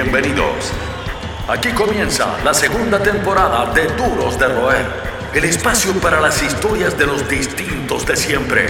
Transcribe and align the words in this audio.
Bienvenidos. 0.00 0.72
Aquí 1.48 1.70
comienza 1.70 2.38
la 2.44 2.54
segunda 2.54 3.02
temporada 3.02 3.74
de 3.74 3.88
Duros 3.96 4.38
de 4.38 4.46
Roer, 4.46 4.86
el 5.34 5.42
espacio 5.42 5.92
para 5.94 6.20
las 6.20 6.40
historias 6.40 6.96
de 6.96 7.04
los 7.04 7.28
distintos 7.28 8.06
de 8.06 8.14
siempre. 8.14 8.68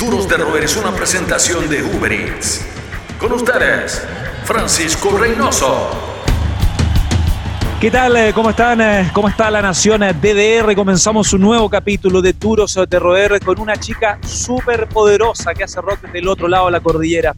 Duros 0.00 0.28
de 0.28 0.36
Roer 0.36 0.64
es 0.64 0.76
una 0.76 0.90
presentación 0.90 1.68
de 1.70 1.84
Uber 1.84 2.12
Eats. 2.12 2.66
Con 3.20 3.34
ustedes, 3.34 4.02
Francisco 4.42 5.16
Reynoso. 5.16 5.90
¿Qué 7.80 7.92
tal? 7.92 8.16
Eh, 8.16 8.32
¿Cómo 8.34 8.50
están? 8.50 8.80
Eh, 8.80 9.10
¿Cómo 9.12 9.28
está 9.28 9.52
la 9.52 9.62
nación 9.62 10.00
DDR? 10.00 10.74
Comenzamos 10.74 11.32
un 11.32 11.42
nuevo 11.42 11.70
capítulo 11.70 12.20
de 12.20 12.32
Duros 12.32 12.76
de 12.88 12.98
Roer 12.98 13.38
con 13.38 13.60
una 13.60 13.76
chica 13.76 14.18
súper 14.26 14.88
poderosa 14.88 15.54
que 15.54 15.62
hace 15.62 15.80
rock 15.80 16.00
desde 16.02 16.18
el 16.18 16.26
otro 16.26 16.48
lado 16.48 16.66
de 16.66 16.72
la 16.72 16.80
cordillera. 16.80 17.36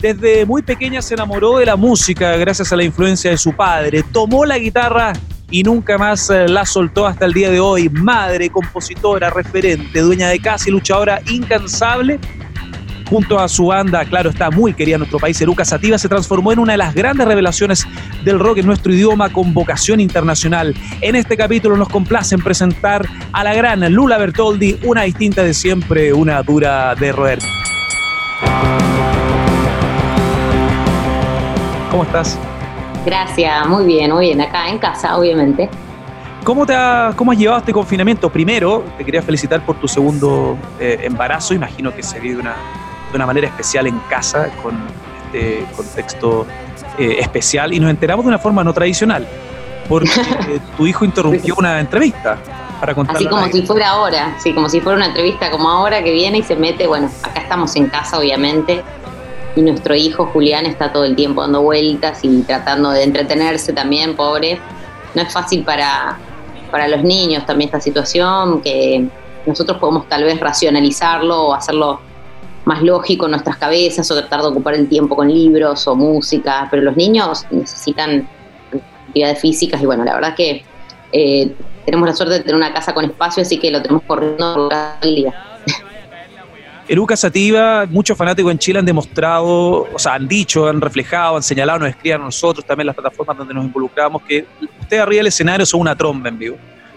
Desde 0.00 0.46
muy 0.46 0.62
pequeña 0.62 1.02
se 1.02 1.12
enamoró 1.12 1.58
de 1.58 1.66
la 1.66 1.76
música 1.76 2.34
gracias 2.38 2.72
a 2.72 2.76
la 2.76 2.84
influencia 2.84 3.30
de 3.30 3.36
su 3.36 3.52
padre. 3.52 4.02
Tomó 4.02 4.46
la 4.46 4.56
guitarra 4.56 5.12
y 5.50 5.62
nunca 5.62 5.98
más 5.98 6.30
eh, 6.30 6.48
la 6.48 6.64
soltó 6.64 7.06
hasta 7.06 7.26
el 7.26 7.34
día 7.34 7.50
de 7.50 7.60
hoy. 7.60 7.90
Madre, 7.90 8.48
compositora, 8.48 9.28
referente, 9.28 10.00
dueña 10.00 10.28
de 10.28 10.38
casa 10.38 10.68
y 10.68 10.72
luchadora 10.72 11.20
incansable. 11.28 12.18
Junto 13.10 13.38
a 13.38 13.48
su 13.48 13.66
banda, 13.66 14.04
claro, 14.06 14.30
está 14.30 14.50
muy 14.50 14.72
querida 14.72 14.94
en 14.94 15.00
nuestro 15.00 15.18
país, 15.18 15.38
Eruca 15.40 15.64
Sativa 15.64 15.98
se 15.98 16.08
transformó 16.08 16.52
en 16.52 16.60
una 16.60 16.74
de 16.74 16.78
las 16.78 16.94
grandes 16.94 17.26
revelaciones 17.26 17.84
del 18.24 18.38
rock 18.38 18.58
en 18.58 18.66
nuestro 18.66 18.94
idioma 18.94 19.30
con 19.30 19.52
vocación 19.52 19.98
internacional. 19.98 20.76
En 21.00 21.16
este 21.16 21.36
capítulo 21.36 21.76
nos 21.76 21.88
complace 21.88 22.36
en 22.36 22.40
presentar 22.40 23.06
a 23.32 23.42
la 23.42 23.52
gran 23.52 23.80
Lula 23.92 24.16
Bertoldi, 24.16 24.78
una 24.84 25.02
distinta 25.02 25.42
de 25.42 25.54
siempre, 25.54 26.12
una 26.12 26.40
dura 26.44 26.94
de 26.94 27.10
roer. 27.10 27.40
¿Cómo 31.90 32.04
estás? 32.04 32.38
Gracias, 33.04 33.66
muy 33.66 33.84
bien, 33.84 34.12
muy 34.12 34.26
bien. 34.26 34.40
Acá 34.40 34.68
en 34.68 34.78
casa, 34.78 35.18
obviamente. 35.18 35.68
¿Cómo, 36.44 36.64
te 36.64 36.74
¿Cómo 37.16 37.32
has 37.32 37.38
llevado 37.38 37.58
este 37.58 37.72
confinamiento? 37.72 38.30
Primero, 38.30 38.84
te 38.96 39.04
quería 39.04 39.20
felicitar 39.20 39.64
por 39.66 39.76
tu 39.76 39.88
segundo 39.88 40.56
eh, 40.78 41.00
embarazo. 41.02 41.52
Imagino 41.52 41.92
que 41.94 42.04
se 42.04 42.20
vive 42.20 42.36
de 42.36 42.42
una, 42.42 42.54
de 43.10 43.16
una 43.16 43.26
manera 43.26 43.48
especial 43.48 43.88
en 43.88 43.98
casa, 44.08 44.50
con 44.62 44.78
este 45.26 45.66
contexto 45.74 46.46
eh, 46.96 47.16
especial. 47.18 47.72
Y 47.72 47.80
nos 47.80 47.90
enteramos 47.90 48.24
de 48.24 48.28
una 48.28 48.38
forma 48.38 48.62
no 48.62 48.72
tradicional, 48.72 49.26
porque 49.88 50.10
eh, 50.48 50.60
tu 50.76 50.86
hijo 50.86 51.04
interrumpió 51.04 51.56
una 51.58 51.80
entrevista 51.80 52.38
para 52.78 52.94
contar. 52.94 53.16
Así 53.16 53.26
como 53.26 53.46
si 53.48 53.66
fuera 53.66 53.88
ahora, 53.88 54.36
sí, 54.38 54.54
como 54.54 54.68
si 54.68 54.80
fuera 54.80 54.96
una 54.96 55.06
entrevista 55.06 55.50
como 55.50 55.68
ahora 55.68 56.04
que 56.04 56.12
viene 56.12 56.38
y 56.38 56.42
se 56.44 56.54
mete. 56.54 56.86
Bueno, 56.86 57.10
acá 57.24 57.40
estamos 57.40 57.74
en 57.74 57.88
casa, 57.88 58.16
obviamente 58.16 58.84
y 59.60 59.62
nuestro 59.62 59.94
hijo 59.94 60.26
Julián 60.26 60.64
está 60.64 60.90
todo 60.90 61.04
el 61.04 61.14
tiempo 61.14 61.42
dando 61.42 61.62
vueltas 61.62 62.20
y 62.24 62.42
tratando 62.42 62.90
de 62.90 63.04
entretenerse 63.04 63.72
también, 63.72 64.16
pobre. 64.16 64.58
No 65.14 65.22
es 65.22 65.32
fácil 65.32 65.64
para, 65.64 66.18
para 66.70 66.88
los 66.88 67.02
niños 67.02 67.44
también 67.44 67.68
esta 67.68 67.80
situación, 67.80 68.62
que 68.62 69.06
nosotros 69.44 69.78
podemos 69.78 70.08
tal 70.08 70.24
vez 70.24 70.40
racionalizarlo 70.40 71.48
o 71.48 71.54
hacerlo 71.54 72.00
más 72.64 72.82
lógico 72.82 73.26
en 73.26 73.32
nuestras 73.32 73.58
cabezas 73.58 74.10
o 74.10 74.14
tratar 74.14 74.40
de 74.40 74.48
ocupar 74.48 74.74
el 74.74 74.88
tiempo 74.88 75.14
con 75.14 75.28
libros 75.28 75.86
o 75.86 75.94
música, 75.94 76.66
pero 76.70 76.82
los 76.82 76.96
niños 76.96 77.44
necesitan 77.50 78.26
actividades 79.06 79.40
físicas 79.40 79.82
y 79.82 79.86
bueno, 79.86 80.04
la 80.04 80.14
verdad 80.14 80.34
que 80.34 80.64
eh, 81.12 81.54
tenemos 81.84 82.08
la 82.08 82.14
suerte 82.14 82.34
de 82.34 82.40
tener 82.40 82.54
una 82.54 82.72
casa 82.72 82.94
con 82.94 83.04
espacio, 83.04 83.42
así 83.42 83.58
que 83.58 83.70
lo 83.70 83.82
tenemos 83.82 84.04
corriendo 84.06 84.54
todo 84.54 84.70
el 85.02 85.14
día. 85.16 85.49
Eruca 86.90 87.16
Sativa, 87.16 87.86
muchos 87.88 88.18
fanáticos 88.18 88.50
en 88.50 88.58
Chile 88.58 88.80
han 88.80 88.84
demostrado, 88.84 89.86
o 89.94 89.96
sea, 89.96 90.14
han 90.14 90.26
dicho, 90.26 90.66
han 90.66 90.80
reflejado, 90.80 91.36
han 91.36 91.42
señalado, 91.44 91.78
nos 91.78 91.90
escriban 91.90 92.22
a 92.22 92.24
nosotros, 92.24 92.66
también 92.66 92.86
las 92.86 92.96
plataformas 92.96 93.38
donde 93.38 93.54
nos 93.54 93.64
involucramos, 93.64 94.22
que 94.22 94.44
ustedes 94.80 95.00
arriba 95.00 95.20
del 95.20 95.28
escenario 95.28 95.64
son 95.64 95.82
una 95.82 95.94
tromba 95.94 96.28
en 96.28 96.38
vivo. 96.40 96.56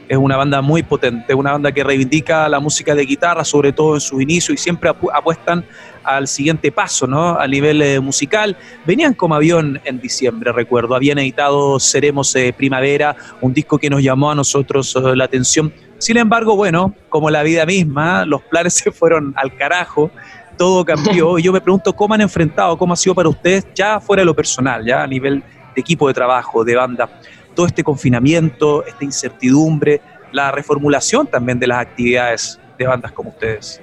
Es 0.09 0.17
una 0.17 0.35
banda 0.35 0.63
muy 0.63 0.81
potente, 0.81 1.35
una 1.35 1.51
banda 1.51 1.72
que 1.72 1.84
reivindica 1.84 2.50
la 2.50 2.59
música 2.59 2.95
de 2.95 3.06
guitarra, 3.06 3.45
sobre 3.45 3.72
todo 3.72 3.94
en 3.94 4.01
sus 4.01 4.19
inicios, 4.19 4.56
y 4.56 4.57
siempre 4.57 4.90
apuestan 4.90 5.63
al 6.03 6.28
siguiente 6.28 6.72
paso, 6.72 7.06
¿no? 7.06 7.39
A 7.39 7.47
nivel 7.47 7.79
eh, 7.84 8.00
musical. 8.00 8.57
Venían 8.88 9.13
como 9.13 9.35
avión 9.35 9.79
en 9.85 10.01
diciembre, 10.01 10.51
recuerdo. 10.51 10.95
Habían 10.95 11.19
editado 11.19 11.79
Seremos 11.79 12.35
eh, 12.35 12.51
Primavera, 12.57 13.16
un 13.41 13.53
disco 13.53 13.78
que 13.78 13.91
nos 13.91 14.01
llamó 14.01 14.31
a 14.31 14.35
nosotros 14.35 14.95
eh, 14.95 15.16
la 15.16 15.25
atención 15.25 15.72
sin 16.03 16.18
embargo, 16.18 16.56
bueno, 16.56 16.94
como 17.09 17.30
la 17.30 17.44
vida 17.44 17.66
misma, 17.66 18.25
los 18.25 18.41
planes 18.44 18.74
se 18.84 18.91
fueron 18.91 19.34
al 19.38 19.56
carajo, 19.56 20.12
todo 20.58 20.84
cambió. 20.84 21.40
Y 21.40 21.44
yo 21.44 21.53
me 21.53 21.62
pregunto 21.62 21.94
cómo 21.94 22.14
han 22.14 22.22
enfrentado, 22.22 22.78
cómo 22.78 22.94
ha 22.94 22.97
sido 22.97 23.16
para 23.16 23.30
ustedes, 23.30 23.66
ya 23.74 24.00
fuera 24.00 24.22
de 24.22 24.25
lo 24.25 24.36
personal, 24.36 24.86
ya 24.86 25.03
a 25.03 25.08
nivel 25.08 25.44
de 25.75 25.81
equipo 25.81 26.08
de 26.08 26.13
trabajo, 26.13 26.63
de 26.63 26.75
banda, 26.75 27.09
todo 27.56 27.66
este 27.66 27.84
confinamiento, 27.84 28.86
esta 28.86 29.03
incertidumbre, 29.03 30.02
la 30.31 30.52
reformulación 30.52 31.28
también 31.28 31.59
de 31.59 31.68
las 31.68 31.80
actividades 31.80 32.59
de 32.78 32.86
bandas 32.86 33.12
como 33.12 33.30
ustedes. 33.30 33.81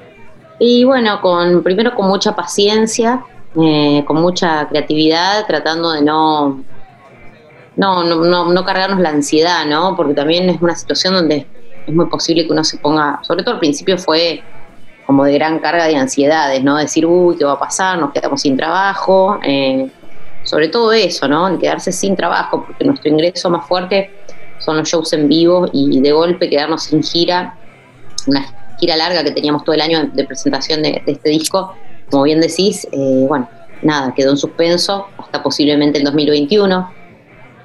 Y 0.58 0.84
bueno, 0.84 1.20
con, 1.22 1.62
primero 1.62 1.94
con 1.94 2.08
mucha 2.08 2.36
paciencia, 2.36 3.24
eh, 3.60 4.04
con 4.06 4.20
mucha 4.20 4.68
creatividad, 4.68 5.46
tratando 5.46 5.92
de 5.92 6.02
no 6.02 6.62
no, 7.76 8.04
no, 8.04 8.52
no, 8.52 8.64
cargarnos 8.64 9.00
la 9.00 9.08
ansiedad, 9.08 9.64
¿no? 9.64 9.96
Porque 9.96 10.12
también 10.12 10.50
es 10.50 10.60
una 10.60 10.74
situación 10.74 11.14
donde 11.14 11.46
es 11.90 11.96
muy 11.96 12.06
posible 12.06 12.46
que 12.46 12.52
uno 12.52 12.64
se 12.64 12.78
ponga, 12.78 13.20
sobre 13.22 13.42
todo 13.42 13.54
al 13.54 13.60
principio 13.60 13.98
fue 13.98 14.42
como 15.06 15.24
de 15.24 15.34
gran 15.34 15.58
carga 15.58 15.86
de 15.86 15.96
ansiedades, 15.96 16.62
¿no? 16.62 16.76
Decir, 16.76 17.04
uy, 17.04 17.36
¿qué 17.36 17.44
va 17.44 17.52
a 17.52 17.58
pasar? 17.58 17.98
Nos 17.98 18.12
quedamos 18.12 18.40
sin 18.42 18.56
trabajo. 18.56 19.38
Eh, 19.42 19.90
sobre 20.44 20.68
todo 20.68 20.92
eso, 20.92 21.28
¿no? 21.28 21.48
El 21.48 21.58
quedarse 21.58 21.92
sin 21.92 22.16
trabajo, 22.16 22.64
porque 22.64 22.84
nuestro 22.84 23.10
ingreso 23.10 23.50
más 23.50 23.66
fuerte 23.66 24.10
son 24.58 24.76
los 24.76 24.88
shows 24.88 25.12
en 25.12 25.28
vivo 25.28 25.68
y 25.72 26.00
de 26.00 26.12
golpe 26.12 26.48
quedarnos 26.48 26.84
sin 26.84 27.02
gira, 27.02 27.56
una 28.26 28.44
gira 28.78 28.96
larga 28.96 29.24
que 29.24 29.32
teníamos 29.32 29.64
todo 29.64 29.74
el 29.74 29.80
año 29.80 30.10
de 30.12 30.24
presentación 30.24 30.82
de, 30.82 31.02
este 31.06 31.30
disco, 31.30 31.74
como 32.10 32.22
bien 32.24 32.40
decís, 32.40 32.86
eh, 32.92 33.24
bueno, 33.28 33.48
nada, 33.82 34.14
quedó 34.14 34.30
en 34.30 34.36
suspenso 34.36 35.06
hasta 35.18 35.42
posiblemente 35.42 35.98
el 35.98 36.04
2021. 36.04 36.92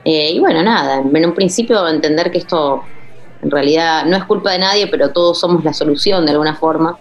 Eh, 0.04 0.32
y 0.34 0.40
bueno, 0.40 0.62
nada, 0.62 1.00
en 1.00 1.26
un 1.26 1.34
principio 1.34 1.88
entender 1.88 2.32
que 2.32 2.38
esto 2.40 2.84
en 3.46 3.52
realidad 3.52 4.06
no 4.06 4.18
es 4.18 4.26
culpa 4.26 4.52
de 4.52 4.60
nadie, 4.60 4.88
pero 4.88 5.12
todos 5.12 5.40
somos 5.40 5.64
la 5.64 5.72
solución 5.72 6.26
de 6.26 6.32
alguna 6.32 6.56
forma. 6.56 6.98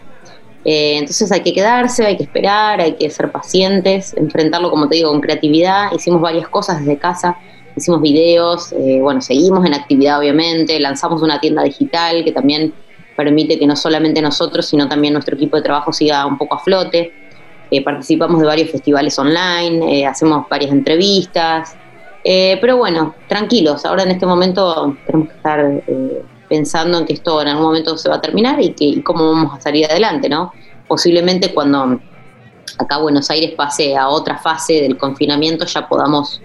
Eh, 0.65 0.97
entonces 0.99 1.31
hay 1.32 1.41
que 1.41 1.53
quedarse, 1.53 2.06
hay 2.06 2.16
que 2.19 2.25
esperar, 2.25 2.81
hay 2.81 2.94
que 2.94 3.09
ser 3.09 3.32
pacientes, 3.32 4.15
enfrentarlo, 4.15 4.71
como 4.71 4.88
te 4.88 4.97
digo, 4.97 5.10
con 5.10 5.21
creatividad. 5.21 5.91
Hicimos 5.93 6.21
varias 6.21 6.49
cosas 6.49 6.81
desde 6.81 6.99
casa, 6.99 7.37
hicimos 7.77 8.03
videos, 8.03 8.72
eh, 8.72 9.00
bueno, 9.00 9.22
seguimos 9.22 9.65
en 9.65 9.72
actividad 9.72 10.19
obviamente, 10.19 10.78
lanzamos 10.81 11.22
una 11.22 11.41
tienda 11.41 11.62
digital 11.62 12.22
que 12.25 12.32
también 12.32 12.75
permite 13.16 13.59
que 13.59 13.66
no 13.66 13.75
solamente 13.75 14.21
nosotros, 14.21 14.66
sino 14.66 14.87
también 14.87 15.15
nuestro 15.15 15.37
equipo 15.37 15.56
de 15.56 15.62
trabajo 15.62 15.93
siga 15.94 16.26
un 16.26 16.37
poco 16.37 16.56
a 16.56 16.59
flote. 16.59 17.12
Eh, 17.71 17.82
participamos 17.82 18.38
de 18.38 18.47
varios 18.47 18.71
festivales 18.71 19.19
online, 19.19 20.06
hacemos 20.06 20.47
varias 20.50 20.72
entrevistas, 20.72 21.75
pero 22.22 22.76
bueno, 22.76 23.15
tranquilos, 23.28 23.84
ahora 23.84 24.03
en 24.03 24.12
este 24.12 24.26
momento 24.26 24.97
tenemos 25.06 25.28
que 25.28 25.34
estar 25.34 25.82
pensando 26.54 26.98
en 26.98 27.04
que 27.04 27.15
esto 27.15 27.42
en 27.42 27.48
algún 27.48 27.65
momento 27.65 27.98
se 27.98 28.09
va 28.09 28.16
a 28.16 28.20
terminar 28.20 28.60
y, 28.60 28.75
que, 28.75 29.03
cómo 29.03 29.32
vamos 29.32 29.59
a 29.59 29.60
salir 29.60 29.87
adelante, 29.87 30.28
¿no? 30.28 30.53
Posiblemente 30.87 31.53
cuando 31.53 31.98
acá 32.78 32.98
Buenos 32.98 33.28
Aires 33.28 33.53
pase 33.56 33.97
a 33.97 34.09
otra 34.09 34.38
fase 34.38 34.75
del 34.75 34.97
confinamiento 34.97 35.64
ya 35.64 35.88
podamos 35.88 36.41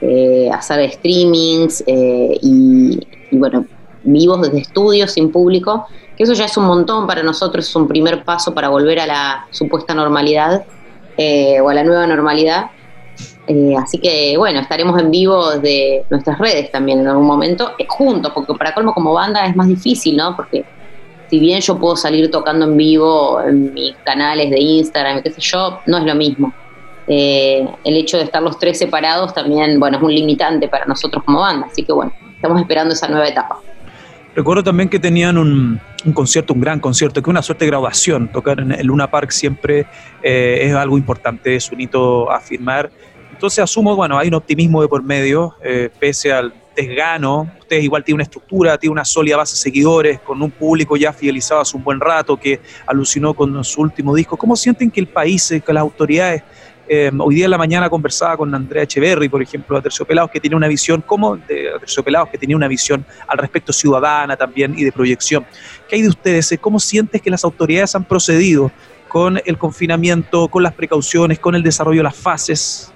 eh, 0.00 0.50
hacer 0.52 0.90
streamings 0.90 1.84
eh, 1.86 2.36
y, 2.42 2.98
bueno, 3.30 3.64
vivos 4.02 4.42
desde 4.42 4.58
estudios 4.58 5.12
sin 5.12 5.30
público, 5.30 5.86
que 6.16 6.24
eso 6.24 6.32
ya 6.32 6.46
es 6.46 6.56
un 6.56 6.66
montón 6.66 7.06
para 7.06 7.22
nosotros, 7.22 7.68
es 7.68 7.76
un 7.76 7.86
primer 7.86 8.24
paso 8.24 8.52
para 8.54 8.68
volver 8.70 8.98
a 8.98 9.06
la 9.06 9.46
supuesta 9.52 9.94
normalidad 9.94 10.64
eh, 11.16 11.60
o 11.60 11.68
a 11.68 11.74
la 11.74 11.84
nueva 11.84 12.08
normalidad. 12.08 12.70
Eh, 13.46 13.74
así 13.76 13.98
que 13.98 14.36
bueno, 14.38 14.60
estaremos 14.60 14.98
en 14.98 15.10
vivo 15.10 15.50
desde 15.50 16.04
nuestras 16.08 16.38
redes 16.38 16.70
también 16.70 17.00
en 17.00 17.08
algún 17.08 17.26
momento, 17.26 17.72
eh, 17.78 17.84
juntos, 17.86 18.32
porque 18.34 18.54
para 18.54 18.72
colmo 18.72 18.94
como 18.94 19.12
banda 19.12 19.44
es 19.44 19.54
más 19.54 19.68
difícil, 19.68 20.16
¿no? 20.16 20.34
Porque 20.34 20.64
si 21.28 21.38
bien 21.38 21.60
yo 21.60 21.78
puedo 21.78 21.96
salir 21.96 22.30
tocando 22.30 22.64
en 22.64 22.76
vivo 22.76 23.40
en 23.42 23.74
mis 23.74 23.94
canales 24.04 24.50
de 24.50 24.58
Instagram, 24.58 25.22
qué 25.22 25.30
sé 25.30 25.42
yo, 25.42 25.80
no 25.86 25.98
es 25.98 26.04
lo 26.04 26.14
mismo. 26.14 26.54
Eh, 27.06 27.68
el 27.84 27.96
hecho 27.96 28.16
de 28.16 28.24
estar 28.24 28.42
los 28.42 28.58
tres 28.58 28.78
separados 28.78 29.34
también, 29.34 29.78
bueno, 29.78 29.98
es 29.98 30.02
un 30.02 30.14
limitante 30.14 30.68
para 30.68 30.86
nosotros 30.86 31.22
como 31.24 31.40
banda, 31.40 31.66
así 31.70 31.82
que 31.82 31.92
bueno, 31.92 32.12
estamos 32.34 32.58
esperando 32.58 32.94
esa 32.94 33.08
nueva 33.08 33.28
etapa. 33.28 33.58
Recuerdo 34.34 34.64
también 34.64 34.88
que 34.88 34.98
tenían 34.98 35.36
un, 35.36 35.80
concierto, 36.14 36.54
un 36.54 36.60
gran 36.60 36.80
concierto, 36.80 37.22
que 37.22 37.28
una 37.28 37.42
suerte 37.42 37.66
de 37.66 37.70
graduación. 37.70 38.28
Tocar 38.28 38.58
en 38.58 38.72
el 38.72 38.86
Luna 38.86 39.08
Park 39.08 39.30
siempre 39.30 39.86
es 40.22 40.74
algo 40.74 40.98
importante, 40.98 41.54
es 41.54 41.70
un 41.70 41.80
hito 41.80 42.32
a 42.32 42.40
firmar. 42.40 42.90
Entonces 43.34 43.58
asumo, 43.58 43.94
bueno, 43.96 44.18
hay 44.18 44.28
un 44.28 44.34
optimismo 44.34 44.80
de 44.80 44.88
por 44.88 45.02
medio, 45.02 45.56
eh, 45.62 45.90
pese 45.98 46.32
al 46.32 46.54
desgano. 46.74 47.50
Ustedes 47.60 47.84
igual 47.84 48.02
tienen 48.02 48.16
una 48.16 48.24
estructura, 48.24 48.78
tienen 48.78 48.92
una 48.92 49.04
sólida 49.04 49.36
base 49.36 49.54
de 49.54 49.58
seguidores, 49.58 50.20
con 50.20 50.40
un 50.40 50.50
público 50.50 50.96
ya 50.96 51.12
fidelizado 51.12 51.60
hace 51.60 51.76
un 51.76 51.84
buen 51.84 52.00
rato, 52.00 52.36
que 52.36 52.60
alucinó 52.86 53.34
con 53.34 53.62
su 53.64 53.80
último 53.80 54.14
disco. 54.14 54.36
¿Cómo 54.36 54.56
sienten 54.56 54.90
que 54.90 55.00
el 55.00 55.08
país, 55.08 55.50
eh, 55.50 55.60
que 55.60 55.72
las 55.72 55.82
autoridades 55.82 56.42
Eh, 56.86 57.10
hoy 57.18 57.34
día 57.36 57.46
en 57.46 57.50
la 57.50 57.56
mañana 57.56 57.88
conversaba 57.88 58.36
con 58.36 58.54
Andrea 58.54 58.82
Echeverry, 58.82 59.30
por 59.30 59.40
ejemplo, 59.40 59.74
de 59.76 59.82
Terciopelados, 59.84 60.30
que 60.30 60.38
tiene 60.38 60.54
una 60.54 60.68
visión, 60.68 61.00
como 61.00 61.34
de 61.38 61.70
Terciopelados, 61.80 62.28
que 62.28 62.36
tenía 62.36 62.56
una 62.56 62.68
visión 62.68 63.06
al 63.26 63.38
respecto 63.38 63.72
ciudadana 63.72 64.36
también 64.36 64.74
y 64.76 64.84
de 64.84 64.92
proyección. 64.92 65.46
¿Qué 65.88 65.96
hay 65.96 66.02
de 66.02 66.10
ustedes? 66.10 66.58
¿Cómo 66.60 66.78
sientes 66.78 67.22
que 67.22 67.30
las 67.30 67.42
autoridades 67.42 67.94
han 67.94 68.04
procedido 68.04 68.70
con 69.08 69.40
el 69.46 69.56
confinamiento, 69.56 70.48
con 70.48 70.62
las 70.62 70.74
precauciones, 70.74 71.38
con 71.38 71.54
el 71.54 71.62
desarrollo 71.62 72.00
de 72.00 72.04
las 72.04 72.16
fases? 72.16 72.92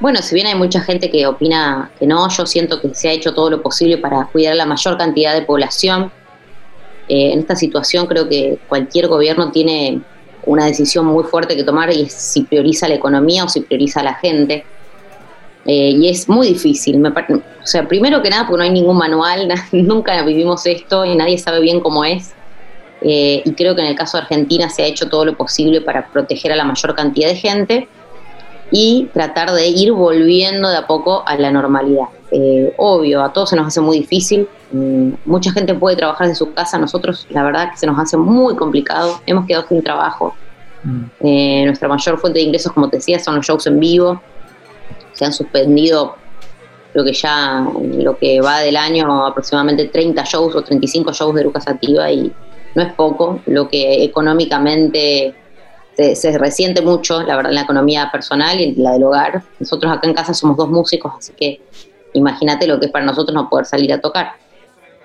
Bueno, 0.00 0.22
si 0.22 0.34
bien 0.34 0.46
hay 0.46 0.54
mucha 0.54 0.80
gente 0.80 1.10
que 1.10 1.26
opina 1.26 1.90
que 1.98 2.06
no, 2.06 2.26
yo 2.30 2.46
siento 2.46 2.80
que 2.80 2.94
se 2.94 3.10
ha 3.10 3.12
hecho 3.12 3.34
todo 3.34 3.50
lo 3.50 3.62
posible 3.62 3.98
para 3.98 4.24
cuidar 4.24 4.56
la 4.56 4.64
mayor 4.64 4.96
cantidad 4.96 5.34
de 5.34 5.42
población. 5.42 6.10
Eh, 7.06 7.32
en 7.32 7.40
esta 7.40 7.54
situación 7.54 8.06
creo 8.06 8.26
que 8.26 8.58
cualquier 8.66 9.08
gobierno 9.08 9.50
tiene 9.50 10.00
una 10.46 10.64
decisión 10.64 11.04
muy 11.04 11.24
fuerte 11.24 11.54
que 11.54 11.64
tomar 11.64 11.92
y 11.92 12.04
es 12.04 12.14
si 12.14 12.44
prioriza 12.44 12.88
la 12.88 12.94
economía 12.94 13.44
o 13.44 13.48
si 13.50 13.60
prioriza 13.60 14.00
a 14.00 14.04
la 14.04 14.14
gente. 14.14 14.64
Eh, 15.66 15.90
y 15.90 16.08
es 16.08 16.30
muy 16.30 16.48
difícil. 16.48 17.04
o 17.04 17.66
sea, 17.66 17.86
primero 17.86 18.22
que 18.22 18.30
nada, 18.30 18.46
porque 18.46 18.56
no 18.56 18.62
hay 18.64 18.70
ningún 18.70 18.96
manual, 18.96 19.52
nunca 19.72 20.22
vivimos 20.22 20.64
esto 20.64 21.04
y 21.04 21.14
nadie 21.14 21.36
sabe 21.36 21.60
bien 21.60 21.80
cómo 21.80 22.06
es. 22.06 22.32
Eh, 23.02 23.42
y 23.44 23.52
creo 23.52 23.74
que 23.74 23.82
en 23.82 23.88
el 23.88 23.96
caso 23.96 24.16
de 24.16 24.22
Argentina 24.22 24.70
se 24.70 24.82
ha 24.82 24.86
hecho 24.86 25.10
todo 25.10 25.26
lo 25.26 25.36
posible 25.36 25.82
para 25.82 26.06
proteger 26.06 26.52
a 26.52 26.56
la 26.56 26.64
mayor 26.64 26.94
cantidad 26.94 27.28
de 27.28 27.36
gente 27.36 27.88
y 28.70 29.08
tratar 29.12 29.52
de 29.52 29.68
ir 29.68 29.92
volviendo 29.92 30.68
de 30.68 30.76
a 30.76 30.86
poco 30.86 31.22
a 31.26 31.36
la 31.36 31.50
normalidad. 31.50 32.06
Eh, 32.30 32.72
obvio, 32.76 33.22
a 33.22 33.32
todos 33.32 33.50
se 33.50 33.56
nos 33.56 33.66
hace 33.66 33.80
muy 33.80 33.98
difícil. 33.98 34.48
Mm, 34.72 35.12
mucha 35.24 35.50
gente 35.52 35.74
puede 35.74 35.96
trabajar 35.96 36.28
de 36.28 36.34
su 36.34 36.52
casa, 36.52 36.78
nosotros 36.78 37.26
la 37.30 37.42
verdad 37.42 37.70
que 37.72 37.76
se 37.76 37.86
nos 37.86 37.98
hace 37.98 38.16
muy 38.16 38.54
complicado. 38.54 39.20
Hemos 39.26 39.46
quedado 39.46 39.66
sin 39.68 39.82
trabajo. 39.82 40.34
Mm. 40.84 41.04
Eh, 41.20 41.62
nuestra 41.66 41.88
mayor 41.88 42.18
fuente 42.18 42.38
de 42.38 42.44
ingresos, 42.44 42.72
como 42.72 42.88
te 42.88 42.98
decía, 42.98 43.18
son 43.18 43.36
los 43.36 43.46
shows 43.46 43.66
en 43.66 43.80
vivo. 43.80 44.20
Se 45.12 45.24
han 45.24 45.32
suspendido, 45.32 46.14
creo 46.92 47.04
que 47.04 47.12
ya 47.12 47.66
lo 47.98 48.16
que 48.16 48.40
va 48.40 48.60
del 48.60 48.76
año, 48.76 49.26
aproximadamente 49.26 49.86
30 49.86 50.24
shows 50.24 50.54
o 50.54 50.62
35 50.62 51.12
shows 51.12 51.34
de 51.34 51.44
Lucas 51.44 51.66
Activa 51.66 52.10
y 52.10 52.32
no 52.74 52.82
es 52.82 52.92
poco, 52.92 53.40
lo 53.46 53.68
que 53.68 54.04
económicamente 54.04 55.34
se, 56.14 56.38
resiente 56.38 56.82
mucho, 56.82 57.22
la 57.22 57.36
verdad, 57.36 57.52
en 57.52 57.56
la 57.56 57.62
economía 57.62 58.10
personal 58.10 58.60
y 58.60 58.74
la 58.74 58.92
del 58.92 59.04
hogar. 59.04 59.42
Nosotros 59.58 59.92
acá 59.92 60.06
en 60.06 60.14
casa 60.14 60.34
somos 60.34 60.56
dos 60.56 60.68
músicos, 60.68 61.12
así 61.18 61.32
que 61.36 61.60
imagínate 62.14 62.66
lo 62.66 62.78
que 62.78 62.86
es 62.86 62.92
para 62.92 63.04
nosotros 63.04 63.34
no 63.34 63.48
poder 63.48 63.66
salir 63.66 63.92
a 63.92 64.00
tocar. 64.00 64.32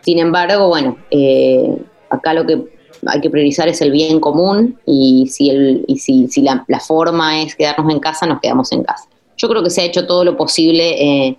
Sin 0.02 0.20
embargo, 0.20 0.68
bueno, 0.68 0.98
eh, 1.12 1.78
acá 2.10 2.34
lo 2.34 2.46
que 2.46 2.64
hay 3.06 3.22
que 3.22 3.30
priorizar 3.30 3.68
es 3.68 3.82
el 3.82 3.92
bien 3.92 4.20
común 4.20 4.80
y 4.86 5.28
si, 5.28 5.50
el, 5.50 5.84
y 5.88 5.98
si, 5.98 6.28
si 6.28 6.42
la, 6.42 6.66
forma 6.80 7.42
es 7.42 7.56
quedarnos 7.56 7.92
en 7.92 8.00
casa, 8.00 8.26
nos 8.26 8.40
quedamos 8.40 8.72
en 8.72 8.84
casa. 8.84 9.08
Yo 9.38 9.50
creo 9.50 9.64
que 9.64 9.70
se 9.70 9.82
ha 9.82 9.86
hecho 9.86 10.08
todo 10.08 10.24
lo 10.24 10.38
posible 10.38 11.28
eh, 11.28 11.38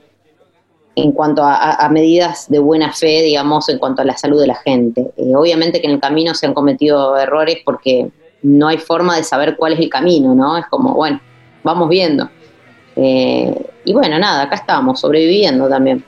en 0.96 1.12
cuanto 1.12 1.42
a, 1.44 1.88
medidas 1.90 2.48
de 2.48 2.58
buena 2.58 2.92
fe, 2.92 3.22
digamos, 3.22 3.68
en 3.68 3.78
cuanto 3.78 4.02
a 4.02 4.04
la 4.04 4.16
salud 4.16 4.40
de 4.40 4.46
la 4.46 4.54
gente. 4.56 5.12
Eh, 5.16 5.34
obviamente 5.34 5.80
que 5.80 5.86
en 5.86 5.94
el 5.94 6.00
camino 6.00 6.34
se 6.34 6.46
han 6.46 6.54
cometido 6.54 7.16
errores 7.16 7.58
porque 7.64 8.10
no 8.46 8.68
hay 8.68 8.78
forma 8.78 9.16
de 9.16 9.24
saber 9.24 9.56
cuál 9.56 9.72
es 9.72 9.80
el 9.80 9.88
camino, 9.88 10.34
¿no? 10.34 10.56
Es 10.56 10.66
como, 10.70 10.94
bueno, 10.94 11.20
vamos 11.64 11.88
viendo. 11.88 12.30
Eh, 12.94 13.52
y 13.84 13.92
bueno, 13.92 14.18
nada, 14.20 14.44
acá 14.44 14.54
estamos, 14.54 15.00
sobreviviendo 15.00 15.68
también. 15.68 16.04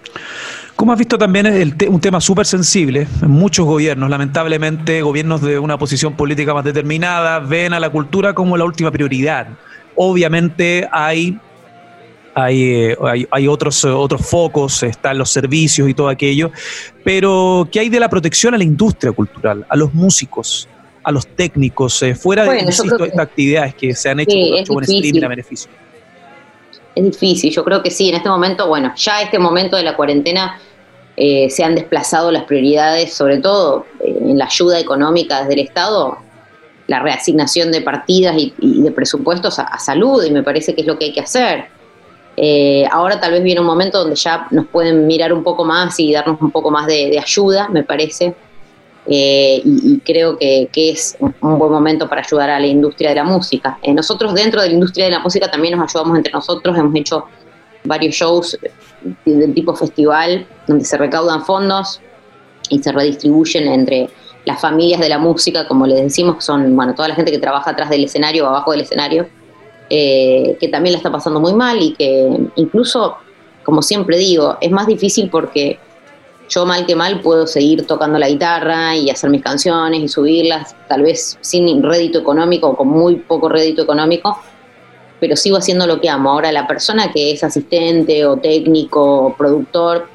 ¿Cómo 0.77 0.93
has 0.93 0.99
visto 0.99 1.19
también 1.19 1.75
un 1.89 2.01
tema 2.01 2.21
súper 2.21 2.47
sensible? 2.47 3.09
En 3.21 3.31
muchos 3.31 3.67
gobiernos, 3.67 4.09
lamentablemente, 4.09 5.03
gobiernos 5.03 5.43
de 5.43 5.59
una 5.59 5.77
posición 5.77 6.15
política 6.15 6.55
más 6.55 6.63
determinada, 6.63 7.41
ven 7.41 7.73
a 7.73 7.81
la 7.81 7.91
cultura 7.91 8.33
como 8.33 8.57
la 8.57 8.65
última 8.65 8.93
prioridad. 8.93 9.49
Obviamente 9.97 10.89
hay, 10.93 11.37
hay, 12.37 12.63
eh, 12.63 12.97
hay, 13.33 13.49
otros, 13.49 13.85
otros 13.85 14.25
focos, 14.25 14.85
están 14.85 15.19
los 15.19 15.31
servicios 15.31 15.89
y 15.89 15.95
todo 15.95 16.09
aquello, 16.09 16.53
pero 17.03 17.69
¿qué 17.73 17.81
hay 17.81 17.89
de 17.89 17.99
la 17.99 18.09
protección 18.09 18.55
a 18.55 18.59
la 18.59 18.65
industria 18.65 19.11
cultural, 19.11 19.67
a 19.69 19.75
los 19.75 19.93
músicos? 19.93 20.69
A 21.09 21.11
los 21.11 21.27
técnicos, 21.27 22.03
eh, 22.03 22.15
fuera 22.15 22.45
de 22.45 22.59
estas 22.59 22.87
actividades 23.19 23.75
que 23.75 23.95
se 23.95 24.11
han 24.11 24.21
hecho 24.21 24.75
con 24.75 24.85
streaming 24.85 25.25
a 25.25 25.29
beneficio? 25.29 25.71
Es 26.95 27.03
difícil, 27.03 27.51
yo 27.51 27.65
creo 27.65 27.83
que 27.83 27.91
sí, 27.91 28.11
en 28.11 28.17
este 28.17 28.29
momento, 28.29 28.69
bueno, 28.69 28.93
ya 28.95 29.23
este 29.23 29.39
momento 29.39 29.79
de 29.79 29.85
la 29.85 29.97
cuarentena 29.97 30.61
eh, 31.17 31.49
se 31.49 31.65
han 31.65 31.75
desplazado 31.75 32.31
las 32.31 32.45
prioridades, 32.45 33.15
sobre 33.15 33.39
todo 33.39 33.87
eh, 34.01 34.19
en 34.21 34.37
la 34.37 34.45
ayuda 34.45 34.79
económica 34.79 35.41
desde 35.41 35.55
el 35.55 35.61
Estado, 35.61 36.19
la 36.89 37.01
reasignación 37.01 37.73
de 37.73 37.81
partidas 37.81 38.37
y, 38.37 38.53
de 38.59 38.91
presupuestos 38.91 39.59
a, 39.59 39.79
salud, 39.79 40.23
y 40.23 40.31
me 40.31 40.43
parece 40.43 40.75
que 40.75 40.83
es 40.83 40.87
lo 40.87 40.99
que 40.99 41.07
hay 41.07 41.13
que 41.15 41.21
hacer. 41.21 41.69
ahora 42.93 43.19
tal 43.19 43.33
vez 43.33 43.43
viene 43.43 43.63
un 43.63 43.67
momento 43.67 44.01
donde 44.01 44.17
ya 44.17 44.47
nos 44.51 44.67
pueden 44.67 45.07
mirar 45.07 45.33
un 45.33 45.43
poco 45.43 45.65
más 45.65 45.99
y 45.99 46.13
darnos 46.13 46.39
un 46.43 46.51
poco 46.51 46.71
más 46.71 46.87
de 46.87 47.19
ayuda, 47.19 47.71
me 47.71 47.83
parece. 47.83 48.35
Eh, 49.11 49.63
y, 49.65 49.99
creo 50.01 50.37
que, 50.37 50.69
es 50.75 51.17
un, 51.19 51.35
buen 51.41 51.73
momento 51.73 52.09
para 52.09 52.21
ayudar 52.21 52.51
a 52.51 52.61
la 52.61 52.67
industria 52.67 53.11
de 53.11 53.17
la 53.17 53.25
música. 53.25 53.79
Eh, 53.83 53.95
nosotros 53.95 54.35
dentro 54.35 54.61
de 54.61 54.69
la 54.69 54.75
industria 54.75 55.07
de 55.07 55.13
la 55.13 55.21
música 55.21 55.51
también 55.51 55.79
nos 55.79 55.91
ayudamos 55.91 56.19
entre 56.19 56.33
nosotros, 56.33 56.77
hemos 56.77 56.95
hecho 56.95 57.25
varios 57.85 58.15
shows 58.15 58.59
del 59.25 59.55
tipo 59.55 59.75
festival 59.75 60.47
donde 60.67 60.85
se 60.85 60.99
recaudan 60.99 61.43
fondos 61.45 62.01
y 62.69 62.81
se 62.83 62.93
redistribuyen 62.93 63.69
entre 63.69 64.11
las 64.45 64.61
familias 64.61 65.01
de 65.01 65.09
la 65.09 65.19
música, 65.19 65.67
como 65.67 65.87
les 65.87 66.03
decimos, 66.03 66.37
que 66.37 66.43
son 66.43 66.77
bueno, 66.77 66.95
toda 66.95 67.09
la 67.09 67.15
gente 67.15 67.31
que 67.31 67.39
trabaja 67.39 67.71
atrás 67.71 67.89
del 67.89 68.05
escenario 68.05 68.45
o 68.45 68.49
abajo 68.49 68.73
del 68.73 68.83
escenario, 68.83 69.27
eh, 69.89 70.57
que 70.61 70.69
también 70.69 70.93
la 70.93 70.99
está 70.99 71.11
pasando 71.11 71.41
muy 71.41 71.55
mal 71.55 71.81
y 71.81 71.95
que 71.95 72.31
incluso, 72.57 73.17
como 73.65 73.81
siempre 73.81 74.19
digo, 74.19 74.59
es 74.61 74.71
más 74.71 74.87
difícil 74.87 75.31
porque 75.31 75.79
yo 76.49 76.65
mal 76.65 76.87
que 76.87 76.97
mal 76.97 77.21
puedo 77.21 77.47
seguir 77.47 77.87
tocando 77.87 78.19
la 78.19 78.29
guitarra 78.29 78.97
y 78.97 79.11
hacer 79.11 79.31
mis 79.31 79.43
canciones 79.43 80.01
y 80.01 80.09
subirlas, 80.09 80.75
tal 80.89 81.03
vez 81.03 81.39
sin 81.41 81.83
rédito 81.83 82.19
económico 82.19 82.69
o 82.69 82.77
con 82.77 82.89
muy 82.89 83.17
poco 83.17 83.49
rédito 83.49 83.83
económico, 83.83 84.39
pero 85.21 85.37
sigo 85.37 85.59
haciendo 85.59 85.87
lo 85.87 86.01
que 86.01 86.09
amo. 86.09 86.31
Ahora 86.31 86.51
la 86.53 86.67
persona 86.67 87.13
que 87.13 87.33
es 87.33 87.45
asistente 87.45 88.25
o 88.25 88.37
técnico 88.37 89.27
o 89.27 89.35
productor 89.35 90.09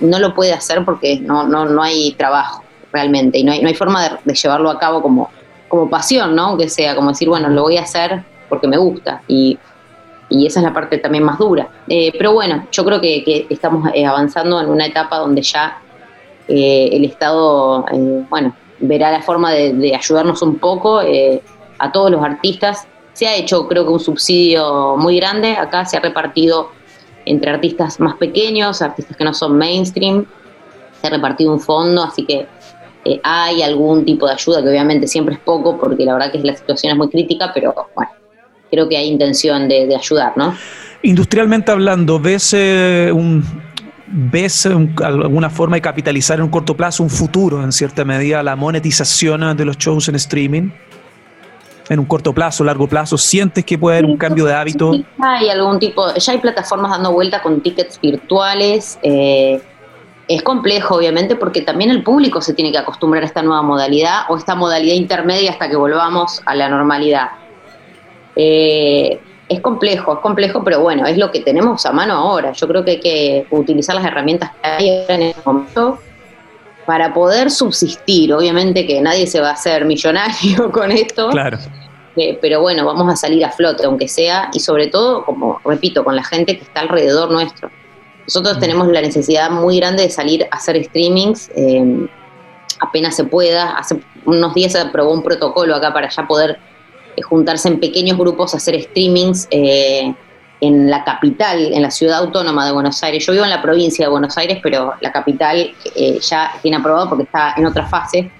no 0.00 0.18
lo 0.18 0.34
puede 0.34 0.52
hacer 0.52 0.84
porque 0.84 1.18
no, 1.20 1.46
no, 1.46 1.64
no 1.64 1.82
hay 1.82 2.12
trabajo 2.12 2.62
realmente 2.92 3.38
y 3.38 3.44
no 3.44 3.52
hay, 3.52 3.62
no 3.62 3.68
hay 3.68 3.74
forma 3.74 4.20
de, 4.24 4.34
llevarlo 4.34 4.70
a 4.70 4.78
cabo 4.78 5.02
como, 5.02 5.30
como 5.68 5.88
pasión, 5.88 6.34
¿no? 6.34 6.46
Aunque 6.46 6.68
sea 6.68 6.94
como 6.94 7.10
decir, 7.10 7.28
bueno, 7.28 7.48
lo 7.48 7.62
voy 7.62 7.76
a 7.76 7.82
hacer 7.82 8.24
porque 8.48 8.68
me 8.68 8.76
gusta 8.76 9.22
y 9.28 9.58
y 10.30 10.46
esa 10.46 10.60
es 10.60 10.64
la 10.64 10.72
parte 10.72 10.98
también 10.98 11.24
más 11.24 11.38
dura. 11.38 11.68
Eh, 11.88 12.12
pero 12.16 12.32
bueno, 12.32 12.66
yo 12.70 12.84
creo 12.84 13.00
que, 13.00 13.46
estamos 13.50 13.90
eh, 13.92 14.06
avanzando 14.06 14.60
en 14.60 14.70
una 14.70 14.86
etapa 14.86 15.18
donde 15.18 15.42
ya 15.42 15.82
eh, 16.48 16.88
el 16.92 17.04
Estado, 17.04 17.84
bueno, 18.30 18.54
verá 18.78 19.10
la 19.10 19.20
forma 19.20 19.52
de, 19.52 19.94
ayudarnos 19.94 20.40
un 20.42 20.58
poco 20.58 21.00
a 21.00 21.92
todos 21.92 22.10
los 22.10 22.22
artistas. 22.22 22.86
Se 23.12 23.26
ha 23.26 23.34
hecho, 23.36 23.68
creo 23.68 23.84
que, 23.84 23.90
un 23.90 24.00
subsidio 24.00 24.96
muy 24.96 25.16
grande. 25.16 25.56
Acá 25.56 25.84
se 25.84 25.96
ha 25.96 26.00
repartido 26.00 26.70
entre 27.26 27.50
artistas 27.50 28.00
más 28.00 28.14
pequeños, 28.14 28.80
artistas 28.80 29.16
que 29.16 29.24
no 29.24 29.34
son 29.34 29.58
mainstream. 29.58 30.24
Se 31.00 31.08
ha 31.08 31.10
repartido 31.10 31.52
un 31.52 31.60
fondo, 31.60 32.04
así 32.04 32.24
que 32.24 32.46
hay 33.22 33.62
algún 33.62 34.04
tipo 34.04 34.26
de 34.26 34.34
ayuda, 34.34 34.62
que 34.62 34.68
obviamente 34.68 35.06
siempre 35.08 35.34
es 35.34 35.40
poco, 35.40 35.76
porque 35.78 36.04
la 36.04 36.12
verdad 36.12 36.30
que 36.30 36.38
la 36.38 36.54
situación 36.54 36.92
es 36.92 36.98
muy 36.98 37.08
crítica, 37.08 37.50
pero 37.52 37.74
bueno, 37.94 38.10
creo 38.70 38.88
que 38.88 38.96
hay 38.96 39.08
intención 39.08 39.68
de, 39.68 39.94
ayudar, 39.94 40.32
¿no? 40.36 40.56
Industrialmente 41.02 41.72
hablando, 41.72 42.20
¿ves 42.20 42.52
eh, 42.54 43.10
un, 43.12 43.42
¿Ves 44.12 44.66
alguna 44.66 45.50
forma 45.50 45.76
de 45.76 45.82
capitalizar 45.82 46.38
en 46.38 46.44
un 46.44 46.50
corto 46.50 46.76
plazo 46.76 47.04
un 47.04 47.10
futuro, 47.10 47.62
en 47.62 47.70
cierta 47.70 48.04
medida, 48.04 48.42
la 48.42 48.56
monetización 48.56 49.56
de 49.56 49.64
los 49.64 49.78
shows 49.78 50.08
en 50.08 50.16
streaming? 50.16 50.70
En 51.88 52.00
un 52.00 52.06
corto 52.06 52.32
plazo, 52.32 52.64
largo 52.64 52.88
plazo, 52.88 53.16
¿sientes 53.16 53.64
que 53.64 53.78
puede 53.78 53.98
haber 53.98 54.10
un 54.10 54.16
cambio 54.16 54.44
de 54.46 54.54
hábito? 54.54 54.92
hay 55.20 55.48
algún 55.48 55.78
tipo, 55.78 56.12
ya 56.12 56.32
hay 56.32 56.38
plataformas 56.38 56.90
dando 56.90 57.12
vuelta 57.12 57.40
con 57.40 57.60
tickets 57.60 58.00
virtuales. 58.00 58.98
Eh, 59.02 59.62
es 60.26 60.42
complejo, 60.42 60.96
obviamente, 60.96 61.36
porque 61.36 61.62
también 61.62 61.90
el 61.90 62.02
público 62.02 62.40
se 62.40 62.52
tiene 62.52 62.72
que 62.72 62.78
acostumbrar 62.78 63.22
a 63.22 63.26
esta 63.26 63.42
nueva 63.42 63.62
modalidad 63.62 64.22
o 64.28 64.36
esta 64.36 64.56
modalidad 64.56 64.94
intermedia 64.94 65.52
hasta 65.52 65.68
que 65.68 65.76
volvamos 65.76 66.42
a 66.46 66.56
la 66.56 66.68
normalidad. 66.68 67.28
Eh, 68.42 69.20
es 69.50 69.60
complejo, 69.60 70.14
es 70.14 70.20
complejo, 70.20 70.64
pero 70.64 70.80
bueno, 70.80 71.04
es 71.06 71.18
lo 71.18 71.30
que 71.30 71.40
tenemos 71.40 71.84
a 71.84 71.92
mano 71.92 72.14
ahora. 72.14 72.52
Yo 72.52 72.66
creo 72.66 72.84
que 72.84 72.92
hay 72.92 73.00
que 73.00 73.46
utilizar 73.50 73.94
las 73.94 74.06
herramientas 74.06 74.52
que 74.62 74.68
hay 74.68 75.04
en 75.08 75.22
este 75.22 75.42
momento 75.44 75.98
para 76.86 77.12
poder 77.12 77.50
subsistir. 77.50 78.32
Obviamente 78.32 78.86
que 78.86 78.98
nadie 79.02 79.26
se 79.26 79.40
va 79.40 79.50
a 79.50 79.52
hacer 79.52 79.84
millonario 79.84 80.70
con 80.72 80.90
esto. 80.90 81.28
Claro. 81.28 81.58
Eh, 82.16 82.38
pero 82.40 82.62
bueno, 82.62 82.86
vamos 82.86 83.12
a 83.12 83.16
salir 83.16 83.44
a 83.44 83.50
flote, 83.50 83.84
aunque 83.84 84.08
sea, 84.08 84.48
y 84.54 84.60
sobre 84.60 84.86
todo, 84.86 85.22
como 85.26 85.60
repito, 85.64 86.02
con 86.02 86.16
la 86.16 86.24
gente 86.24 86.56
que 86.56 86.64
está 86.64 86.80
alrededor 86.80 87.30
nuestro. 87.30 87.70
Nosotros 88.26 88.56
mm. 88.56 88.60
tenemos 88.60 88.88
la 88.88 89.02
necesidad 89.02 89.50
muy 89.50 89.78
grande 89.78 90.04
de 90.04 90.10
salir 90.10 90.46
a 90.50 90.56
hacer 90.56 90.82
streamings 90.82 91.50
eh, 91.54 92.08
apenas 92.80 93.16
se 93.16 93.24
pueda. 93.24 93.76
Hace 93.76 94.00
unos 94.24 94.54
días 94.54 94.72
se 94.72 94.78
aprobó 94.78 95.12
un 95.12 95.22
protocolo 95.22 95.74
acá 95.76 95.92
para 95.92 96.08
ya 96.08 96.26
poder 96.26 96.58
juntarse 97.22 97.68
en 97.68 97.80
pequeños 97.80 98.18
grupos, 98.18 98.54
hacer 98.54 98.80
streamings 98.82 99.48
en 99.50 100.90
la 100.90 101.04
capital, 101.04 101.72
en 101.72 101.82
la 101.82 101.90
ciudad 101.90 102.18
autónoma 102.18 102.66
de 102.66 102.72
Buenos 102.72 103.02
Aires. 103.02 103.24
Yo 103.26 103.32
vivo 103.32 103.44
en 103.44 103.50
la 103.50 103.62
provincia 103.62 104.06
de 104.06 104.10
Buenos 104.10 104.36
Aires, 104.36 104.58
pero 104.62 104.94
la 105.00 105.12
capital 105.12 105.72
ya 106.20 106.52
tiene 106.62 106.76
aprobado 106.76 107.08
porque 107.08 107.24
está 107.24 107.54
en 107.56 107.66
otra 107.66 107.86
fase. 107.86 108.30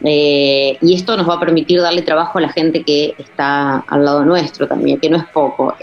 y 0.00 0.94
esto 0.94 1.16
nos 1.16 1.28
va 1.28 1.34
a 1.34 1.40
permitir 1.40 1.80
darle 1.80 2.02
trabajo 2.02 2.38
a 2.38 2.42
la 2.42 2.48
gente 2.50 2.84
que 2.84 3.14
está 3.18 3.84
al 3.86 4.04
lado 4.04 4.24
nuestro 4.24 4.68
también, 4.68 5.00
que 5.00 5.08
no 5.08 5.16
es 5.16 5.26
poco. 5.26 5.74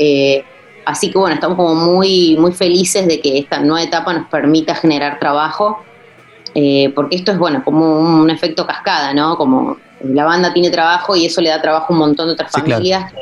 Así 0.85 1.11
que 1.11 1.17
bueno, 1.17 1.33
estamos 1.33 1.57
como 1.57 1.73
muy, 1.73 2.37
muy 2.39 2.51
felices 2.51 3.07
de 3.07 3.19
que 3.19 3.39
esta 3.39 3.59
nueva 3.59 3.83
etapa 3.83 4.13
nos 4.13 4.27
permita 4.27 4.75
generar 4.75 5.19
trabajo, 5.19 5.83
eh, 6.53 6.91
porque 6.95 7.15
esto 7.15 7.31
es 7.31 7.39
bueno, 7.39 7.63
como 7.63 7.99
un 7.99 8.29
efecto 8.29 8.67
cascada, 8.67 9.13
¿no? 9.13 9.35
Como 9.35 9.77
la 10.13 10.25
banda 10.25 10.53
tiene 10.53 10.69
trabajo 10.69 11.15
y 11.15 11.25
eso 11.25 11.41
le 11.41 11.49
da 11.49 11.61
trabajo 11.61 11.87
a 11.89 11.93
un 11.93 11.99
montón 11.99 12.27
de 12.27 12.33
otras 12.33 12.51
familias 12.51 13.13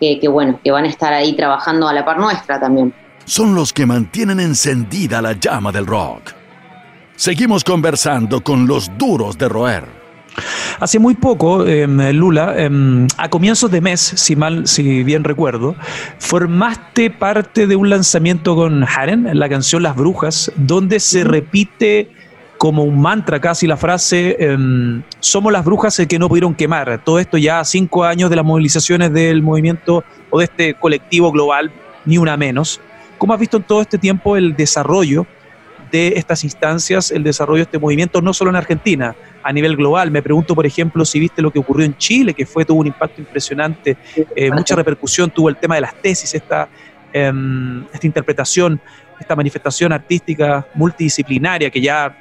que, 0.00 0.28
bueno, 0.28 0.58
que 0.62 0.70
van 0.70 0.84
a 0.84 0.88
estar 0.88 1.12
ahí 1.12 1.34
trabajando 1.34 1.86
a 1.86 1.92
la 1.92 2.04
par 2.04 2.18
nuestra 2.18 2.58
también. 2.58 2.92
Son 3.24 3.54
los 3.54 3.72
que 3.72 3.86
mantienen 3.86 4.40
encendida 4.40 5.20
la 5.20 5.32
llama 5.34 5.70
del 5.70 5.86
rock. 5.86 6.32
Seguimos 7.16 7.64
conversando 7.64 8.42
con 8.42 8.66
los 8.66 8.90
duros 8.96 9.36
de 9.36 9.48
roer. 9.48 10.00
Hace 10.78 10.98
muy 10.98 11.14
poco, 11.14 11.66
em, 11.66 12.12
Lula, 12.12 12.54
em, 12.56 13.06
a 13.18 13.28
comienzos 13.28 13.70
de 13.70 13.82
mes, 13.82 14.00
si 14.00 14.36
mal, 14.36 14.66
si 14.66 15.02
bien 15.04 15.24
recuerdo, 15.24 15.76
formaste 16.18 17.10
parte 17.10 17.66
de 17.66 17.76
un 17.76 17.90
lanzamiento 17.90 18.56
con 18.56 18.84
Haren, 18.84 19.28
la 19.38 19.48
canción 19.50 19.82
Las 19.82 19.96
Brujas, 19.96 20.50
donde 20.56 20.98
se 20.98 21.24
repite 21.24 22.10
como 22.60 22.84
un 22.84 23.00
mantra 23.00 23.40
casi 23.40 23.66
la 23.66 23.78
frase, 23.78 24.36
em, 24.38 25.02
somos 25.18 25.50
las 25.50 25.64
brujas 25.64 25.98
el 25.98 26.06
que 26.06 26.18
no 26.18 26.28
pudieron 26.28 26.54
quemar. 26.54 27.02
Todo 27.02 27.18
esto 27.18 27.38
ya 27.38 27.60
a 27.60 27.64
cinco 27.64 28.04
años 28.04 28.28
de 28.28 28.36
las 28.36 28.44
movilizaciones 28.44 29.14
del 29.14 29.40
movimiento 29.40 30.04
o 30.28 30.38
de 30.38 30.44
este 30.44 30.74
colectivo 30.74 31.32
global, 31.32 31.72
ni 32.04 32.18
una 32.18 32.36
menos. 32.36 32.78
¿Cómo 33.16 33.32
has 33.32 33.40
visto 33.40 33.56
en 33.56 33.62
todo 33.62 33.80
este 33.80 33.96
tiempo 33.96 34.36
el 34.36 34.54
desarrollo 34.54 35.26
de 35.90 36.08
estas 36.16 36.44
instancias, 36.44 37.10
el 37.10 37.22
desarrollo 37.22 37.60
de 37.60 37.62
este 37.62 37.78
movimiento, 37.78 38.20
no 38.20 38.34
solo 38.34 38.50
en 38.50 38.56
Argentina, 38.56 39.16
a 39.42 39.52
nivel 39.54 39.74
global. 39.74 40.10
Me 40.10 40.20
pregunto, 40.20 40.54
por 40.54 40.66
ejemplo, 40.66 41.06
si 41.06 41.18
viste 41.18 41.40
lo 41.40 41.50
que 41.50 41.60
ocurrió 41.60 41.86
en 41.86 41.96
Chile, 41.96 42.34
que 42.34 42.44
fue 42.44 42.66
tuvo 42.66 42.80
un 42.80 42.88
impacto 42.88 43.22
impresionante, 43.22 43.96
eh, 44.36 44.50
mucha 44.50 44.76
repercusión 44.76 45.30
tuvo 45.30 45.48
el 45.48 45.56
tema 45.56 45.76
de 45.76 45.80
las 45.80 45.94
tesis, 45.94 46.34
esta, 46.34 46.68
em, 47.10 47.86
esta 47.90 48.06
interpretación, 48.06 48.78
esta 49.18 49.34
manifestación 49.34 49.94
artística 49.94 50.66
multidisciplinaria 50.74 51.70
que 51.70 51.80
ya 51.80 52.14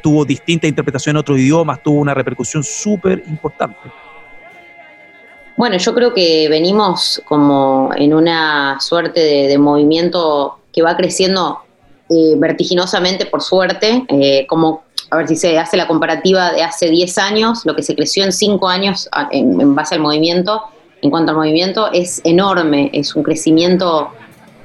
tuvo 0.00 0.24
distinta 0.24 0.66
interpretación 0.66 1.16
en 1.16 1.20
otros 1.20 1.38
idiomas, 1.38 1.82
tuvo 1.82 2.00
una 2.00 2.14
repercusión 2.14 2.62
súper 2.64 3.22
importante. 3.28 3.78
Bueno, 5.56 5.76
yo 5.76 5.94
creo 5.94 6.14
que 6.14 6.48
venimos 6.48 7.20
como 7.26 7.90
en 7.94 8.14
una 8.14 8.80
suerte 8.80 9.20
de 9.20 9.58
movimiento 9.58 10.58
que 10.72 10.80
va 10.82 10.96
creciendo 10.96 11.58
eh, 12.08 12.34
vertiginosamente, 12.38 13.26
por 13.26 13.42
suerte, 13.42 14.04
eh, 14.08 14.46
como, 14.48 14.84
a 15.10 15.16
ver 15.16 15.28
si 15.28 15.36
se 15.36 15.58
hace 15.58 15.76
la 15.76 15.86
comparativa 15.86 16.52
de 16.52 16.62
hace 16.62 16.88
10 16.88 17.18
años, 17.18 17.66
lo 17.66 17.76
que 17.76 17.82
se 17.82 17.94
creció 17.94 18.24
en 18.24 18.32
5 18.32 18.68
años 18.68 19.08
en, 19.30 19.74
base 19.74 19.96
al 19.96 20.00
movimiento, 20.00 20.62
en 21.02 21.10
cuanto 21.10 21.32
al 21.32 21.36
movimiento, 21.36 21.92
es 21.92 22.20
enorme, 22.24 22.90
es 22.92 23.14
un 23.14 23.22
crecimiento 23.22 24.08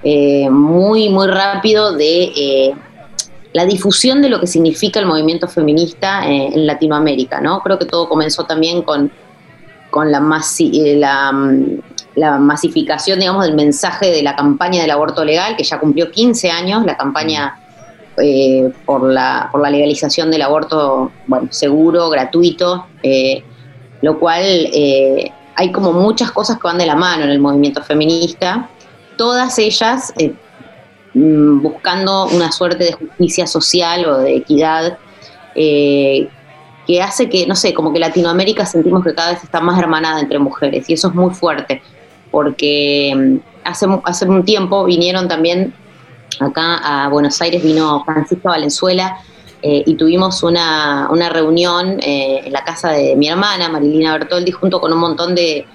eh, 0.03 0.49
muy, 0.49 1.09
muy 1.09 1.27
rápido 1.27 1.93
de 1.93 2.73
la 3.55 3.65
difusión 3.65 4.21
de 4.21 4.27
lo 4.27 4.41
que 4.41 4.47
significa 4.47 4.99
el 4.99 5.05
movimiento 5.05 5.47
feminista 5.47 6.27
en 6.27 6.67
Latinoamérica, 6.67 7.39
¿no? 7.39 7.61
Creo 7.61 7.79
que 7.79 7.85
todo 7.85 8.09
comenzó 8.09 8.43
también 8.43 8.81
con, 8.81 9.09
con 9.91 10.11
la, 10.11 10.19
la 10.19 11.31
mm, 11.31 11.79
la 12.15 12.37
masificación, 12.37 13.19
digamos, 13.19 13.45
del 13.45 13.55
mensaje 13.55 14.11
de 14.11 14.23
la 14.23 14.35
campaña 14.35 14.81
del 14.81 14.91
aborto 14.91 15.23
legal, 15.23 15.55
que 15.55 15.63
ya 15.63 15.79
cumplió 15.79 16.11
15 16.11 16.49
años, 16.49 16.85
la 16.85 16.97
campaña 16.97 17.57
eh, 18.17 18.71
por, 18.85 19.03
la, 19.03 19.49
por 19.51 19.61
la 19.61 19.69
legalización 19.69 20.31
del 20.31 20.41
aborto, 20.41 21.11
bueno, 21.27 21.47
seguro, 21.51 22.09
gratuito, 22.09 22.87
eh, 23.03 23.43
lo 24.01 24.19
cual 24.19 24.43
eh, 24.43 25.31
hay 25.55 25.71
como 25.71 25.91
muchas 25.91 26.31
cosas 26.31 26.57
que 26.57 26.67
van 26.67 26.77
de 26.77 26.85
la 26.85 26.95
mano 26.95 27.23
en 27.23 27.29
el 27.29 27.39
movimiento 27.39 27.81
feminista, 27.81 28.69
todas 29.17 29.59
ellas 29.59 30.13
mm, 31.15 31.61
buscando 31.61 32.27
una 32.27 32.51
suerte 32.51 32.83
de 32.83 32.93
justicia 32.93 33.47
social 33.47 34.05
o 34.05 34.17
de 34.19 34.35
equidad 34.35 34.99
que 35.55 37.01
hace 37.01 37.29
que, 37.29 37.47
no 37.47 37.55
sé, 37.55 37.73
como 37.73 37.91
que 37.91 37.99
Latinoamérica 37.99 38.65
sentimos 38.65 39.03
que 39.03 39.15
cada 39.15 39.31
vez 39.31 39.43
está 39.43 39.59
más 39.59 39.79
hermanada 39.79 40.19
entre 40.19 40.37
mujeres 40.37 40.87
y 40.89 40.93
eso 40.93 41.07
es 41.07 41.15
muy 41.15 41.33
fuerte 41.33 41.81
porque 42.29 43.13
mm, 43.15 43.37
hace, 43.63 43.87
hace 44.03 44.25
un 44.25 44.43
tiempo 44.43 44.83
vinieron 44.83 45.27
también 45.27 45.73
acá 46.39 46.77
a 46.83 47.09
Buenos 47.09 47.41
Aires, 47.41 47.63
vino 47.63 48.03
Francisco 48.03 48.49
Valenzuela 48.49 49.17
eh, 49.61 49.83
y 49.85 49.95
tuvimos 49.95 50.43
una, 50.43 51.07
reunión 51.31 51.99
eh, 52.01 52.41
en 52.45 52.53
la 52.53 52.63
casa 52.63 52.91
de 52.91 53.15
mi 53.15 53.27
hermana, 53.27 53.69
Marilina 53.69 54.13
Bertoldi, 54.13 54.51
junto 54.51 54.79
con 54.79 54.93
un 54.93 54.99
montón 54.99 55.33
de, 55.33 55.65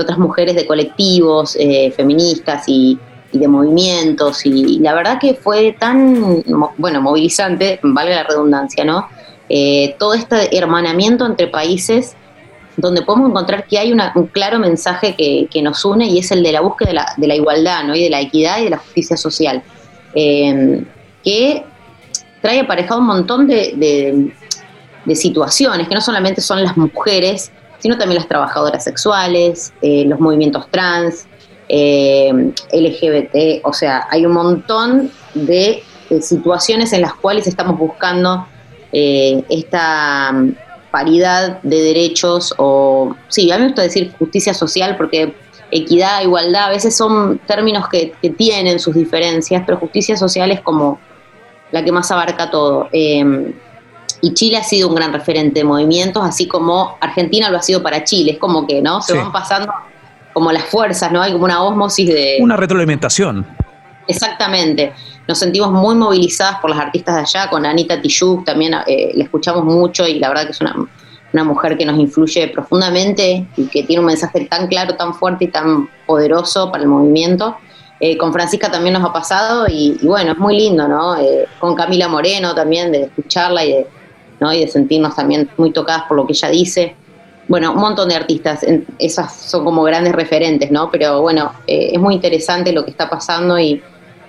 otras 0.00 0.18
mujeres 0.18 0.56
de 0.56 0.66
colectivos 0.66 1.56
eh, 1.58 1.92
feministas 1.92 2.64
y, 2.66 2.98
de 3.38 3.48
movimientos 3.48 4.44
y, 4.44 4.78
la 4.80 4.94
verdad 4.94 5.18
que 5.18 5.34
fue 5.34 5.76
tan, 5.78 6.42
bueno, 6.76 7.00
movilizante, 7.00 7.80
valga 7.82 8.16
la 8.16 8.24
redundancia, 8.24 8.84
¿no? 8.84 9.08
todo 9.98 10.14
este 10.14 10.56
hermanamiento 10.56 11.24
entre 11.24 11.46
países 11.46 12.16
donde 12.76 13.02
podemos 13.02 13.30
encontrar 13.30 13.66
que 13.66 13.78
hay 13.78 13.92
un 13.92 14.26
claro 14.28 14.58
mensaje 14.58 15.14
que, 15.16 15.62
nos 15.62 15.84
une 15.84 16.06
y 16.06 16.18
es 16.18 16.30
el 16.30 16.42
de 16.42 16.52
la 16.52 16.60
búsqueda 16.60 17.14
de 17.16 17.26
la, 17.26 17.34
igualdad 17.34 17.84
¿no? 17.84 17.94
y 17.94 18.04
de 18.04 18.10
la 18.10 18.20
equidad 18.20 18.60
y 18.60 18.64
de 18.64 18.70
la 18.70 18.78
justicia 18.78 19.16
social, 19.16 19.62
em, 20.14 20.84
que 21.24 21.64
trae 22.42 22.60
aparejado 22.60 23.00
un 23.00 23.06
montón 23.06 23.46
de, 23.46 24.32
situaciones, 25.14 25.88
que 25.88 25.94
no 25.94 26.00
solamente 26.00 26.40
son 26.40 26.62
las 26.62 26.76
mujeres, 26.76 27.52
sino 27.78 27.96
también 27.96 28.16
las 28.16 28.28
trabajadoras 28.28 28.82
sexuales, 28.84 29.72
eh, 29.80 30.04
los 30.04 30.18
movimientos 30.18 30.68
trans, 30.70 31.26
em, 31.68 32.52
LGBT, 32.72 33.60
o 33.64 33.72
sea, 33.72 34.06
hay 34.10 34.26
un 34.26 34.32
montón 34.32 35.10
de, 35.34 35.82
situaciones 36.20 36.92
en 36.92 37.00
las 37.00 37.14
cuales 37.14 37.48
estamos 37.48 37.76
buscando 37.76 38.46
eh, 38.92 39.42
esta 39.48 40.32
paridad 40.92 41.60
de 41.62 41.82
derechos 41.82 42.54
o, 42.58 43.14
sí, 43.26 43.50
a 43.50 43.56
mí 43.56 43.62
me 43.62 43.66
gusta 43.70 43.82
decir 43.82 44.14
justicia 44.16 44.54
social 44.54 44.96
porque 44.96 45.34
equidad, 45.70 46.22
igualdad, 46.22 46.66
a 46.66 46.70
veces 46.70 46.96
son 46.96 47.38
términos 47.46 47.88
que, 47.88 48.14
tienen 48.36 48.78
sus 48.78 48.94
diferencias, 48.94 49.62
pero 49.66 49.78
justicia 49.78 50.16
social 50.16 50.50
es 50.52 50.60
como 50.60 51.00
la 51.72 51.84
que 51.84 51.92
más 51.92 52.10
abarca 52.10 52.50
todo. 52.50 52.88
Em, 52.92 53.52
y 54.22 54.32
Chile 54.32 54.56
ha 54.56 54.64
sido 54.64 54.88
un 54.88 54.94
gran 54.94 55.12
referente 55.12 55.60
de 55.60 55.64
movimientos, 55.64 56.24
así 56.24 56.46
como 56.46 56.96
Argentina 57.00 57.50
lo 57.50 57.58
ha 57.58 57.62
sido 57.62 57.82
para 57.82 58.04
Chile, 58.04 58.32
es 58.32 58.38
como 58.38 58.66
que, 58.66 58.80
¿no? 58.80 59.02
Se 59.02 59.14
van 59.14 59.32
pasando 59.32 59.72
como 60.36 60.52
las 60.52 60.64
fuerzas, 60.64 61.10
¿no? 61.10 61.22
Hay 61.22 61.32
como 61.32 61.46
una 61.46 61.62
osmosis 61.62 62.08
de... 62.08 62.36
Una 62.42 62.56
retroalimentación. 62.56 63.46
Exactamente 64.06 64.92
nos 65.26 65.38
sentimos 65.38 65.72
muy 65.72 65.94
movilizadas 65.94 66.60
por 66.60 66.70
las 66.70 66.78
artistas 66.78 67.16
de 67.16 67.20
allá, 67.22 67.50
con 67.50 67.66
Anita 67.66 68.00
Tijoux 68.00 68.44
también 68.44 68.74
eh, 68.86 69.12
la 69.14 69.24
escuchamos 69.24 69.64
mucho 69.64 70.06
y 70.06 70.18
la 70.18 70.28
verdad 70.28 70.44
que 70.44 70.52
es 70.52 70.60
una, 70.60 70.74
mujer 71.44 71.76
que 71.76 71.84
nos 71.84 71.98
influye 71.98 72.48
profundamente 72.48 73.46
y 73.58 73.66
que 73.66 73.82
tiene 73.82 74.00
un 74.00 74.06
mensaje 74.06 74.46
tan 74.46 74.68
claro, 74.68 74.94
tan 74.96 75.12
fuerte 75.12 75.44
y 75.44 75.48
tan 75.48 75.86
poderoso 76.06 76.70
para 76.70 76.84
el 76.84 76.88
movimiento. 76.88 77.58
Eh, 78.00 78.16
con 78.16 78.32
Francisca 78.32 78.70
también 78.70 78.94
nos 78.94 79.04
ha 79.04 79.12
pasado 79.12 79.66
y, 79.68 79.98
bueno, 80.02 80.32
es 80.32 80.38
muy 80.38 80.56
lindo, 80.56 80.88
¿no? 80.88 81.14
Eh, 81.18 81.46
con 81.58 81.74
Camila 81.74 82.08
Moreno 82.08 82.54
también, 82.54 82.90
de 82.90 83.02
escucharla 83.02 83.66
y 83.66 83.72
de, 83.72 83.86
¿no? 84.40 84.50
y 84.50 84.60
de 84.60 84.68
sentirnos 84.68 85.14
también 85.14 85.50
muy 85.58 85.72
tocadas 85.72 86.04
por 86.04 86.16
lo 86.16 86.26
que 86.26 86.32
ella 86.32 86.48
dice. 86.48 86.96
Bueno, 87.48 87.72
un 87.72 87.80
montón 87.80 88.08
de 88.08 88.16
artistas, 88.16 88.66
esas 88.98 89.34
son 89.34 89.64
como 89.64 89.84
grandes 89.84 90.14
referentes, 90.14 90.70
¿no? 90.70 90.90
Pero 90.90 91.22
bueno, 91.22 91.52
es 91.66 91.98
muy 92.00 92.14
interesante 92.14 92.72
lo 92.72 92.84
que 92.84 92.90
está 92.90 93.08
pasando 93.08 93.58
y, 93.58 93.80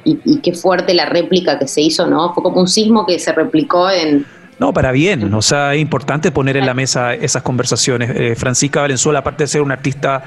y, 0.04 0.38
qué 0.38 0.54
fuerte 0.54 0.94
la 0.94 1.06
réplica 1.06 1.60
que 1.60 1.68
se 1.68 1.82
hizo, 1.82 2.06
¿no? 2.08 2.34
Fue 2.34 2.44
como 2.44 2.62
un 2.62 2.68
sismo 2.68 3.06
que 3.06 3.20
se 3.20 3.34
replicó 3.34 3.90
en, 3.90 4.26
no, 4.60 4.74
para 4.74 4.92
bien. 4.92 5.34
O 5.34 5.42
sea, 5.42 5.76
es 5.76 5.82
importante 5.82 6.32
poner 6.32 6.58
en 6.58 6.66
la 6.66 6.74
mesa 6.74 7.14
esas 7.14 7.44
conversaciones. 7.44 8.10
Eh, 8.16 8.36
Francisca 8.36 8.82
Valenzuela, 8.82 9.20
aparte 9.20 9.44
de 9.44 9.48
ser 9.48 9.62
una 9.62 9.76
artista 9.76 10.24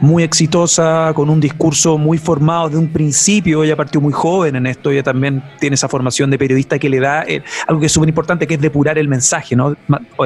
muy 0.00 0.22
exitosa, 0.22 1.12
con 1.14 1.28
un 1.28 1.40
discurso 1.40 1.98
muy 1.98 2.16
formado 2.16 2.70
de 2.70 2.78
un 2.78 2.88
principio, 2.88 3.62
ella 3.62 3.76
partió 3.76 4.00
muy 4.00 4.12
joven 4.12 4.56
en 4.56 4.66
esto, 4.66 4.90
ella 4.90 5.02
también 5.02 5.42
tiene 5.58 5.74
esa 5.74 5.88
formación 5.88 6.30
de 6.30 6.38
periodista 6.38 6.78
que 6.78 6.88
le 6.88 7.00
da 7.00 7.22
eh, 7.24 7.42
algo 7.66 7.80
que 7.80 7.86
es 7.86 7.92
súper 7.92 8.08
importante, 8.08 8.46
que 8.46 8.54
es 8.54 8.60
depurar 8.60 8.96
el 8.96 9.08
mensaje, 9.08 9.54
¿no? 9.54 9.76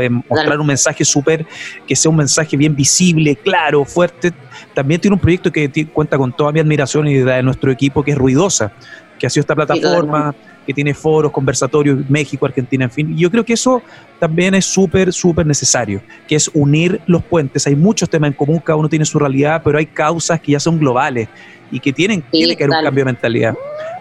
Eh, 0.00 0.10
mostrar 0.10 0.60
un 0.60 0.66
mensaje 0.66 1.04
súper, 1.04 1.44
que 1.86 1.96
sea 1.96 2.08
un 2.08 2.16
mensaje 2.16 2.56
bien 2.56 2.74
visible, 2.76 3.34
claro, 3.36 3.84
fuerte. 3.84 4.32
También 4.74 5.00
tiene 5.00 5.14
un 5.14 5.20
proyecto 5.20 5.50
que 5.50 5.88
cuenta 5.92 6.16
con 6.18 6.32
toda 6.32 6.52
mi 6.52 6.60
admiración 6.60 7.08
y 7.08 7.14
de 7.14 7.42
nuestro 7.42 7.72
equipo, 7.72 8.04
que 8.04 8.12
es 8.12 8.18
Ruidosa, 8.18 8.72
que 9.18 9.26
ha 9.26 9.30
sido 9.30 9.40
esta 9.40 9.56
plataforma 9.56 10.34
que 10.66 10.74
tiene 10.74 10.94
foros, 10.94 11.32
conversatorios, 11.32 11.98
México, 12.08 12.46
Argentina, 12.46 12.84
en 12.84 12.90
fin. 12.90 13.16
yo 13.16 13.30
creo 13.30 13.44
que 13.44 13.52
eso 13.52 13.82
también 14.18 14.54
es 14.54 14.64
súper, 14.64 15.12
súper 15.12 15.46
necesario, 15.46 16.02
que 16.26 16.36
es 16.36 16.50
unir 16.54 17.00
los 17.06 17.22
puentes. 17.22 17.66
Hay 17.66 17.76
muchos 17.76 18.08
temas 18.08 18.28
en 18.28 18.34
común, 18.34 18.58
cada 18.58 18.76
uno 18.76 18.88
tiene 18.88 19.04
su 19.04 19.18
realidad, 19.18 19.62
pero 19.64 19.78
hay 19.78 19.86
causas 19.86 20.40
que 20.40 20.52
ya 20.52 20.60
son 20.60 20.78
globales 20.78 21.28
y 21.70 21.80
que 21.80 21.92
tienen, 21.92 22.22
tiene 22.30 22.56
que 22.56 22.64
haber 22.64 22.78
un 22.78 22.84
cambio 22.84 23.04
de 23.04 23.12
mentalidad. 23.12 23.54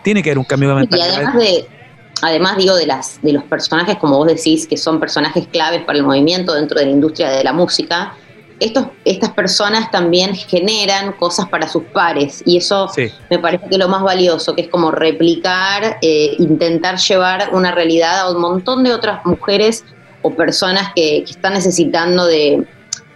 Tiene 0.03 0.21
que 0.21 0.29
haber 0.29 0.39
un 0.39 0.45
cambio 0.45 0.69
de 0.69 0.75
mentalidad. 0.75 1.07
Y 1.07 1.15
además 1.15 1.35
de, 1.35 1.65
además 2.21 2.57
digo 2.57 2.75
de 2.75 2.85
las 2.85 3.21
de 3.21 3.33
los 3.33 3.43
personajes 3.43 3.97
como 3.97 4.17
vos 4.17 4.27
decís 4.27 4.67
que 4.67 4.77
son 4.77 4.99
personajes 4.99 5.47
claves 5.47 5.83
para 5.83 5.97
el 5.97 6.05
movimiento 6.05 6.53
dentro 6.53 6.79
de 6.79 6.85
la 6.85 6.91
industria 6.91 7.29
de 7.29 7.43
la 7.43 7.53
música 7.53 8.13
estos, 8.63 8.87
estas 9.03 9.31
personas 9.31 9.91
también 9.91 10.35
generan 10.35 11.11
cosas 11.13 11.49
para 11.49 11.67
sus 11.67 11.83
pares 11.83 12.41
y 12.45 12.57
eso 12.57 12.89
me 13.29 13.37
parece 13.39 13.67
que 13.67 13.75
es 13.75 13.79
lo 13.79 13.89
más 13.89 14.01
valioso, 14.01 14.55
que 14.55 14.61
es 14.61 14.69
como 14.69 14.89
replicar, 14.89 15.97
eh, 16.01 16.35
intentar 16.39 16.97
llevar 16.97 17.49
una 17.51 17.71
realidad 17.71 18.21
a 18.21 18.31
un 18.31 18.41
montón 18.41 18.83
de 18.83 18.93
otras 18.93 19.25
mujeres 19.25 19.83
o 20.21 20.33
personas 20.33 20.93
que, 20.95 21.23
están 21.23 21.53
necesitando 21.53 22.25
de, 22.25 22.65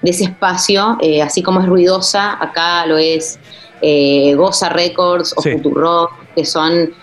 ese 0.04 0.25
espacio, 0.25 0.98
eh, 1.01 1.22
así 1.22 1.42
como 1.42 1.60
es 1.60 1.66
ruidosa, 1.66 2.42
acá 2.42 2.86
lo 2.86 2.98
es 2.98 3.39
eh, 3.82 4.34
Goza 4.36 4.70
Records 4.70 5.34
o 5.36 5.42
Futuro, 5.42 6.10
que 6.36 6.46
son 6.46 6.94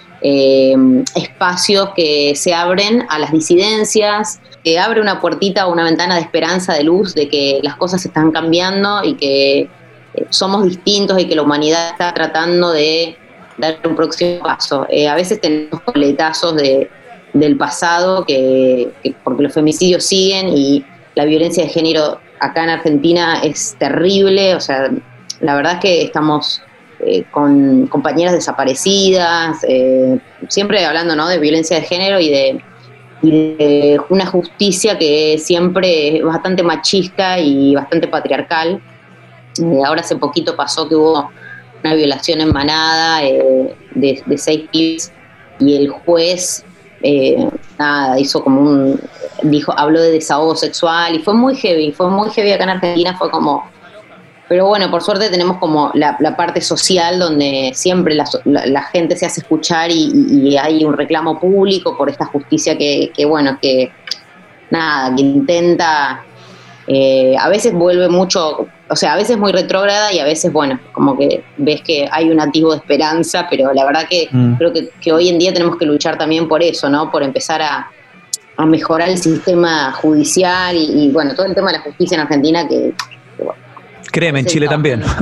espacios 1.15 1.91
que 1.95 2.35
se 2.35 2.55
abren 2.55 3.05
a 3.11 3.19
las 3.19 3.31
disidencias, 3.31 4.41
que 4.65 4.79
abre 4.79 5.01
una 5.01 5.21
puertita 5.21 5.67
o 5.67 5.73
una 5.73 5.85
ventana 5.85 6.15
de 6.15 6.23
esperanza, 6.23 6.73
de 6.73 6.85
luz, 6.85 7.15
de 7.15 7.29
que 7.29 7.61
las 7.63 7.77
cosas 7.77 8.05
están 8.07 8.33
cambiando 8.33 9.05
y 9.05 9.15
que 9.15 9.59
eh, 9.61 9.69
somos 10.31 10.65
distintos 10.65 11.21
y 11.21 11.27
que 11.27 11.35
la 11.35 11.43
humanidad 11.43 11.91
está 11.91 12.15
tratando 12.15 12.73
de 12.73 13.17
dar 13.59 13.79
un 13.85 13.95
próximo 13.95 14.43
paso. 14.43 14.87
Eh, 14.89 15.07
a 15.07 15.15
veces 15.15 15.41
tenemos 15.41 15.83
coletazos 15.83 16.57
de, 16.57 16.91
del 17.35 17.59
pasado, 17.59 18.25
que, 18.25 18.91
porque 19.23 19.43
los 19.43 19.53
femicidios 19.53 20.05
siguen 20.05 20.49
y 20.49 20.85
la 21.15 21.27
violencia 21.27 21.65
de 21.65 21.71
género 21.71 22.19
acá 22.41 22.65
en 22.65 22.71
Argentina 22.71 23.41
es 23.43 23.77
terrible, 23.79 24.55
o 24.55 24.61
sea, 24.61 24.91
la 25.41 25.55
verdad 25.55 25.75
es 25.75 25.81
que 25.81 26.03
estamos 26.03 26.63
eh, 27.01 27.25
con 27.31 27.87
compañeras 27.89 28.35
desaparecidas, 28.35 29.65
siempre 30.49 30.85
hablando 30.85 31.17
¿no? 31.17 31.29
de 31.29 31.39
violencia 31.39 31.79
de 31.79 31.83
género 31.83 32.21
y 32.21 32.31
de 32.31 32.63
una 34.09 34.27
justicia 34.27 34.99
que 34.99 35.39
siempre 35.39 36.19
es 36.19 36.25
bastante 36.25 36.63
machista 36.63 37.39
y 37.39 37.75
bastante 37.75 38.09
patriarcal. 38.09 38.83
Eh, 39.59 39.81
ahora 39.87 40.01
hace 40.01 40.17
poquito 40.17 40.57
pasó 40.57 40.89
que 40.89 40.97
hubo 40.97 41.31
una 41.83 41.95
violación 41.95 42.41
en 42.41 42.53
manada 42.53 43.25
eh, 43.25 43.75
de, 43.95 44.23
seis 44.37 44.69
pibes 44.71 45.13
y 45.61 45.77
el 45.77 45.89
juez 45.91 46.65
eh, 47.03 47.49
hizo 48.19 48.43
como 48.43 48.61
un 48.61 49.01
dijo, 49.43 49.73
habló 49.77 50.01
de 50.01 50.13
desahogo 50.13 50.57
sexual 50.57 51.15
y 51.15 51.19
fue 51.19 51.35
muy 51.35 51.55
heavy, 51.57 51.93
fue 51.93 52.09
muy 52.09 52.31
heavy 52.31 52.53
acá 52.53 52.65
en 52.65 52.71
Argentina, 52.71 53.17
fue 53.17 53.31
como 53.31 53.65
pero 54.49 54.67
bueno, 54.67 54.91
por 54.91 55.03
suerte 55.03 55.31
tenemos 55.31 55.57
como 55.57 55.91
la, 55.95 56.37
parte 56.37 56.61
social 56.61 57.19
donde 57.19 57.73
siempre 57.75 58.15
la, 58.15 58.83
gente 58.83 59.17
se 59.17 59.25
hace 59.25 59.41
escuchar 59.41 59.91
y, 59.91 60.57
hay 60.59 60.85
un 60.85 60.95
reclamo 60.95 61.41
público 61.41 61.97
por 61.97 62.11
esta 62.11 62.27
justicia 62.27 62.77
que, 62.77 63.25
bueno, 63.27 63.59
que 63.61 63.91
nada, 64.71 65.15
que 65.17 65.23
intenta, 65.23 66.25
eh, 66.87 67.35
a 67.41 67.49
veces 67.49 67.73
vuelve 67.73 68.09
mucho, 68.09 68.67
o 68.91 68.97
sea, 68.97 69.15
a 69.15 69.17
veces 69.17 69.39
muy 69.39 69.51
retrógrada 69.51 70.13
y 70.13 70.19
a 70.19 70.25
veces, 70.25 70.53
bueno, 70.53 70.79
como 70.93 71.17
que 71.17 71.43
ves 71.57 71.81
que 71.81 72.07
hay 72.11 72.31
un 72.31 72.39
atisbo 72.39 72.73
de 72.73 72.79
esperanza, 72.79 73.47
pero 73.49 73.73
la 73.73 73.87
verdad 73.87 74.07
que 74.09 74.29
mm. 74.31 74.55
creo 74.57 74.73
que, 75.01 75.13
hoy 75.13 75.31
en 75.31 75.39
día 75.39 75.55
tenemos 75.55 75.77
que 75.79 75.87
luchar 75.87 76.19
también 76.19 76.49
por 76.49 76.63
eso, 76.63 76.91
¿no? 76.91 77.11
Por 77.11 77.23
empezar 77.23 77.63
a, 77.63 77.91
mejorar 78.67 79.09
el 79.09 79.19
sistema 79.19 79.91
judicial 79.91 80.77
y, 80.77 81.07
y, 81.07 81.11
bueno, 81.11 81.35
todo 81.35 81.47
el 81.47 81.57
tema 81.57 81.73
de 81.73 81.79
la 81.79 81.83
justicia 81.83 82.15
en 82.15 82.21
Argentina 82.21 82.69
que 82.69 82.95
Créeme, 84.15 84.39
en 84.41 84.47
Chile 84.47 84.69
también. 84.69 85.03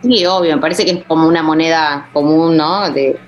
Sí, 0.00 0.24
obvio, 0.26 0.54
me 0.54 0.60
parece 0.60 0.84
que 0.84 0.92
es 0.92 1.04
como 1.06 1.26
una 1.26 1.42
moneda 1.42 2.08
común, 2.12 2.56
¿no? 2.56 2.88
De, 2.92 3.18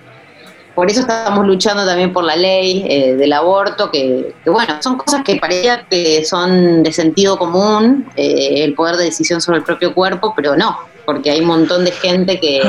por 0.72 0.88
eso 0.88 1.00
estamos 1.00 1.44
luchando 1.44 1.84
también 1.84 2.12
por 2.12 2.22
la 2.22 2.36
ley 2.36 2.86
eh, 2.88 3.16
del 3.16 3.32
aborto, 3.32 3.90
que, 3.90 4.36
bueno, 4.46 4.74
son 4.80 4.96
cosas 4.96 5.24
que 5.24 5.36
parecía 5.36 5.84
que 5.90 6.24
son 6.24 6.84
de 6.84 6.92
sentido 6.92 7.36
común, 7.36 8.06
eh, 8.14 8.62
el 8.62 8.74
poder 8.74 8.96
de 8.96 9.04
decisión 9.04 9.40
sobre 9.40 9.58
el 9.58 9.64
propio 9.64 9.92
cuerpo, 9.94 10.32
pero 10.36 10.56
no, 10.56 10.78
porque 11.04 11.32
hay 11.32 11.40
un 11.40 11.48
montón 11.48 11.84
de 11.84 11.90
gente 11.90 12.38
que, 12.38 12.62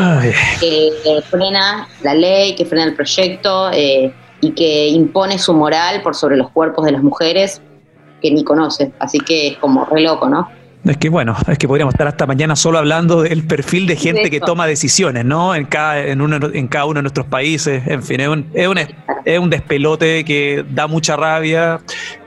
frena 1.30 1.88
la 2.02 2.16
ley, 2.16 2.56
que 2.56 2.66
frena 2.66 2.86
el 2.86 2.96
proyecto 2.96 3.70
eh, 3.72 4.12
y 4.40 4.52
que 4.54 4.88
impone 4.88 5.38
su 5.38 5.54
moral 5.54 6.02
por 6.02 6.16
sobre 6.16 6.38
los 6.38 6.50
cuerpos 6.50 6.86
de 6.86 6.94
las 6.94 7.04
mujeres 7.04 7.62
que 8.20 8.32
ni 8.32 8.44
conoce. 8.44 8.92
Así 8.98 9.20
que 9.20 9.50
es 9.50 9.58
como 9.58 9.86
re 9.86 10.02
loco, 10.02 10.28
¿no? 10.28 10.50
Es 10.84 10.98
que 10.98 11.10
bueno, 11.10 11.36
es 11.48 11.60
que 11.60 11.68
podríamos 11.68 11.94
estar 11.94 12.08
hasta 12.08 12.26
mañana 12.26 12.56
solo 12.56 12.80
hablando 12.80 13.22
del 13.22 13.44
perfil 13.46 13.86
de 13.86 13.96
gente 13.96 14.32
que 14.32 14.40
toma 14.40 14.66
decisiones, 14.66 15.26
¿no? 15.26 15.54
En 15.54 15.66
cada, 15.66 16.00
en, 16.00 16.22
uno, 16.22 16.40
en 16.52 16.68
cada 16.68 16.86
uno 16.86 16.96
de 16.96 17.04
nuestros 17.04 17.28
países. 17.28 17.84
En 17.86 18.02
fin, 18.02 18.20
es 18.20 18.28
un, 18.28 18.48
es, 18.54 18.68
un, 18.68 18.80
es 19.24 19.40
un 19.40 19.50
despelote 19.52 20.26
que 20.26 20.66
da 20.68 20.88
mucha 20.88 21.16
rabia. 21.16 21.80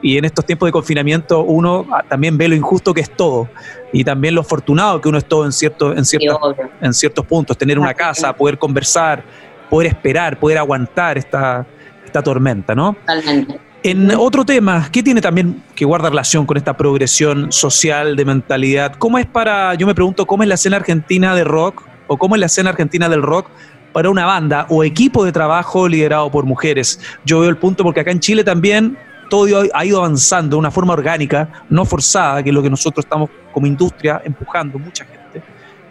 Y 0.03 0.19
en 0.19 0.25
estos 0.25 0.47
tiempos 0.47 0.69
de 0.69 0.73
confinamiento 0.73 1.43
uno 1.43 1.85
también 2.09 2.39
ve 2.39 2.47
lo 2.47 2.55
injusto 2.55 2.95
que 2.95 3.01
es 3.01 3.11
todo. 3.11 3.49
Y 3.93 4.05
también 4.05 4.37
lo 4.37 4.43
afortunado 4.43 5.01
que 5.01 5.09
uno 5.09 5.19
es 5.19 5.25
todo 5.25 5.45
en, 5.45 5.53
cierto, 5.53 5.93
en, 5.93 6.05
ciertos, 6.05 6.39
en 6.81 6.95
ciertos 6.95 7.27
puntos. 7.27 7.59
Tener 7.59 7.77
una 7.77 7.95
casa, 7.95 8.33
poder 8.33 8.57
conversar, 8.57 9.25
poder 9.69 9.89
esperar, 9.89 10.39
poder 10.39 10.59
aguantar 10.59 11.19
esta, 11.19 11.67
esta 12.05 12.23
tormenta, 12.23 12.73
¿no? 12.73 12.93
Totalmente. 13.01 13.74
En 13.87 14.11
otro 14.17 14.47
tema, 14.47 14.89
¿qué 14.91 15.03
tiene 15.03 15.21
también 15.21 15.63
que 15.75 15.85
guarda 15.85 16.09
relación 16.09 16.47
con 16.47 16.57
esta 16.57 16.75
progresión 16.75 17.53
social 17.53 18.17
de 18.17 18.25
mentalidad? 18.25 18.95
¿Cómo 18.95 19.19
es 19.19 19.27
para, 19.27 19.75
yo 19.75 19.87
me 19.87 19.95
pregunto, 19.95 20.25
cómo 20.25 20.43
es 20.43 20.49
la 20.49 20.55
escena 20.55 20.79
argentina 20.79 21.35
de 21.35 21.45
rock 21.45 21.87
o 22.07 22.17
cómo 22.17 22.35
es 22.35 22.41
la 22.41 22.47
escena 22.47 22.71
argentina 22.71 23.11
del 23.11 23.21
rock 23.21 23.51
para 23.93 24.09
una 24.09 24.25
banda 24.25 24.65
o 24.71 24.85
equipo 24.85 25.23
de 25.23 25.33
trabajo 25.33 25.87
liderado 25.87 26.31
por 26.31 26.47
mujeres? 26.47 26.99
Yo 27.27 27.41
veo 27.41 27.51
el 27.51 27.59
punto 27.59 27.85
porque 27.85 28.01
acá 28.01 28.11
en 28.11 28.21
Chile 28.21 28.43
también 28.43 28.97
todo 29.29 29.65
ha 29.75 29.85
ido 29.85 29.99
avanzando 29.99 30.57
de 30.57 30.61
una 30.61 30.71
forma 30.71 30.95
orgánica, 30.95 31.51
no 31.69 31.85
forzada, 31.85 32.43
que 32.43 32.49
es 32.49 32.55
lo 32.55 32.63
que 32.63 32.71
nosotros 32.71 33.05
estamos 33.05 33.29
como 33.53 33.67
industria 33.67 34.23
empujando, 34.25 34.79
mucha 34.79 35.05
gente, 35.05 35.43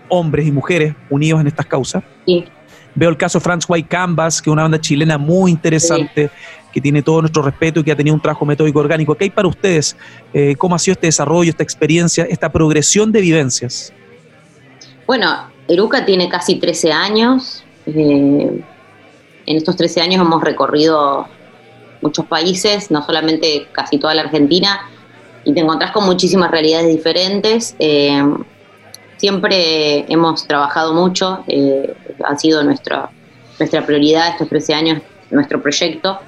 hombres 0.10 0.48
y 0.48 0.52
mujeres 0.52 0.96
unidos 1.12 1.42
en 1.42 1.46
estas 1.46 1.68
causas. 1.68 2.04
Sí. 2.26 2.44
Veo 2.96 3.10
el 3.10 3.18
caso 3.18 3.40
Franz 3.40 3.66
White 3.68 3.88
Canvas, 3.88 4.42
que 4.42 4.50
es 4.50 4.52
una 4.52 4.64
banda 4.64 4.82
chilena 4.82 5.20
muy 5.20 5.52
interesante, 5.52 6.32
que 6.74 6.82
tiene 6.82 7.04
todo 7.04 7.22
nuestro 7.22 7.44
respeto 7.44 7.80
y 7.80 7.84
que 7.84 7.92
ha 7.92 7.96
tenido 7.96 8.16
un 8.16 8.22
trabajo 8.22 8.46
metódico 8.46 8.80
orgánico. 8.80 9.16
¿Qué 9.16 9.26
hay 9.26 9.30
para 9.30 9.48
ustedes? 9.48 9.96
Eh, 10.34 10.56
¿Cómo 10.58 10.76
ha 10.76 10.80
sido 10.80 10.94
este 10.94 11.08
desarrollo, 11.08 11.50
esta 11.52 11.64
experiencia, 11.64 12.26
esta 12.26 12.52
progresión 12.52 13.12
de 13.12 13.22
vivencias? 13.22 13.94
Bueno, 15.06 15.48
Eruca 15.68 16.06
tiene 16.06 16.30
casi 16.30 16.56
13 16.56 16.92
años. 16.92 17.64
Eh, 17.86 18.64
en 19.46 19.58
estos 19.58 19.76
13 19.76 20.02
años 20.02 20.22
hemos 20.22 20.44
recorrido 20.44 21.28
muchos 22.02 22.26
países, 22.26 22.92
no 22.92 23.04
solamente 23.06 23.68
casi 23.72 23.98
toda 23.98 24.14
la 24.14 24.24
Argentina, 24.24 24.82
y 25.46 25.54
te 25.54 25.60
encontrás 25.60 25.92
con 25.92 26.06
muchísimas 26.06 26.52
realidades 26.52 26.88
diferentes. 26.88 27.76
Eh, 27.80 28.24
siempre 29.18 30.12
hemos 30.12 30.48
trabajado 30.48 30.94
mucho, 30.94 31.44
eh, 31.48 31.94
ha 32.26 32.38
sido 32.38 32.64
nuestra, 32.64 33.10
nuestra 33.60 33.86
prioridad 33.86 34.30
estos 34.30 34.50
13 34.50 34.74
años, 34.74 35.02
nuestro 35.32 35.62
proyecto. 35.62 36.20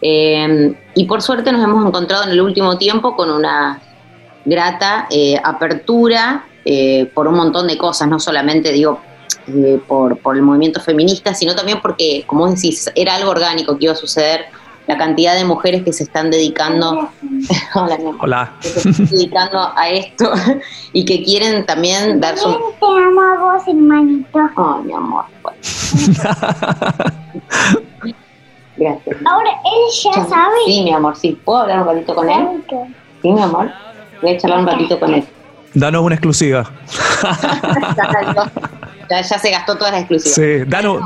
Eh, 0.00 0.74
y 0.94 1.04
por 1.04 1.22
suerte 1.22 1.50
nos 1.52 1.62
hemos 1.62 1.86
encontrado 1.86 2.24
en 2.24 2.30
el 2.30 2.40
último 2.40 2.78
tiempo 2.78 3.16
con 3.16 3.30
una 3.30 3.80
grata 4.44 5.06
eh, 5.10 5.40
apertura 5.42 6.44
por 7.14 7.26
un 7.26 7.34
montón 7.34 7.66
de 7.66 7.78
cosas, 7.78 8.08
no 8.08 8.20
solamente 8.20 8.70
digo 8.72 9.00
por, 9.86 10.18
por 10.18 10.36
el 10.36 10.42
movimiento 10.42 10.80
feminista, 10.80 11.32
sino 11.32 11.54
también 11.54 11.80
porque, 11.80 12.24
como 12.26 12.46
decís, 12.46 12.90
era 12.94 13.14
algo 13.14 13.30
orgánico 13.30 13.78
que 13.78 13.86
iba 13.86 13.94
a 13.94 13.96
suceder 13.96 14.44
la 14.88 14.96
cantidad 14.96 15.34
de 15.34 15.44
mujeres 15.44 15.84
que 15.84 15.92
se 15.92 16.04
están 16.04 16.30
dedicando, 16.30 17.10
Hola, 17.74 18.52
dedicando 19.10 19.70
a 19.76 19.90
esto 19.90 20.32
y 20.94 21.04
que 21.04 21.22
quieren 21.22 21.66
también 21.66 22.20
dar 22.20 22.38
su... 22.38 22.48
Te 22.48 22.86
amo 22.86 23.20
a 23.20 23.38
vos, 23.38 23.68
hermanito. 23.68 24.38
Ay, 24.56 24.84
mi 24.84 24.92
amor. 24.94 25.24
Gracias. 28.78 29.16
Ahora 29.24 29.50
él 29.50 30.12
ya, 30.14 30.24
sabe. 30.26 30.56
Sí, 30.66 30.82
mi 30.82 30.92
amor, 30.92 31.16
sí. 31.16 31.38
¿Puedo 31.44 31.58
hablar 31.60 31.80
un 31.80 31.86
ratito 31.86 32.14
con 32.14 32.30
él? 32.30 32.64
Sí, 33.22 33.32
mi 33.32 33.42
amor. 33.42 33.70
Voy 34.22 34.34
a 34.34 34.38
charlar 34.38 34.60
un 34.60 34.66
ratito 34.66 34.98
con 34.98 35.14
él. 35.14 35.24
Danos 35.74 36.02
una 36.02 36.14
exclusiva. 36.14 36.70
ya, 39.10 39.20
ya, 39.22 39.38
se 39.38 39.50
gastó 39.50 39.76
todas 39.76 39.92
las 39.92 40.00
exclusivas. 40.02 40.34
Sí, 40.34 40.64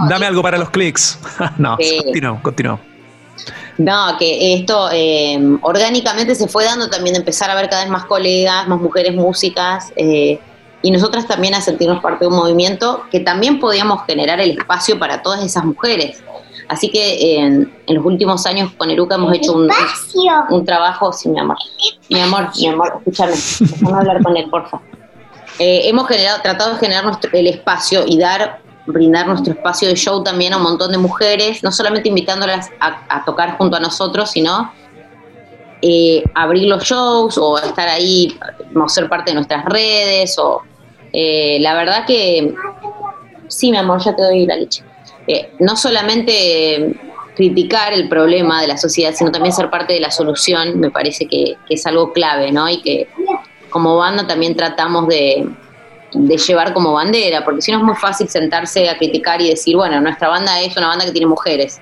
dame 0.08 0.26
algo 0.26 0.42
para 0.42 0.58
los 0.58 0.70
clics. 0.70 1.18
no, 1.58 1.76
sí. 1.78 2.00
continúo, 2.42 2.78
no, 3.78 4.16
que 4.18 4.54
esto 4.54 4.90
eh, 4.92 5.38
orgánicamente 5.62 6.34
se 6.34 6.46
fue 6.46 6.64
dando 6.64 6.90
también 6.90 7.14
de 7.14 7.20
empezar 7.20 7.50
a 7.50 7.54
ver 7.54 7.68
cada 7.68 7.82
vez 7.82 7.90
más 7.90 8.04
colegas, 8.04 8.68
más 8.68 8.80
mujeres 8.80 9.14
músicas, 9.14 9.92
eh, 9.96 10.38
y 10.82 10.90
nosotras 10.90 11.26
también 11.26 11.54
a 11.54 11.60
sentirnos 11.60 12.02
parte 12.02 12.24
de 12.24 12.28
un 12.28 12.36
movimiento 12.36 13.04
que 13.10 13.20
también 13.20 13.60
podíamos 13.60 14.04
generar 14.06 14.40
el 14.40 14.50
espacio 14.50 14.98
para 14.98 15.22
todas 15.22 15.42
esas 15.44 15.64
mujeres. 15.64 16.22
Así 16.68 16.90
que 16.90 17.38
en, 17.38 17.72
los 17.88 18.04
últimos 18.04 18.46
años 18.46 18.72
con 18.76 18.90
Eruca 18.90 19.16
hemos 19.16 19.34
hecho 19.34 19.52
un, 19.52 19.70
un, 20.50 20.64
trabajo, 20.64 21.12
sí, 21.12 21.28
mi 21.28 21.38
amor, 21.38 21.56
mi 22.08 22.20
amor, 22.20 22.48
mi 22.56 22.68
amor, 22.68 22.94
escúchame, 22.98 23.32
déjame 23.60 23.98
hablar 23.98 24.22
con 24.22 24.36
él, 24.36 24.48
porfa. 24.48 24.80
Eh, 25.58 25.88
hemos 25.88 26.08
generado, 26.08 26.40
tratado 26.42 26.72
de 26.72 26.78
generar 26.78 27.04
nuestro, 27.04 27.30
el 27.32 27.46
espacio 27.46 28.04
y 28.06 28.18
dar, 28.18 28.60
brindar 28.86 29.26
nuestro 29.26 29.52
espacio 29.52 29.88
de 29.88 29.96
show 29.96 30.22
también 30.22 30.52
a 30.52 30.56
un 30.56 30.62
montón 30.62 30.90
de 30.92 30.98
mujeres, 30.98 31.62
no 31.62 31.70
solamente 31.70 32.08
invitándolas 32.08 32.70
a, 32.80 33.24
tocar 33.24 33.58
junto 33.58 33.76
a 33.76 33.80
nosotros, 33.80 34.30
sino 34.30 34.72
eh, 35.82 36.24
abrir 36.34 36.68
los 36.68 36.84
shows 36.84 37.36
o 37.38 37.58
estar 37.58 37.88
ahí, 37.88 38.36
o 38.74 38.88
ser 38.88 39.08
parte 39.08 39.32
de 39.32 39.34
nuestras 39.34 39.64
redes, 39.66 40.38
o 40.38 40.62
eh, 41.12 41.58
la 41.60 41.74
verdad 41.74 42.06
que 42.06 42.54
sí, 43.48 43.70
mi 43.70 43.76
amor, 43.76 44.02
ya 44.02 44.16
te 44.16 44.22
doy 44.22 44.46
la 44.46 44.56
leche. 44.56 44.82
No 45.58 45.76
solamente 45.76 46.94
criticar 47.34 47.92
el 47.92 48.08
problema 48.08 48.60
de 48.60 48.68
la 48.68 48.76
sociedad, 48.76 49.14
sino 49.14 49.30
también 49.32 49.54
ser 49.54 49.70
parte 49.70 49.94
de 49.94 50.00
la 50.00 50.10
solución, 50.10 50.78
me 50.78 50.90
parece 50.90 51.26
que, 51.26 51.56
que 51.66 51.74
es 51.74 51.86
algo 51.86 52.12
clave, 52.12 52.52
¿no? 52.52 52.68
Y 52.68 52.82
que 52.82 53.08
como 53.72 53.96
banda 53.96 54.26
también 54.26 54.54
tratamos 54.54 55.08
de, 55.08 55.48
llevar 56.12 56.74
como 56.74 56.92
bandera, 56.92 57.42
porque 57.42 57.62
si 57.62 57.72
no 57.72 57.78
es 57.78 57.84
muy 57.84 57.96
fácil 57.96 58.28
sentarse 58.28 58.88
a 58.90 58.98
criticar 58.98 59.40
y 59.40 59.48
decir, 59.48 59.74
bueno, 59.76 59.98
nuestra 60.00 60.28
banda 60.28 60.60
es 60.60 60.76
una 60.76 60.88
banda 60.88 61.06
que 61.06 61.10
tiene 61.10 61.26
mujeres, 61.26 61.80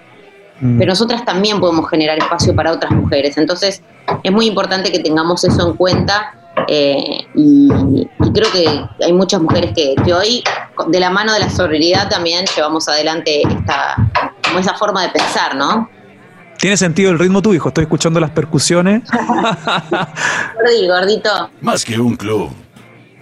mm. 0.61 0.79
pero 0.79 0.91
nosotras 0.91 1.25
también 1.25 1.59
podemos 1.59 1.91
generar 1.91 2.17
espacio 2.17 2.55
para 2.55 2.71
otras 2.71 2.93
mujeres, 2.93 3.37
entonces 3.37 3.83
es 4.23 4.33
muy 4.33 4.47
importante 4.47 4.93
que 4.93 5.01
tengamos 5.01 5.43
eso 5.43 5.69
en 5.69 5.77
cuenta 5.77 6.40
eh, 6.69 7.27
y, 7.35 7.69
creo 8.33 8.51
que 8.53 8.85
hay 9.05 9.13
muchas 9.13 9.41
mujeres 9.41 9.73
que, 9.75 9.95
que, 10.05 10.13
hoy, 10.13 10.43
de 10.89 11.01
la 11.01 11.11
mano 11.11 11.33
de 11.33 11.41
la 11.41 11.51
sororidad, 11.51 12.09
también 12.09 12.45
llevamos 12.55 12.89
adelante 12.89 13.43
esta, 13.43 13.97
como 14.45 14.59
esa 14.59 14.75
forma 14.75 15.03
de 15.03 15.11
pensar, 15.11 15.55
¿no? 15.57 15.89
¿Tiene 16.59 16.77
sentido 16.77 17.11
el 17.11 17.19
ritmo 17.19 17.41
tu 17.41 17.55
hijo? 17.55 17.69
Estoy 17.69 17.85
escuchando 17.85 18.21
las 18.21 18.31
percusiones. 18.31 19.03
Gordito, 19.11 20.93
gordito. 20.93 21.51
Más 21.63 21.85
que 21.85 21.99
un 21.99 22.17
club, 22.17 22.51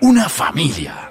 una 0.00 0.28
familia. 0.28 1.07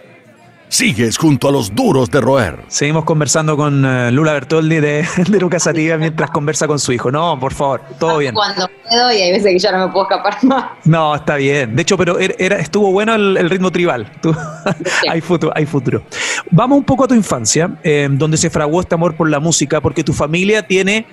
Sigues 0.69 1.17
junto 1.17 1.47
a 1.47 1.51
los 1.51 1.73
duros 1.73 2.11
de 2.11 2.19
roer. 2.19 2.59
Seguimos 2.67 3.05
conversando 3.05 3.55
con 3.55 3.85
eh, 3.85 4.11
Lula 4.11 4.33
Bertoldi 4.33 4.79
de, 4.79 5.07
de 5.29 5.39
Lucas 5.39 5.63
Sativa 5.63 5.97
mientras 5.97 6.29
conversa 6.29 6.67
con 6.67 6.77
su 6.77 6.91
hijo. 6.91 7.09
No, 7.09 7.39
por 7.39 7.53
favor, 7.53 7.81
todo 7.97 8.17
bien. 8.17 8.33
Cuando 8.33 8.69
puedo 8.87 9.11
y 9.13 9.21
hay 9.21 9.31
veces 9.31 9.53
que 9.53 9.59
ya 9.59 9.71
no 9.71 9.87
me 9.87 9.93
puedo 9.93 10.09
escapar 10.09 10.37
más. 10.43 10.65
No, 10.83 11.15
está 11.15 11.37
bien. 11.37 11.75
De 11.75 11.81
hecho, 11.81 11.97
pero 11.97 12.19
era, 12.19 12.57
estuvo 12.57 12.91
bueno 12.91 13.15
el, 13.15 13.49
ritmo 13.49 13.71
tribal. 13.71 14.11
hay, 15.09 15.21
futuro, 15.21 15.53
hay 15.55 15.65
futuro. 15.65 16.03
Vamos 16.51 16.79
un 16.79 16.83
poco 16.83 17.05
a 17.05 17.07
tu 17.07 17.15
infancia, 17.15 17.77
eh, 17.83 18.09
donde 18.11 18.37
se 18.37 18.49
fraguó 18.49 18.81
este 18.81 18.95
amor 18.95 19.15
por 19.15 19.29
la 19.29 19.39
música, 19.39 19.79
porque 19.79 20.03
tu 20.03 20.13
familia 20.13 20.67
tiene 20.67 21.05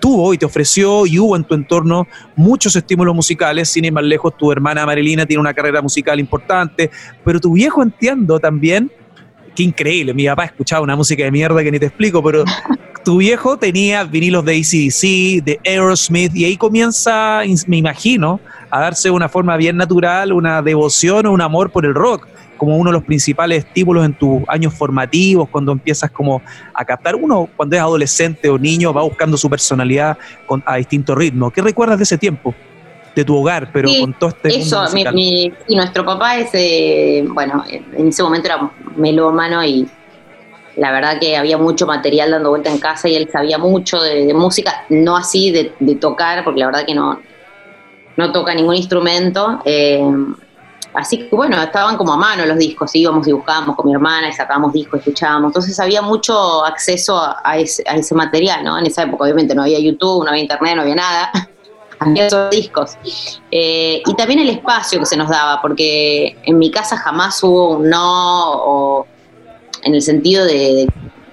tuvo 0.00 0.34
y 0.34 0.38
te 0.38 0.46
ofreció 0.46 1.06
y 1.06 1.18
hubo 1.18 1.36
en 1.36 1.44
tu 1.44 1.54
entorno 1.54 2.06
muchos 2.36 2.76
estímulos 2.76 3.14
musicales, 3.14 3.68
sin 3.68 3.84
ir 3.84 3.92
más 3.92 4.04
lejos, 4.04 4.36
tu 4.36 4.50
hermana 4.52 4.86
Marilina 4.86 5.26
tiene 5.26 5.40
una 5.40 5.54
carrera 5.54 5.80
musical 5.80 6.20
importante, 6.20 6.90
pero 7.24 7.40
tu 7.40 7.52
viejo 7.52 7.82
entiendo 7.82 8.38
también, 8.38 8.90
qué 9.54 9.62
increíble, 9.62 10.12
mi 10.14 10.26
papá 10.26 10.44
escuchaba 10.44 10.82
una 10.82 10.96
música 10.96 11.24
de 11.24 11.30
mierda 11.30 11.62
que 11.62 11.70
ni 11.70 11.78
te 11.78 11.86
explico, 11.86 12.22
pero 12.22 12.44
tu 13.04 13.18
viejo 13.18 13.56
tenía 13.56 14.04
vinilos 14.04 14.44
de 14.44 14.52
ACDC, 14.52 15.44
de 15.44 15.60
Aerosmith, 15.64 16.34
y 16.34 16.44
ahí 16.44 16.56
comienza, 16.56 17.42
me 17.66 17.76
imagino, 17.76 18.40
a 18.70 18.80
darse 18.80 19.10
una 19.10 19.28
forma 19.28 19.56
bien 19.56 19.76
natural, 19.76 20.32
una 20.32 20.62
devoción 20.62 21.26
o 21.26 21.32
un 21.32 21.40
amor 21.40 21.70
por 21.70 21.84
el 21.84 21.94
rock 21.94 22.26
como 22.56 22.76
uno 22.76 22.90
de 22.90 22.94
los 22.94 23.04
principales 23.04 23.64
estímulos 23.64 24.04
en 24.04 24.14
tus 24.14 24.42
años 24.48 24.74
formativos, 24.74 25.48
cuando 25.48 25.72
empiezas 25.72 26.10
como 26.10 26.42
a 26.72 26.84
captar. 26.84 27.14
Uno 27.14 27.48
cuando 27.56 27.76
es 27.76 27.82
adolescente 27.82 28.48
o 28.48 28.58
niño 28.58 28.92
va 28.92 29.02
buscando 29.02 29.36
su 29.36 29.48
personalidad 29.48 30.16
con, 30.46 30.62
a 30.66 30.76
distintos 30.76 31.16
ritmos. 31.16 31.52
¿Qué 31.52 31.62
recuerdas 31.62 31.98
de 31.98 32.04
ese 32.04 32.18
tiempo? 32.18 32.54
De 33.14 33.24
tu 33.24 33.36
hogar, 33.36 33.70
pero 33.72 33.88
con 34.00 34.12
todo 34.14 34.30
este 34.30 34.58
Eso, 34.58 34.84
mi, 35.12 35.52
nuestro 35.68 36.04
papá 36.04 36.36
es, 36.36 36.50
eh, 36.52 37.24
bueno, 37.28 37.64
en 37.68 38.08
ese 38.08 38.24
momento 38.24 38.48
era 38.48 38.70
melómano 38.96 39.64
y 39.64 39.86
la 40.76 40.90
verdad 40.90 41.18
que 41.20 41.36
había 41.36 41.56
mucho 41.56 41.86
material 41.86 42.32
dando 42.32 42.50
vuelta 42.50 42.70
en 42.70 42.78
casa 42.78 43.08
y 43.08 43.14
él 43.14 43.28
sabía 43.30 43.58
mucho 43.58 44.02
de, 44.02 44.34
música, 44.34 44.84
no 44.88 45.16
así 45.16 45.52
de, 45.52 45.94
tocar, 45.94 46.42
porque 46.42 46.60
la 46.60 46.66
verdad 46.66 46.84
que 46.84 46.94
no, 46.94 47.20
no 48.16 48.32
toca 48.32 48.52
ningún 48.54 48.74
instrumento. 48.74 49.60
Eh, 49.64 50.02
Así 50.94 51.18
que 51.18 51.34
bueno, 51.34 51.60
estaban 51.60 51.96
como 51.96 52.12
a 52.12 52.16
mano 52.16 52.46
los 52.46 52.56
discos, 52.56 52.94
íbamos 52.94 53.26
y 53.26 53.32
buscábamos 53.32 53.74
con 53.74 53.86
mi 53.86 53.92
hermana 53.92 54.28
y 54.28 54.32
sacábamos 54.32 54.72
discos, 54.72 55.00
escuchábamos. 55.00 55.48
Entonces 55.48 55.78
había 55.80 56.00
mucho 56.02 56.64
acceso 56.64 57.20
a 57.20 57.58
ese, 57.58 58.14
material, 58.14 58.62
¿no? 58.62 58.78
En 58.78 58.86
esa 58.86 59.02
época 59.02 59.24
obviamente 59.24 59.54
no 59.56 59.62
había 59.62 59.80
YouTube, 59.80 60.24
no 60.24 60.30
había 60.30 60.42
internet, 60.42 60.76
no 60.76 60.82
había 60.82 60.94
nada. 60.94 61.32
había 61.98 62.26
esos 62.26 62.48
discos. 62.50 62.96
Eh, 63.50 64.02
y 64.06 64.14
también 64.14 64.38
el 64.38 64.50
espacio 64.50 65.00
que 65.00 65.06
se 65.06 65.16
nos 65.16 65.28
daba, 65.28 65.60
porque 65.60 66.38
en 66.44 66.58
mi 66.58 66.70
casa 66.70 66.96
jamás 66.96 67.42
hubo 67.42 67.76
un 67.76 67.90
no, 67.90 68.52
o 68.52 69.06
en 69.82 69.96
el 69.96 70.02
sentido 70.02 70.44
de 70.44 70.86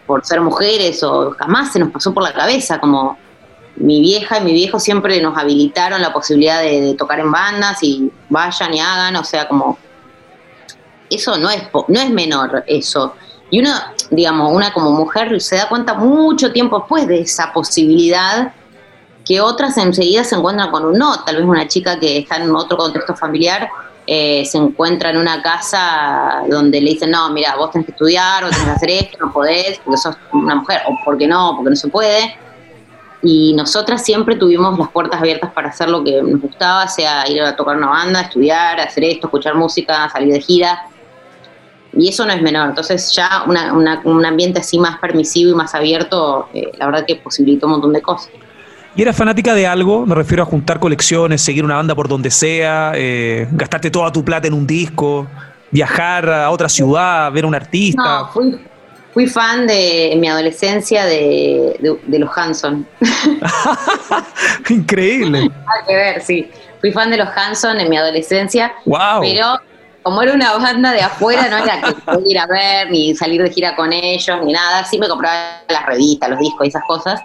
por 0.08 0.26
ser 0.26 0.42
mujeres, 0.42 1.04
o 1.04 1.32
jamás 1.38 1.72
se 1.72 1.80
nos 1.80 1.92
pasó 1.92 2.14
por 2.14 2.24
la 2.24 2.34
cabeza 2.34 2.80
como 2.80 3.16
mi 3.76 4.02
vieja 4.02 4.40
y 4.40 4.44
mi 4.44 4.54
viejo 4.54 4.80
siempre 4.80 5.22
nos 5.22 5.38
habilitaron 5.38 6.02
la 6.02 6.14
posibilidad 6.14 6.62
de, 6.62 6.96
tocar 6.98 7.20
en 7.20 7.32
bandas 7.32 7.82
y 7.84 8.12
vayan 8.30 8.74
y 8.74 8.80
hagan, 8.80 9.16
o 9.16 9.24
sea, 9.24 9.48
como 9.48 9.78
eso 11.10 11.38
no 11.38 11.50
es 11.50 11.64
no 11.88 12.00
es 12.00 12.10
menor 12.10 12.64
eso. 12.68 13.16
Y 13.50 13.60
uno, 13.60 13.72
digamos, 14.10 14.54
una 14.54 14.72
como 14.72 14.92
mujer 14.92 15.42
se 15.42 15.58
da 15.58 15.68
cuenta 15.68 15.94
mucho 15.94 16.54
tiempo 16.54 16.80
después 16.80 17.08
de 17.08 17.22
esa 17.22 17.52
posibilidad 17.52 18.54
que 19.26 19.42
otras 19.42 19.78
enseguida 19.78 20.24
se 20.24 20.36
encuentran 20.36 20.72
con 20.72 20.86
un 20.86 20.98
no. 20.98 21.24
Tal 21.24 21.36
vez 21.36 21.46
una 21.46 21.68
chica 21.68 22.00
que 22.00 22.20
está 22.20 22.38
en 22.38 22.56
otro 22.56 22.78
contexto 22.78 23.14
familiar 23.14 23.70
eh, 24.08 24.46
se 24.46 24.58
encuentra 24.58 25.10
en 25.10 25.18
una 25.18 25.42
casa 25.42 26.44
donde 26.50 26.82
le 26.82 26.92
dicen, 26.92 27.12
no, 27.12 27.30
mira, 27.30 27.56
vos 27.56 27.72
tenés 27.72 27.88
que 27.88 27.92
estudiar, 27.92 28.44
vos 28.44 28.52
tenés 28.52 28.66
que 28.66 28.72
hacer 28.72 28.90
esto, 28.90 29.18
no 29.20 29.32
podés, 29.34 29.80
porque 29.84 29.98
sos 29.98 30.16
una 30.32 30.56
mujer, 30.56 30.82
o 30.88 30.98
porque 31.06 31.28
no, 31.28 31.54
porque 31.56 31.70
no 31.72 31.76
se 31.76 31.88
puede 31.88 32.36
y 33.24 33.54
nosotras 33.54 34.04
siempre 34.04 34.36
tuvimos 34.36 34.78
las 34.78 34.90
puertas 34.90 35.20
abiertas 35.20 35.52
para 35.52 35.70
hacer 35.70 35.90
lo 35.90 36.04
que 36.04 36.22
nos 36.22 36.42
gustaba, 36.42 36.88
sea 36.88 37.28
ir 37.30 37.42
a 37.42 37.56
tocar 37.56 37.78
una 37.78 37.90
banda, 37.90 38.22
estudiar, 38.22 38.80
hacer 38.80 39.04
esto, 39.04 39.28
escuchar 39.28 39.56
música, 39.56 40.10
salir 40.10 40.34
de 40.34 40.42
gira. 40.42 40.88
Y 41.94 42.08
eso 42.08 42.26
no 42.26 42.34
es 42.34 42.42
menor. 42.42 42.70
Entonces 42.70 43.12
ya 43.16 43.44
un 43.46 44.26
ambiente 44.26 44.60
así 44.60 44.80
más 44.80 44.98
permisivo 44.98 45.52
y 45.52 45.56
más 45.56 45.76
abierto, 45.76 46.48
eh, 46.54 46.72
la 46.78 46.88
verdad 46.88 47.06
que 47.06 47.18
posibilitó 47.18 47.68
un 47.68 47.74
montón 47.74 47.94
de 47.94 48.02
cosas. 48.02 48.32
¿Y 48.96 49.04
eras 49.04 49.16
fanática 49.16 49.54
de 49.54 49.68
algo? 49.68 50.06
Me 50.06 50.16
refiero 50.16 50.44
a 50.44 50.46
juntar 50.46 50.80
colecciones, 50.80 51.42
seguir 51.42 51.64
una 51.64 51.76
banda 51.76 51.96
por 51.96 52.08
donde 52.08 52.32
sea, 52.32 52.94
eh, 52.96 53.48
gastarte 53.52 53.90
toda 53.92 54.12
tu 54.12 54.26
plata 54.26 54.48
en 54.48 54.54
un 54.54 54.66
disco, 54.66 55.28
viajar 55.70 56.30
a 56.30 56.50
otra 56.50 56.68
ciudad, 56.68 57.32
ver 57.32 57.46
a 57.46 57.48
un 57.48 57.56
artista. 57.56 58.02
No, 58.04 58.28
fui, 58.30 58.60
Fui 59.14 59.28
fan 59.28 59.68
de 59.68 60.14
en 60.14 60.20
mi 60.22 60.30
adolescencia 60.30 61.06
de, 61.06 61.78
los 62.08 62.30
Hanson. 62.36 62.88
Increíble. 64.70 65.40
Hay 65.40 65.86
que 65.88 65.96
ver, 65.96 66.22
sí. 66.22 66.50
Fui 66.80 66.92
fan 66.92 67.12
de 67.12 67.18
los 67.18 67.28
Hanson 67.36 67.80
en 67.80 67.90
mi 67.90 67.98
adolescencia. 67.98 68.74
Wow. 68.86 69.22
Pero 69.22 69.60
como 70.02 70.22
era 70.22 70.34
una 70.34 70.58
banda 70.58 70.94
de 70.94 71.02
afuera, 71.02 71.48
no 71.50 71.58
era 71.58 71.82
que 71.82 71.94
podía 71.94 72.32
ir 72.32 72.40
a 72.40 72.48
ver, 72.48 72.90
ni 72.90 73.14
salir 73.14 73.44
de 73.44 73.52
gira 73.52 73.76
con 73.76 73.92
ellos, 73.92 74.40
ni 74.46 74.54
nada. 74.54 74.86
Sí 74.86 74.98
me 74.98 75.10
compraba 75.10 75.62
las 75.68 75.86
revistas, 75.86 76.30
los 76.30 76.40
discos 76.40 76.66
y 76.66 76.70
esas 76.70 76.84
cosas. 76.88 77.22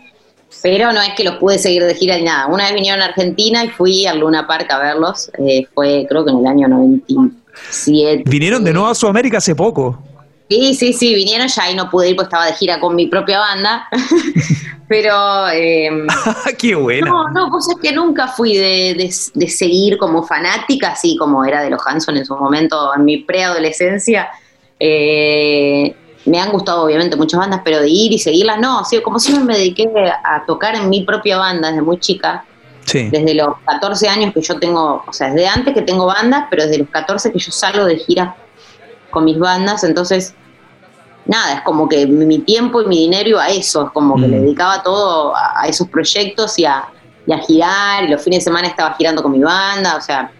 Pero 0.62 0.92
no 0.92 1.00
es 1.00 1.14
que 1.14 1.22
los 1.22 1.36
pude 1.36 1.58
seguir 1.58 1.84
de 1.84 1.94
gira 1.94 2.16
ni 2.16 2.24
nada. 2.24 2.48
Una 2.48 2.64
vez 2.64 2.74
vinieron 2.74 3.00
a 3.00 3.06
Argentina 3.06 3.64
y 3.64 3.68
fui 3.68 4.06
a 4.06 4.14
Luna 4.14 4.46
Park 4.46 4.70
a 4.70 4.78
verlos. 4.78 5.30
Eh, 5.38 5.66
fue 5.72 6.06
creo 6.08 6.24
que 6.24 6.32
en 6.32 6.38
el 6.38 6.46
año 6.46 6.68
97. 6.68 8.24
Vinieron 8.26 8.64
de 8.64 8.72
nuevo 8.72 8.88
a 8.88 8.94
Sudamérica 8.94 9.38
hace 9.38 9.54
poco. 9.54 10.02
Sí, 10.48 10.74
sí, 10.74 10.92
sí, 10.92 11.14
vinieron 11.14 11.48
ya 11.48 11.70
y 11.70 11.74
no 11.74 11.90
pude 11.90 12.10
ir 12.10 12.16
porque 12.16 12.28
estaba 12.28 12.46
de 12.46 12.52
gira 12.52 12.78
con 12.78 12.94
mi 12.94 13.06
propia 13.06 13.40
banda. 13.40 13.88
Pero. 14.88 15.48
Eh, 15.52 15.90
¡Qué 16.58 16.74
bueno! 16.76 17.06
No, 17.06 17.28
no, 17.30 17.50
pues 17.50 17.68
es 17.68 17.76
que 17.82 17.92
nunca 17.92 18.28
fui 18.28 18.56
de, 18.56 19.10
seguir 19.10 19.98
como 19.98 20.22
fanática, 20.22 20.90
así 20.90 21.16
como 21.16 21.44
era 21.44 21.62
de 21.62 21.70
los 21.70 21.84
Hanson 21.84 22.16
en 22.16 22.24
su 22.24 22.36
momento, 22.36 22.94
en 22.94 23.04
mi 23.04 23.18
preadolescencia. 23.18 24.28
Eh, 24.78 25.94
me 26.26 26.40
han 26.40 26.50
gustado, 26.50 26.84
obviamente, 26.84 27.16
muchas 27.16 27.40
bandas, 27.40 27.62
pero 27.64 27.80
de 27.80 27.88
ir 27.88 28.12
y 28.12 28.18
seguirlas, 28.18 28.60
no. 28.60 28.84
Sí, 28.84 29.00
como 29.00 29.18
siempre 29.18 29.44
me 29.44 29.58
dediqué 29.58 29.88
a 30.24 30.44
tocar 30.46 30.76
en 30.76 30.88
mi 30.88 31.02
propia 31.02 31.38
banda 31.38 31.68
desde 31.68 31.82
muy 31.82 31.98
chica. 31.98 32.44
Sí. 32.84 33.08
Desde 33.10 33.34
los 33.34 33.58
14 33.66 34.08
años 34.08 34.32
que 34.32 34.40
yo 34.40 34.60
tengo, 34.60 35.02
o 35.04 35.12
sea, 35.12 35.30
desde 35.30 35.48
antes 35.48 35.74
que 35.74 35.82
tengo 35.82 36.06
bandas, 36.06 36.46
pero 36.48 36.64
desde 36.64 36.78
los 36.78 36.88
14 36.90 37.32
que 37.32 37.38
yo 37.40 37.50
salgo 37.50 37.84
de 37.84 37.96
gira 37.96 38.36
con 39.10 39.24
mis 39.24 39.38
bandas, 39.38 39.84
entonces, 39.84 40.34
nada, 41.24 41.54
es 41.54 41.60
como 41.62 41.88
que 41.88 42.06
mi 42.06 42.38
tiempo 42.40 42.82
y 42.82 42.86
mi 42.86 42.98
dinero 42.98 43.38
a 43.38 43.48
eso, 43.48 43.86
es 43.86 43.90
como 43.92 44.16
que 44.16 44.28
le 44.28 44.38
mm. 44.38 44.42
dedicaba 44.42 44.82
todo 44.82 45.34
a, 45.36 45.66
esos 45.66 45.88
proyectos 45.88 46.58
y 46.58 46.64
a, 46.64 46.88
girar, 47.46 48.04
y 48.04 48.08
los 48.08 48.22
fines 48.22 48.40
de 48.40 48.44
semana 48.44 48.68
estaba 48.68 48.94
girando 48.94 49.22
con 49.22 49.32
mi 49.32 49.40
banda, 49.40 49.96
o 49.96 50.00
sea, 50.00 50.30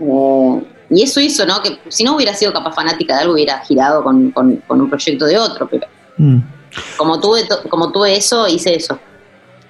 eh, 0.00 0.62
y 0.88 1.02
eso 1.02 1.20
hizo, 1.20 1.44
¿no? 1.44 1.60
Que 1.62 1.78
si 1.88 2.04
no 2.04 2.14
hubiera 2.14 2.32
sido 2.34 2.52
capaz 2.52 2.74
fanática 2.74 3.16
de 3.16 3.22
algo, 3.22 3.34
hubiera 3.34 3.58
girado 3.60 4.04
con, 4.04 4.32
un 4.68 4.88
proyecto 4.88 5.26
de 5.26 5.38
otro, 5.38 5.68
pero... 5.68 5.86
Mm. 6.16 6.38
Como 6.96 7.20
tuve, 7.20 7.42
como 7.70 7.90
tuve 7.90 8.16
eso, 8.16 8.46
hice 8.46 8.74
eso. 8.74 8.98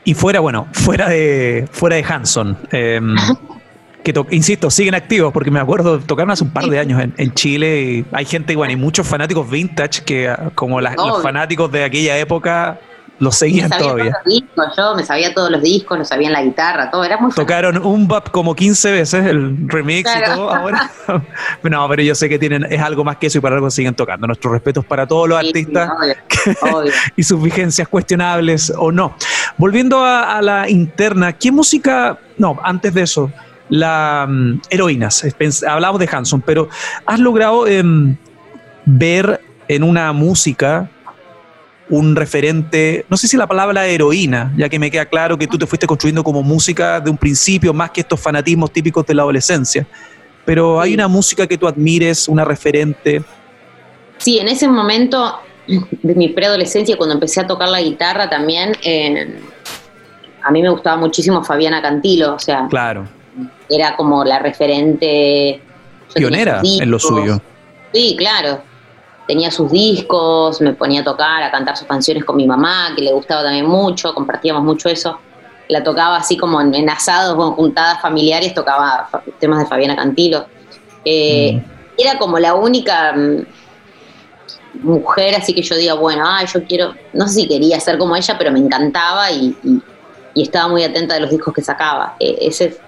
Y 0.04 0.14
fuera, 0.14 0.40
bueno, 0.40 0.68
fuera 0.72 1.08
de, 1.08 1.68
fuera 1.70 1.96
de 1.96 2.04
Hanson, 2.04 2.56
em, 2.70 3.16
que 4.12 4.36
insisto, 4.36 4.70
siguen 4.70 4.94
activos, 4.94 5.32
porque 5.32 5.50
me 5.50 5.58
acuerdo, 5.58 5.98
tocaron 5.98 6.30
hace 6.30 6.44
un 6.44 6.50
par 6.50 6.66
de 6.66 6.78
años 6.78 7.02
en, 7.16 7.34
Chile 7.34 7.82
y 7.82 8.06
hay 8.12 8.24
gente, 8.24 8.54
bueno, 8.54 8.72
y 8.72 8.76
muchos 8.76 9.06
fanáticos 9.06 9.50
vintage 9.50 10.04
que 10.04 10.32
como 10.54 10.80
los 10.80 11.22
fanáticos 11.22 11.72
de 11.72 11.82
aquella 11.82 12.16
época 12.16 12.78
lo 13.18 13.32
seguían 13.32 13.70
todavía. 13.70 14.12
yo 14.76 14.94
me 14.94 15.04
sabía 15.04 15.34
todos 15.34 15.50
los 15.50 15.60
discos, 15.60 15.98
lo 15.98 16.04
sabía 16.04 16.28
en 16.28 16.34
la 16.34 16.42
guitarra, 16.42 16.90
todo, 16.90 17.02
era 17.02 17.16
muy 17.16 17.32
Tocaron 17.32 17.84
un 17.84 18.06
bap 18.06 18.30
como 18.30 18.54
15 18.54 18.92
veces, 18.92 19.26
el 19.26 19.68
remix 19.68 20.08
y 20.14 20.24
todo 20.24 20.54
ahora. 20.54 20.90
no, 21.62 21.88
pero 21.88 22.02
yo 22.02 22.14
sé 22.14 22.28
que 22.28 22.38
tienen, 22.38 22.64
es 22.70 22.80
algo 22.80 23.02
más 23.02 23.16
que 23.16 23.26
eso 23.26 23.38
y 23.38 23.40
para 23.40 23.56
algo 23.56 23.70
siguen 23.70 23.94
tocando. 23.94 24.26
Nuestros 24.28 24.52
respetos 24.52 24.84
para 24.84 25.06
todos 25.06 25.28
los 25.28 25.38
artistas 25.38 25.90
y 27.16 27.22
sus 27.22 27.42
vigencias 27.42 27.88
cuestionables 27.88 28.72
o 28.76 28.92
no. 28.92 29.16
Volviendo 29.56 30.04
a, 30.04 30.40
la 30.42 30.68
interna, 30.68 31.32
¿qué 31.32 31.50
música, 31.50 32.18
no, 32.38 32.56
antes 32.62 32.94
de 32.94 33.02
eso, 33.02 33.32
la 33.68 34.26
mm, 34.28 34.60
heroínas, 34.70 35.24
hablamos 35.66 36.00
de 36.00 36.08
Hanson, 36.10 36.40
pero 36.40 36.68
has 37.04 37.18
logrado 37.18 37.66
em, 37.66 38.16
ver 38.84 39.40
en 39.68 39.82
una 39.82 40.12
música 40.12 40.90
un 41.88 42.16
referente, 42.16 43.06
no 43.08 43.16
sé 43.16 43.28
si 43.28 43.36
la 43.36 43.46
palabra 43.46 43.86
heroína, 43.86 44.52
ya 44.56 44.68
que 44.68 44.78
me 44.78 44.90
queda 44.90 45.06
claro 45.06 45.38
que 45.38 45.46
tú 45.46 45.56
te 45.56 45.66
fuiste 45.66 45.86
construyendo 45.86 46.24
como 46.24 46.42
música 46.42 47.00
de 47.00 47.10
un 47.10 47.16
principio, 47.16 47.72
más 47.72 47.90
que 47.90 48.00
estos 48.00 48.20
fanatismos 48.20 48.72
típicos 48.72 49.06
de 49.06 49.14
la 49.14 49.22
adolescencia. 49.22 49.86
Pero 50.44 50.80
hay 50.80 50.94
una 50.94 51.08
música 51.08 51.46
que 51.46 51.56
tú 51.56 51.68
admires, 51.68 52.28
una 52.28 52.44
referente. 52.44 53.22
Sí, 54.18 54.38
en 54.38 54.48
ese 54.48 54.68
momento 54.68 55.40
de 55.66 56.14
mi 56.14 56.28
preadolescencia, 56.30 56.96
cuando 56.96 57.14
empecé 57.14 57.40
a 57.40 57.46
tocar 57.46 57.68
la 57.68 57.80
guitarra 57.80 58.28
también, 58.28 58.76
eh, 58.82 59.40
a 60.42 60.50
mí 60.50 60.62
me 60.62 60.70
gustaba 60.70 60.96
muchísimo 60.96 61.42
Fabiana 61.44 61.82
Cantilo, 61.82 62.34
o 62.34 62.38
sea, 62.38 62.66
claro. 62.68 63.08
Era 63.68 63.96
como 63.96 64.24
la 64.24 64.38
referente. 64.38 65.60
Pionera 66.14 66.60
en 66.62 66.90
lo 66.90 66.98
suyo. 66.98 67.40
Sí, 67.92 68.14
claro 68.16 68.60
tenía 69.26 69.50
sus 69.50 69.70
discos, 69.70 70.60
me 70.60 70.72
ponía 70.72 71.00
a 71.00 71.04
tocar, 71.04 71.42
a 71.42 71.50
cantar 71.50 71.76
sus 71.76 71.86
canciones 71.86 72.24
con 72.24 72.36
mi 72.36 72.46
mamá, 72.46 72.92
que 72.94 73.02
le 73.02 73.12
gustaba 73.12 73.42
también 73.42 73.66
mucho, 73.66 74.14
compartíamos 74.14 74.62
mucho 74.62 74.88
eso. 74.88 75.18
La 75.68 75.82
tocaba 75.82 76.16
así 76.16 76.36
como 76.36 76.60
en, 76.60 76.88
asados 76.88 77.34
en 77.34 77.52
juntadas 77.54 78.00
familiares, 78.00 78.54
tocaba 78.54 79.08
temas 79.40 79.58
de 79.58 79.66
Fabiana 79.66 79.96
Cantilo. 79.96 80.46
Eh, 81.04 81.54
mm. 81.54 82.00
Era 82.00 82.18
como 82.18 82.38
la 82.38 82.54
única 82.54 83.12
mm, 83.14 84.86
mujer, 84.86 85.34
así 85.34 85.52
que 85.52 85.62
yo 85.62 85.74
diga, 85.74 85.94
bueno, 85.94 86.22
ah, 86.24 86.44
yo 86.44 86.62
quiero, 86.64 86.94
no 87.12 87.26
sé 87.26 87.40
si 87.40 87.48
quería 87.48 87.80
ser 87.80 87.98
como 87.98 88.14
ella, 88.14 88.36
pero 88.38 88.52
me 88.52 88.60
encantaba 88.60 89.30
y, 89.30 89.56
estaba 90.36 90.68
muy 90.68 90.84
atenta 90.84 91.14
de 91.14 91.20
los 91.20 91.30
discos 91.30 91.52
que 91.54 91.62
sacaba. 91.62 92.14
Eh, 92.20 92.36
ese, 92.42 92.78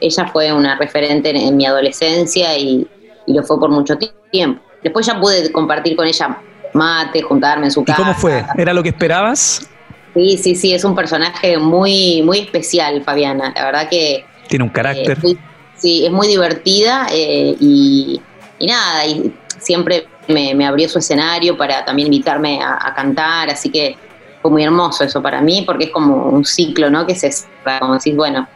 ella 0.00 0.26
fue 0.26 0.52
una 0.52 0.76
referente 0.76 1.30
en, 1.30 1.56
mi 1.56 1.66
adolescencia 1.66 2.56
y 2.56 2.86
lo 3.26 3.42
fue 3.42 3.58
por 3.58 3.70
mucho 3.70 3.98
tiempo. 4.30 4.62
Después 4.82 5.06
ya 5.06 5.20
pude 5.20 5.50
compartir 5.52 5.96
con 5.96 6.06
ella 6.06 6.38
mate, 6.76 7.22
juntarme 7.22 7.66
en 7.66 7.72
su 7.72 7.84
casa. 7.84 8.00
¿Y 8.00 8.04
cómo 8.04 8.14
fue? 8.14 8.44
¿Era 8.56 8.72
lo 8.72 8.82
que 8.82 8.90
esperabas? 8.90 9.68
Sí, 10.14 10.38
sí, 10.38 10.54
sí, 10.54 10.72
es 10.72 10.84
un 10.84 10.94
personaje 10.94 11.58
muy, 11.58 12.22
muy 12.22 12.38
especial, 12.38 13.02
Fabiana. 13.02 13.52
La 13.54 13.64
verdad 13.64 13.88
que... 13.88 14.24
Tiene 14.48 14.64
un 14.64 14.70
carácter. 14.70 15.18
Eh, 15.22 15.36
sí, 15.76 16.06
es 16.06 16.12
muy 16.12 16.28
divertida 16.28 17.08
eh, 17.12 17.56
y, 17.58 18.20
nada, 18.60 19.06
y 19.06 19.34
siempre 19.58 20.06
me, 20.28 20.66
abrió 20.66 20.88
su 20.88 20.98
escenario 20.98 21.56
para 21.56 21.84
también 21.84 22.06
invitarme 22.06 22.60
a, 22.62 22.94
cantar, 22.94 23.50
así 23.50 23.70
que 23.70 23.96
fue 24.40 24.50
muy 24.50 24.62
hermoso 24.62 25.04
eso 25.04 25.20
para 25.20 25.40
mí, 25.40 25.64
porque 25.66 25.84
es 25.84 25.90
como 25.90 26.26
un 26.26 26.44
ciclo, 26.44 26.88
¿no? 26.88 27.06
Que 27.06 27.14
se, 27.14 27.30
como 27.80 27.94
decís, 27.94 28.14
bueno, 28.16 28.48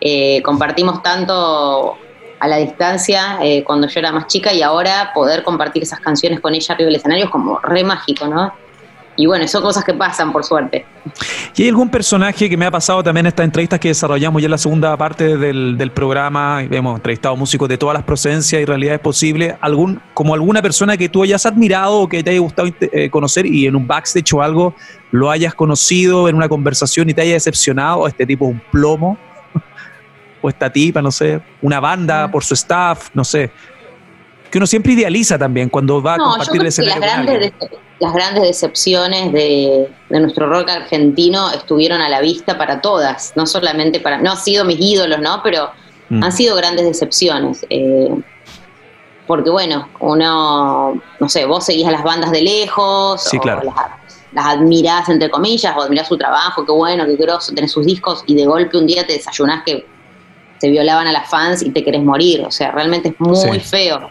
eh, 0.00 0.42
compartimos 0.42 1.02
tanto 1.02 1.96
a 2.40 2.48
la 2.48 2.56
distancia 2.56 3.38
eh, 3.42 3.64
cuando 3.64 3.88
yo 3.88 3.98
era 3.98 4.12
más 4.12 4.26
chica 4.28 4.52
y 4.52 4.62
ahora 4.62 5.10
poder 5.12 5.42
compartir 5.42 5.82
esas 5.82 6.00
canciones 6.00 6.40
con 6.40 6.54
ella 6.54 6.74
arriba 6.74 6.86
del 6.86 6.96
escenario 6.96 7.24
es 7.24 7.30
como 7.30 7.58
re 7.60 7.82
mágico, 7.82 8.26
¿no? 8.26 8.52
Y 9.16 9.26
bueno, 9.26 9.48
son 9.48 9.62
cosas 9.62 9.82
que 9.82 9.92
pasan, 9.92 10.30
por 10.30 10.44
suerte. 10.44 10.86
¿Y 11.56 11.64
hay 11.64 11.70
algún 11.70 11.90
personaje 11.90 12.48
que 12.48 12.56
me 12.56 12.66
ha 12.66 12.70
pasado 12.70 13.02
también 13.02 13.26
en 13.26 13.30
estas 13.30 13.42
entrevistas 13.42 13.80
que 13.80 13.88
desarrollamos 13.88 14.40
ya 14.40 14.46
en 14.46 14.52
la 14.52 14.58
segunda 14.58 14.96
parte 14.96 15.36
del, 15.36 15.76
del 15.76 15.90
programa? 15.90 16.62
Hemos 16.62 16.94
entrevistado 16.94 17.34
músicos 17.34 17.68
de 17.68 17.76
todas 17.76 17.94
las 17.94 18.04
procedencias 18.04 18.62
y 18.62 18.64
realidades 18.64 19.00
posibles. 19.00 19.56
Algún, 19.60 20.00
como 20.14 20.34
alguna 20.34 20.62
persona 20.62 20.96
que 20.96 21.08
tú 21.08 21.24
hayas 21.24 21.44
admirado 21.46 22.02
o 22.02 22.08
que 22.08 22.22
te 22.22 22.30
haya 22.30 22.38
gustado 22.38 22.68
eh, 22.80 23.10
conocer 23.10 23.44
y 23.44 23.66
en 23.66 23.74
un 23.74 23.88
backstage 23.88 24.32
o 24.34 24.40
algo 24.40 24.76
lo 25.10 25.32
hayas 25.32 25.52
conocido 25.52 26.28
en 26.28 26.36
una 26.36 26.48
conversación 26.48 27.10
y 27.10 27.14
te 27.14 27.22
haya 27.22 27.32
decepcionado, 27.32 28.06
este 28.06 28.24
tipo 28.24 28.44
es 28.44 28.52
un 28.52 28.62
plomo 28.70 29.18
o 30.40 30.48
esta 30.48 30.70
tipa, 30.70 31.02
no 31.02 31.10
sé, 31.10 31.40
una 31.62 31.80
banda 31.80 32.30
por 32.30 32.44
su 32.44 32.54
staff, 32.54 33.10
no 33.14 33.24
sé. 33.24 33.50
Que 34.50 34.58
uno 34.58 34.66
siempre 34.66 34.92
idealiza 34.92 35.38
también 35.38 35.68
cuando 35.68 36.02
va 36.02 36.14
a 36.14 36.18
compartir 36.18 36.60
el 36.60 36.68
escenario. 36.68 37.00
Las 37.00 37.12
grandes, 37.26 37.52
las 38.00 38.12
grandes 38.12 38.42
decepciones 38.44 39.32
de, 39.32 39.90
nuestro 40.08 40.48
rock 40.48 40.70
argentino 40.70 41.50
estuvieron 41.50 42.00
a 42.00 42.08
la 42.08 42.20
vista 42.20 42.56
para 42.56 42.80
todas, 42.80 43.32
no 43.36 43.46
solamente 43.46 44.00
para. 44.00 44.18
No 44.18 44.32
han 44.32 44.36
sido 44.36 44.64
mis 44.64 44.80
ídolos, 44.80 45.20
¿no? 45.20 45.42
Pero 45.42 45.70
mm. 46.08 46.22
han 46.22 46.32
sido 46.32 46.56
grandes 46.56 46.86
decepciones. 46.86 47.66
Eh, 47.68 48.08
porque 49.26 49.50
bueno, 49.50 49.88
uno, 50.00 51.02
no 51.20 51.28
sé, 51.28 51.44
vos 51.44 51.64
seguís 51.64 51.86
a 51.86 51.90
las 51.90 52.02
bandas 52.02 52.30
de 52.30 52.40
lejos, 52.40 53.22
sí, 53.22 53.38
claro. 53.38 53.62
las, 53.62 53.74
las, 54.32 54.46
admirás 54.46 55.10
entre 55.10 55.28
comillas, 55.28 55.76
o 55.76 55.82
admirás 55.82 56.08
su 56.08 56.16
trabajo, 56.16 56.64
qué 56.64 56.72
bueno, 56.72 57.04
qué 57.04 57.16
grosso, 57.16 57.52
tenés 57.52 57.72
sus 57.72 57.84
discos, 57.84 58.24
y 58.26 58.34
de 58.34 58.46
golpe 58.46 58.78
un 58.78 58.86
día 58.86 59.06
te 59.06 59.12
desayunás 59.12 59.64
que 59.64 59.86
se 60.58 60.68
violaban 60.68 61.06
a 61.06 61.12
las 61.12 61.28
fans 61.28 61.62
y 61.62 61.70
te 61.70 61.84
querés 61.84 62.02
morir. 62.02 62.44
O 62.46 62.50
sea, 62.50 62.70
realmente 62.70 63.08
es 63.10 63.14
muy 63.20 63.60
feo. 63.60 64.10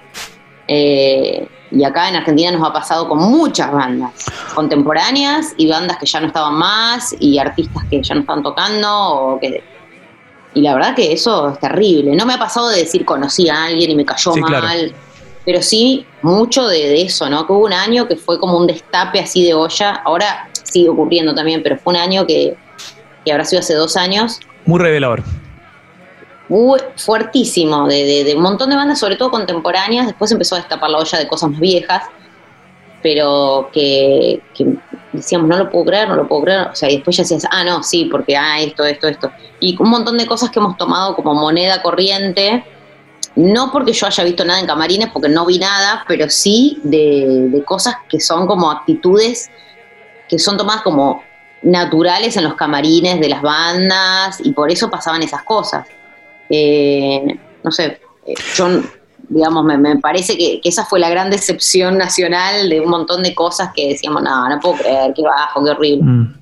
Eh, 0.68 1.48
y 1.72 1.84
acá 1.84 2.10
en 2.10 2.16
Argentina 2.16 2.52
nos 2.52 2.68
ha 2.68 2.74
pasado 2.74 3.08
con 3.08 3.20
muchas 3.20 3.72
bandas 3.72 4.12
contemporáneas 4.54 5.54
y 5.58 5.68
bandas 5.68 5.98
que 5.98 6.06
ya 6.06 6.20
no 6.22 6.28
estaban 6.28 6.54
más 6.54 7.16
y 7.20 7.38
artistas 7.38 7.84
que 7.90 8.02
ya 8.02 8.16
no 8.16 8.22
están 8.22 8.42
tocando 8.42 8.90
o 8.90 9.40
que 9.40 9.64
y 10.54 10.62
la 10.62 10.74
verdad 10.74 10.96
que 10.96 11.12
eso 11.12 11.50
es 11.50 11.60
terrible. 11.60 12.16
No 12.16 12.26
me 12.26 12.34
ha 12.34 12.40
pasado 12.40 12.70
de 12.70 12.78
decir 12.78 13.06
conocí 13.06 13.48
a 13.48 13.66
alguien 13.66 13.92
y 13.92 13.96
me 13.96 14.06
cayó 14.06 14.36
mal, 14.38 14.92
pero 15.46 15.62
sí 15.62 16.04
mucho 16.24 16.68
de, 16.68 17.02
eso, 17.02 17.30
¿no? 17.30 17.46
Que 17.46 17.54
hubo 17.54 17.66
un 17.66 17.74
año 17.74 18.08
que 18.08 18.16
fue 18.16 18.40
como 18.40 18.58
un 18.58 18.66
destape 18.66 19.20
así 19.20 19.46
de 19.46 19.54
olla. 19.54 20.02
Ahora 20.04 20.50
sigue 20.64 20.90
ocurriendo 20.90 21.36
también, 21.36 21.62
pero 21.62 21.78
fue 21.78 21.94
un 21.94 22.00
año 22.00 22.26
que, 22.26 22.56
que 23.24 23.32
habrá 23.32 23.46
sido 23.46 23.60
hace 23.60 23.76
dos 23.76 23.96
años. 23.98 24.40
Muy 24.66 24.80
revelador 24.80 25.22
fuertísimo 26.96 27.88
de, 27.88 28.34
un 28.36 28.42
montón 28.42 28.70
de 28.70 28.76
bandas, 28.76 29.00
sobre 29.00 29.16
todo 29.16 29.32
contemporáneas. 29.32 30.08
Después 30.08 30.32
empezó 30.32 30.56
a 30.56 30.60
destapar 30.60 30.90
la 30.90 31.00
olla 31.00 31.18
de 31.18 31.28
cosas 31.28 31.52
más 31.52 31.60
viejas, 31.60 32.04
pero 33.02 33.70
que, 33.74 34.42
decíamos, 35.12 35.48
no 35.48 35.58
lo 35.58 35.70
puedo 35.70 35.86
creer, 35.86 36.10
no 36.10 36.16
lo 36.16 36.28
puedo 36.28 36.44
creer. 36.44 36.68
O 36.72 36.76
sea, 36.76 36.90
y 36.90 36.96
después 36.96 37.18
ya 37.18 37.24
decías, 37.24 37.46
ah, 37.52 37.64
no, 37.64 37.84
sí, 37.84 38.06
porque, 38.06 38.36
ah, 38.36 38.60
esto, 38.60 38.86
esto, 38.86 39.08
esto. 39.08 39.32
Y 39.60 39.76
un 39.82 39.90
montón 39.90 40.18
de 40.18 40.26
cosas 40.26 40.50
que 40.50 40.60
hemos 40.60 40.78
tomado 40.78 41.16
como 41.16 41.34
moneda 41.34 41.82
corriente. 41.82 42.64
No 43.36 43.72
porque 43.72 43.94
yo 43.94 44.08
haya 44.08 44.24
visto 44.24 44.44
nada 44.44 44.60
en 44.60 44.66
camarines, 44.66 45.10
porque 45.14 45.30
no 45.30 45.46
vi 45.46 45.60
nada, 45.60 46.04
pero 46.08 46.28
sí 46.28 46.80
de, 46.84 47.50
de 47.52 47.64
cosas 47.64 47.96
que 48.10 48.20
son 48.20 48.48
como 48.48 48.72
actitudes 48.72 49.52
que 50.28 50.40
son 50.40 50.58
tomadas 50.58 50.82
como 50.82 51.24
naturales 51.62 52.38
en 52.38 52.44
los 52.44 52.56
camarines 52.56 53.20
de 53.20 53.30
las 53.30 53.42
bandas 53.42 54.40
y 54.44 54.52
por 54.52 54.72
eso 54.72 54.90
pasaban 54.90 55.24
esas 55.24 55.44
cosas. 55.44 55.88
Eh, 56.50 57.40
no 57.64 57.72
sé, 57.72 58.00
eh, 58.26 58.34
yo, 58.56 58.68
digamos, 59.30 59.66
me, 59.66 59.98
parece 59.98 60.38
que, 60.38 60.62
esa 60.64 60.86
fue 60.86 61.00
la 61.00 61.10
gran 61.10 61.30
decepción 61.30 61.98
nacional 61.98 62.70
de 62.70 62.80
un 62.80 62.90
montón 62.90 63.24
de 63.24 63.36
cosas 63.36 63.72
que 63.76 63.90
decíamos, 63.90 64.24
no, 64.24 64.50
no 64.50 64.60
puedo 64.60 64.76
creer, 64.76 65.14
qué 65.16 65.22
bajo, 65.24 65.64
qué 65.64 65.72
horrible. 65.72 66.04
Mm. 66.04 66.36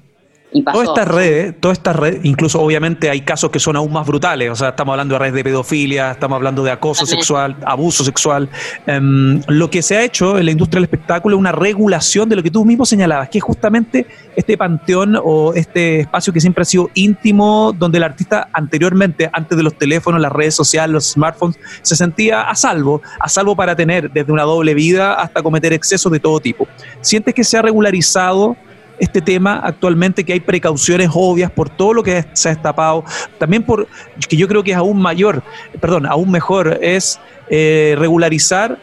Toda 0.63 0.83
esta 0.83 1.05
red, 1.05 1.55
toda 1.59 1.73
esta 1.73 1.93
red, 1.93 2.19
incluso 2.23 2.61
obviamente 2.61 3.09
hay 3.09 3.21
casos 3.21 3.49
que 3.49 3.59
son 3.59 3.75
aún 3.75 3.91
más 3.91 4.05
brutales, 4.07 4.49
o 4.49 4.55
sea, 4.55 4.69
estamos 4.69 4.93
hablando 4.93 5.15
de 5.15 5.19
redes 5.19 5.33
de 5.33 5.43
pedofilia, 5.43 6.11
estamos 6.11 6.35
hablando 6.35 6.63
de 6.63 6.71
acoso 6.71 7.05
sexual, 7.05 7.57
abuso 7.65 8.03
sexual. 8.03 8.49
Em, 8.87 9.41
lo 9.47 9.69
que 9.69 9.81
se 9.81 9.97
ha 9.97 10.03
hecho 10.03 10.37
en 10.37 10.45
la 10.45 10.51
industria 10.51 10.77
del 10.77 10.85
espectáculo 10.85 11.35
es 11.35 11.39
una 11.39 11.51
regulación 11.51 12.29
de 12.29 12.35
lo 12.35 12.43
que 12.43 12.51
tú 12.51 12.63
mismo 12.63 12.85
señalabas, 12.85 13.29
que 13.29 13.39
es 13.39 13.43
justamente 13.43 14.07
este 14.35 14.57
panteón 14.57 15.17
o 15.21 15.53
este 15.53 16.01
espacio 16.01 16.31
que 16.31 16.39
siempre 16.39 16.61
ha 16.61 16.65
sido 16.65 16.89
íntimo, 16.93 17.73
donde 17.77 17.97
el 17.97 18.03
artista 18.03 18.49
anteriormente, 18.53 19.29
antes 19.33 19.57
de 19.57 19.63
los 19.63 19.77
teléfonos, 19.77 20.21
las 20.21 20.31
redes 20.31 20.55
sociales, 20.55 20.93
los 20.93 21.11
smartphones, 21.11 21.57
se 21.81 21.95
sentía 21.95 22.41
a 22.41 22.55
salvo, 22.55 23.01
a 23.19 23.27
salvo 23.29 23.55
para 23.55 23.75
tener 23.75 24.11
desde 24.11 24.31
una 24.31 24.43
doble 24.43 24.73
vida 24.73 25.13
hasta 25.13 25.41
cometer 25.41 25.73
excesos 25.73 26.11
de 26.11 26.19
todo 26.19 26.39
tipo. 26.39 26.67
¿Sientes 27.01 27.33
que 27.33 27.43
se 27.43 27.57
ha 27.57 27.61
regularizado? 27.61 28.55
Este 28.99 29.21
tema 29.21 29.59
actualmente, 29.63 30.23
que 30.23 30.33
hay 30.33 30.39
precauciones 30.39 31.09
obvias 31.13 31.51
por 31.51 31.69
todo 31.69 31.93
lo 31.93 32.03
que 32.03 32.25
se 32.33 32.49
ha 32.49 32.53
destapado, 32.53 33.03
también 33.37 33.63
por, 33.63 33.87
que 34.27 34.37
yo 34.37 34.47
creo 34.47 34.63
que 34.63 34.71
es 34.71 34.77
aún 34.77 35.01
mayor, 35.01 35.43
perdón, 35.79 36.05
aún 36.05 36.31
mejor, 36.31 36.79
es 36.81 37.19
eh, 37.49 37.95
regularizar 37.97 38.77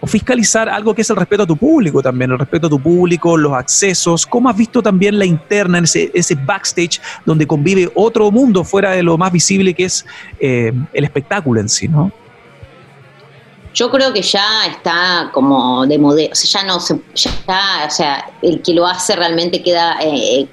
o 0.00 0.06
fiscalizar 0.06 0.68
algo 0.68 0.94
que 0.94 1.02
es 1.02 1.10
el 1.10 1.16
respeto 1.16 1.44
a 1.44 1.46
tu 1.46 1.56
público 1.56 2.02
también, 2.02 2.30
el 2.30 2.38
respeto 2.38 2.66
a 2.66 2.70
tu 2.70 2.80
público, 2.80 3.36
los 3.36 3.52
accesos. 3.52 4.26
¿Cómo 4.26 4.48
has 4.48 4.56
visto 4.56 4.82
también 4.82 5.18
la 5.18 5.24
interna, 5.24 5.78
ese, 5.78 6.10
ese 6.12 6.34
backstage 6.34 7.00
donde 7.24 7.46
convive 7.46 7.90
otro 7.94 8.30
mundo 8.30 8.64
fuera 8.64 8.92
de 8.92 9.02
lo 9.02 9.16
más 9.16 9.32
visible 9.32 9.74
que 9.74 9.84
es 9.84 10.04
eh, 10.38 10.72
el 10.92 11.04
espectáculo 11.04 11.60
en 11.60 11.68
sí, 11.68 11.88
¿no? 11.88 12.12
Yo 13.76 13.90
creo 13.90 14.10
que 14.10 14.22
ya 14.22 14.64
está 14.66 15.28
como 15.32 15.86
de 15.86 15.98
modelo, 15.98 16.32
o 16.32 16.34
sea, 16.34 16.62
ya 16.62 16.66
no 16.66 16.80
se, 16.80 16.98
ya, 17.14 17.30
o 17.86 17.90
sea, 17.90 18.30
el 18.40 18.62
que 18.62 18.72
lo 18.72 18.86
hace 18.86 19.14
realmente 19.14 19.62
queda 19.62 19.98
eh, 20.00 20.46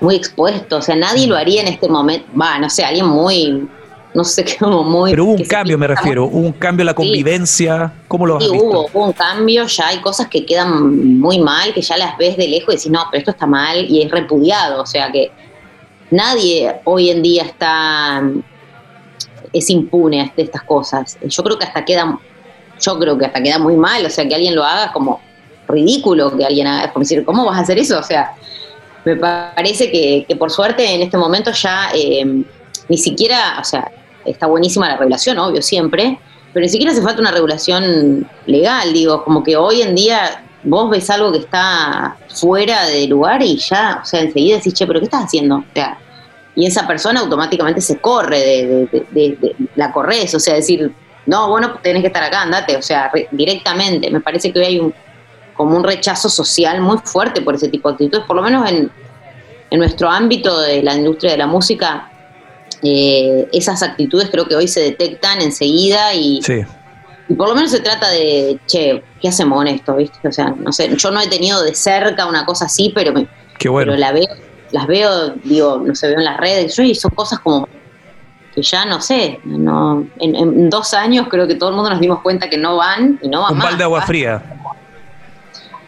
muy 0.00 0.16
expuesto, 0.16 0.78
o 0.78 0.82
sea, 0.82 0.96
nadie 0.96 1.28
lo 1.28 1.36
haría 1.36 1.62
en 1.62 1.68
este 1.68 1.88
momento, 1.88 2.26
va, 2.36 2.58
no 2.58 2.68
sé, 2.68 2.84
alguien 2.84 3.06
muy 3.06 3.68
no 4.12 4.24
sé, 4.24 4.44
como 4.58 4.82
muy... 4.82 5.12
Pero 5.12 5.26
hubo 5.26 5.34
un 5.34 5.44
cambio, 5.44 5.78
me 5.78 5.86
refiero, 5.86 6.24
hubo 6.24 6.40
un 6.40 6.52
cambio 6.52 6.82
en 6.82 6.86
la 6.86 6.94
convivencia, 6.94 7.92
¿cómo 8.08 8.26
lo 8.26 8.38
has 8.38 8.44
sí? 8.44 8.50
Hubo, 8.52 8.88
hubo 8.92 9.04
un 9.04 9.12
cambio, 9.12 9.68
ya 9.68 9.86
hay 9.86 9.98
cosas 9.98 10.26
que 10.26 10.44
quedan 10.44 11.20
muy 11.20 11.38
mal, 11.38 11.72
que 11.72 11.82
ya 11.82 11.96
las 11.96 12.18
ves 12.18 12.36
de 12.36 12.48
lejos 12.48 12.74
y 12.74 12.76
decís, 12.78 12.90
no, 12.90 13.04
pero 13.12 13.20
esto 13.20 13.30
está 13.30 13.46
mal 13.46 13.88
y 13.88 14.02
es 14.02 14.10
repudiado, 14.10 14.82
o 14.82 14.86
sea 14.86 15.12
que 15.12 15.30
nadie 16.10 16.80
hoy 16.84 17.10
en 17.10 17.22
día 17.22 17.44
está, 17.44 18.22
es 19.52 19.70
impune 19.70 20.32
de 20.36 20.42
estas 20.42 20.62
cosas. 20.62 21.18
Yo 21.22 21.42
creo 21.42 21.58
que 21.58 21.64
hasta 21.64 21.84
queda, 21.84 22.18
yo 22.80 22.98
creo 22.98 23.18
que 23.18 23.26
hasta 23.26 23.42
queda 23.42 23.58
muy 23.58 23.76
mal, 23.76 24.04
o 24.04 24.10
sea, 24.10 24.26
que 24.26 24.34
alguien 24.34 24.54
lo 24.54 24.64
haga 24.64 24.92
como 24.92 25.20
ridículo 25.68 26.36
que 26.36 26.44
alguien 26.44 26.66
haga, 26.66 26.86
es 26.86 26.92
como 26.92 27.02
decir, 27.02 27.24
¿cómo 27.24 27.44
vas 27.44 27.58
a 27.58 27.60
hacer 27.60 27.78
eso? 27.78 27.98
O 27.98 28.02
sea, 28.02 28.34
me 29.04 29.16
parece 29.16 29.90
que, 29.90 30.24
que 30.26 30.36
por 30.36 30.50
suerte 30.50 30.94
en 30.94 31.02
este 31.02 31.16
momento 31.16 31.52
ya... 31.52 31.90
Eh, 31.94 32.44
ni 32.90 32.98
siquiera, 32.98 33.56
o 33.60 33.64
sea, 33.64 33.90
está 34.24 34.46
buenísima 34.46 34.88
la 34.88 34.96
regulación, 34.96 35.38
obvio, 35.38 35.62
siempre, 35.62 36.18
pero 36.52 36.64
ni 36.64 36.68
siquiera 36.68 36.92
hace 36.92 37.00
falta 37.00 37.20
una 37.20 37.30
regulación 37.30 38.28
legal, 38.46 38.92
digo, 38.92 39.24
como 39.24 39.44
que 39.44 39.56
hoy 39.56 39.80
en 39.80 39.94
día 39.94 40.44
vos 40.64 40.90
ves 40.90 41.08
algo 41.08 41.30
que 41.32 41.38
está 41.38 42.16
fuera 42.28 42.84
de 42.86 43.06
lugar 43.06 43.42
y 43.42 43.56
ya, 43.56 44.00
o 44.02 44.04
sea, 44.04 44.20
enseguida 44.20 44.56
decís, 44.56 44.74
che, 44.74 44.86
pero 44.88 44.98
¿qué 44.98 45.04
estás 45.04 45.24
haciendo? 45.24 45.58
O 45.58 45.64
sea, 45.72 45.98
y 46.56 46.66
esa 46.66 46.84
persona 46.86 47.20
automáticamente 47.20 47.80
se 47.80 48.00
corre 48.00 48.40
de, 48.40 49.56
la 49.76 49.92
corres, 49.92 50.34
o 50.34 50.40
sea, 50.40 50.54
decir, 50.54 50.92
no, 51.30 51.48
bueno, 51.48 51.78
tenés 51.80 52.02
que 52.02 52.08
estar 52.08 52.24
acá, 52.24 52.42
andate, 52.42 52.76
o 52.76 52.82
sea, 52.82 53.08
directamente. 53.30 54.10
Me 54.10 54.20
parece 54.20 54.52
que 54.52 54.58
hoy 54.58 54.64
hay 54.64 54.78
un, 54.80 54.92
como 55.54 55.76
un 55.76 55.84
rechazo 55.84 56.28
social 56.28 56.80
muy 56.80 56.98
fuerte 57.04 57.40
por 57.40 57.54
ese 57.54 57.68
tipo 57.68 57.88
de 57.88 57.94
actitudes, 57.94 58.24
por 58.26 58.34
lo 58.34 58.42
menos 58.42 58.68
en, 58.68 58.90
en 59.70 59.78
nuestro 59.78 60.10
ámbito 60.10 60.60
de 60.60 60.82
la 60.82 60.96
industria 60.96 61.30
de 61.30 61.38
la 61.38 61.46
música, 61.46 62.10
eh, 62.82 63.48
esas 63.52 63.80
actitudes 63.84 64.28
creo 64.28 64.44
que 64.48 64.56
hoy 64.56 64.66
se 64.66 64.80
detectan 64.80 65.40
enseguida 65.40 66.12
y, 66.14 66.40
por 67.38 67.48
lo 67.48 67.54
menos 67.54 67.70
se 67.70 67.78
trata 67.78 68.08
de, 68.08 68.58
che, 68.66 69.00
¿qué 69.22 69.28
hacemos 69.28 69.56
con 69.56 69.68
esto? 69.68 69.94
¿viste? 69.94 70.26
O 70.26 70.32
sea, 70.32 70.52
no 70.58 70.72
sé, 70.72 70.90
yo 70.96 71.12
no 71.12 71.20
he 71.20 71.28
tenido 71.28 71.62
de 71.62 71.76
cerca 71.76 72.26
una 72.26 72.44
cosa 72.44 72.64
así, 72.64 72.90
pero, 72.92 73.12
me, 73.12 73.28
pero 73.56 73.94
la 73.96 74.10
veo, 74.10 74.26
las 74.72 74.88
veo, 74.88 75.34
digo, 75.44 75.80
no 75.86 75.94
sé, 75.94 76.08
veo 76.08 76.18
en 76.18 76.24
las 76.24 76.38
redes, 76.38 76.74
yo 76.74 76.82
y 76.82 76.96
son 76.96 77.12
cosas 77.12 77.38
como 77.38 77.68
que 78.54 78.62
ya 78.62 78.84
no 78.84 79.00
sé, 79.00 79.40
no, 79.44 80.06
en, 80.18 80.68
dos 80.70 80.92
años 80.94 81.28
creo 81.28 81.46
que 81.46 81.54
todo 81.54 81.70
el 81.70 81.76
mundo 81.76 81.90
nos 81.90 82.00
dimos 82.00 82.20
cuenta 82.20 82.50
que 82.50 82.58
no 82.58 82.76
van 82.76 83.18
y 83.22 83.28
no 83.28 83.42
va 83.42 83.50
Un 83.50 83.58
más. 83.58 83.78
de 83.78 83.84
agua 83.84 84.02
fría. 84.02 84.42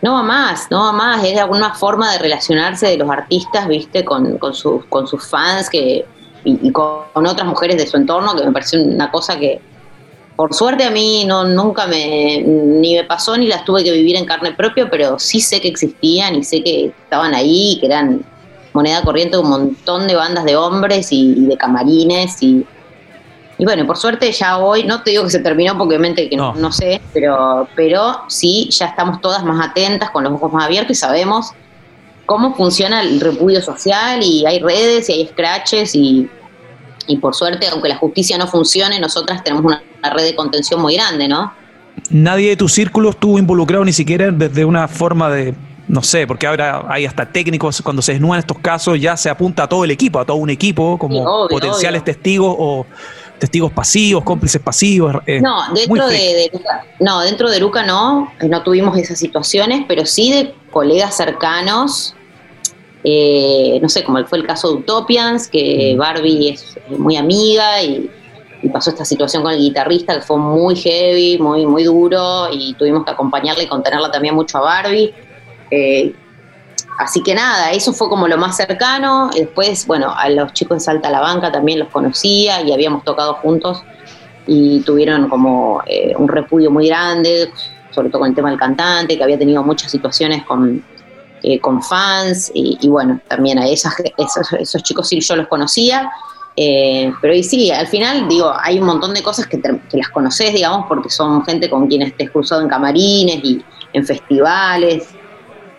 No 0.00 0.14
va 0.14 0.22
más, 0.22 0.68
no 0.70 0.84
va 0.84 0.92
más, 0.92 1.24
es 1.24 1.38
alguna 1.38 1.74
forma 1.74 2.12
de 2.12 2.18
relacionarse 2.18 2.88
de 2.88 2.96
los 2.96 3.08
artistas, 3.08 3.68
viste, 3.68 4.04
con, 4.04 4.38
con, 4.38 4.52
sus, 4.52 4.84
con 4.86 5.06
sus 5.06 5.24
fans 5.28 5.70
que 5.70 6.04
y, 6.44 6.72
con, 6.72 7.04
otras 7.14 7.46
mujeres 7.46 7.76
de 7.76 7.86
su 7.86 7.96
entorno, 7.96 8.34
que 8.34 8.44
me 8.44 8.52
pareció 8.52 8.82
una 8.82 9.10
cosa 9.10 9.38
que, 9.38 9.60
por 10.34 10.54
suerte 10.54 10.84
a 10.84 10.90
mí 10.90 11.24
no 11.24 11.44
nunca 11.44 11.86
me 11.86 12.42
ni 12.42 12.96
me 12.96 13.04
pasó 13.04 13.36
ni 13.36 13.46
las 13.46 13.64
tuve 13.64 13.84
que 13.84 13.92
vivir 13.92 14.16
en 14.16 14.24
carne 14.24 14.52
propia, 14.52 14.88
pero 14.90 15.18
sí 15.18 15.40
sé 15.40 15.60
que 15.60 15.68
existían 15.68 16.34
y 16.36 16.42
sé 16.42 16.62
que 16.62 16.86
estaban 16.86 17.34
ahí, 17.34 17.76
que 17.80 17.86
eran 17.86 18.24
moneda 18.72 19.02
corriente 19.02 19.38
un 19.38 19.48
montón 19.48 20.06
de 20.08 20.14
bandas 20.14 20.44
de 20.44 20.56
hombres 20.56 21.08
y, 21.10 21.46
de 21.46 21.56
camarines 21.56 22.42
y, 22.42 22.64
y 23.58 23.64
bueno, 23.64 23.86
por 23.86 23.96
suerte 23.96 24.32
ya 24.32 24.58
hoy, 24.58 24.84
no 24.84 25.02
te 25.02 25.10
digo 25.10 25.24
que 25.24 25.30
se 25.30 25.40
terminó 25.40 25.76
porque 25.76 25.96
obviamente 25.96 26.28
que 26.28 26.36
no, 26.36 26.54
no 26.54 26.72
sé, 26.72 27.00
pero, 27.12 27.68
pero 27.76 28.22
sí, 28.28 28.68
ya 28.70 28.86
estamos 28.86 29.20
todas 29.20 29.44
más 29.44 29.68
atentas, 29.68 30.10
con 30.10 30.24
los 30.24 30.32
ojos 30.32 30.52
más 30.52 30.64
abiertos 30.64 30.92
y 30.92 31.00
sabemos 31.00 31.52
cómo 32.26 32.54
funciona 32.54 33.02
el 33.02 33.20
repudio 33.20 33.60
social 33.60 34.22
y 34.22 34.46
hay 34.46 34.58
redes 34.60 35.08
y 35.08 35.12
hay 35.12 35.26
scratches 35.26 35.94
y, 35.94 36.30
y 37.06 37.16
por 37.18 37.34
suerte, 37.34 37.66
aunque 37.68 37.88
la 37.88 37.96
justicia 37.96 38.38
no 38.38 38.46
funcione, 38.46 38.98
nosotras 39.00 39.42
tenemos 39.42 39.64
una, 39.64 39.82
red 40.14 40.24
de 40.24 40.34
contención 40.34 40.80
muy 40.80 40.94
grande, 40.94 41.28
¿no? 41.28 41.52
Nadie 42.10 42.50
de 42.50 42.56
tu 42.56 42.68
círculo 42.68 43.10
estuvo 43.10 43.38
involucrado 43.38 43.84
ni 43.84 43.92
siquiera 43.92 44.30
desde 44.30 44.64
una 44.64 44.88
forma 44.88 45.30
de, 45.30 45.54
no 45.88 46.02
sé, 46.02 46.26
porque 46.26 46.46
ahora 46.46 46.84
hay 46.88 47.06
hasta 47.06 47.26
técnicos, 47.26 47.82
cuando 47.82 48.02
se 48.02 48.12
desnudan 48.12 48.38
estos 48.38 48.58
casos 48.58 49.00
ya 49.00 49.16
se 49.16 49.28
apunta 49.28 49.64
a 49.64 49.68
todo 49.68 49.84
el 49.84 49.90
equipo, 49.90 50.18
a 50.18 50.24
todo 50.24 50.36
un 50.36 50.50
equipo, 50.50 50.98
como 50.98 51.48
potenciales 51.48 52.04
testigos 52.04 52.54
o 52.58 52.86
testigos 53.38 53.72
pasivos, 53.72 54.22
cómplices 54.22 54.60
pasivos. 54.62 55.16
Eh, 55.26 55.40
no, 55.40 55.72
dentro 55.74 56.06
de, 56.06 56.50
no, 57.00 57.20
dentro 57.20 57.50
de 57.50 57.58
Luca 57.58 57.82
no, 57.82 58.32
no 58.48 58.62
tuvimos 58.62 58.96
esas 58.96 59.18
situaciones, 59.18 59.84
pero 59.88 60.06
sí 60.06 60.32
de 60.32 60.54
colegas 60.70 61.16
cercanos 61.16 62.14
eh, 63.04 63.80
no 63.82 63.88
sé, 63.88 64.04
como 64.04 64.24
fue 64.26 64.38
el 64.38 64.46
caso 64.46 64.68
de 64.68 64.74
Utopians, 64.78 65.48
que 65.48 65.96
Barbie 65.98 66.50
es 66.50 66.78
muy 66.88 67.16
amiga 67.16 67.82
y, 67.82 68.10
pasó 68.72 68.90
esta 68.90 69.04
situación 69.04 69.42
con 69.42 69.50
el 69.50 69.58
guitarrista 69.58 70.14
que 70.14 70.20
fue 70.20 70.38
muy 70.38 70.76
heavy, 70.76 71.36
muy, 71.36 71.66
muy 71.66 71.82
duro 71.82 72.46
y 72.52 72.74
tuvimos 72.74 73.04
que 73.04 73.10
acompañarla 73.10 73.64
y 73.64 73.66
contenerla 73.66 74.08
también 74.12 74.36
mucho 74.36 74.58
a 74.58 74.60
Barbie. 74.60 75.12
Eh, 75.74 76.14
así 76.98 77.22
que 77.22 77.34
nada, 77.34 77.70
eso 77.70 77.94
fue 77.94 78.08
como 78.10 78.28
lo 78.28 78.36
más 78.36 78.56
cercano. 78.56 79.30
Después, 79.34 79.86
bueno, 79.86 80.14
a 80.14 80.28
los 80.28 80.52
chicos 80.52 80.76
de 80.76 80.80
Salta 80.80 81.08
a 81.08 81.12
la 81.12 81.20
Banca 81.20 81.50
también 81.50 81.78
los 81.78 81.88
conocía 81.88 82.60
y 82.60 82.72
habíamos 82.72 83.04
tocado 83.04 83.34
juntos 83.34 83.82
y 84.46 84.80
tuvieron 84.80 85.28
como 85.30 85.82
eh, 85.86 86.14
un 86.16 86.28
repudio 86.28 86.70
muy 86.70 86.88
grande, 86.88 87.50
sobre 87.90 88.10
todo 88.10 88.20
con 88.20 88.28
el 88.28 88.34
tema 88.34 88.50
del 88.50 88.58
cantante, 88.58 89.16
que 89.16 89.24
había 89.24 89.38
tenido 89.38 89.62
muchas 89.62 89.90
situaciones 89.90 90.44
con, 90.44 90.84
eh, 91.42 91.58
con 91.58 91.82
fans 91.82 92.52
y, 92.54 92.86
bueno, 92.88 93.18
también 93.28 93.58
a 93.58 93.66
esas, 93.66 93.94
esos, 94.60 94.82
chicos 94.82 95.08
sí 95.08 95.20
yo 95.20 95.36
los 95.36 95.48
conocía. 95.48 96.10
Pero 96.54 97.34
y 97.34 97.42
sí, 97.42 97.70
al 97.70 97.86
final, 97.86 98.28
digo, 98.28 98.52
hay 98.60 98.78
un 98.78 98.84
montón 98.84 99.14
de 99.14 99.22
cosas 99.22 99.46
que, 99.46 99.58
las 99.92 100.10
conoces, 100.10 100.52
digamos, 100.52 100.84
porque 100.86 101.08
son 101.08 101.42
gente 101.46 101.70
con 101.70 101.88
quienes 101.88 102.14
te 102.14 102.24
has 102.24 102.30
cruzado 102.30 102.60
en 102.60 102.68
camarines 102.68 103.42
y 103.42 103.64
en 103.94 104.04
festivales. 104.04 105.08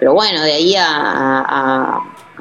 Pero 0.03 0.15
bueno, 0.15 0.41
de 0.41 0.51
ahí 0.51 0.75
a, 0.77 1.97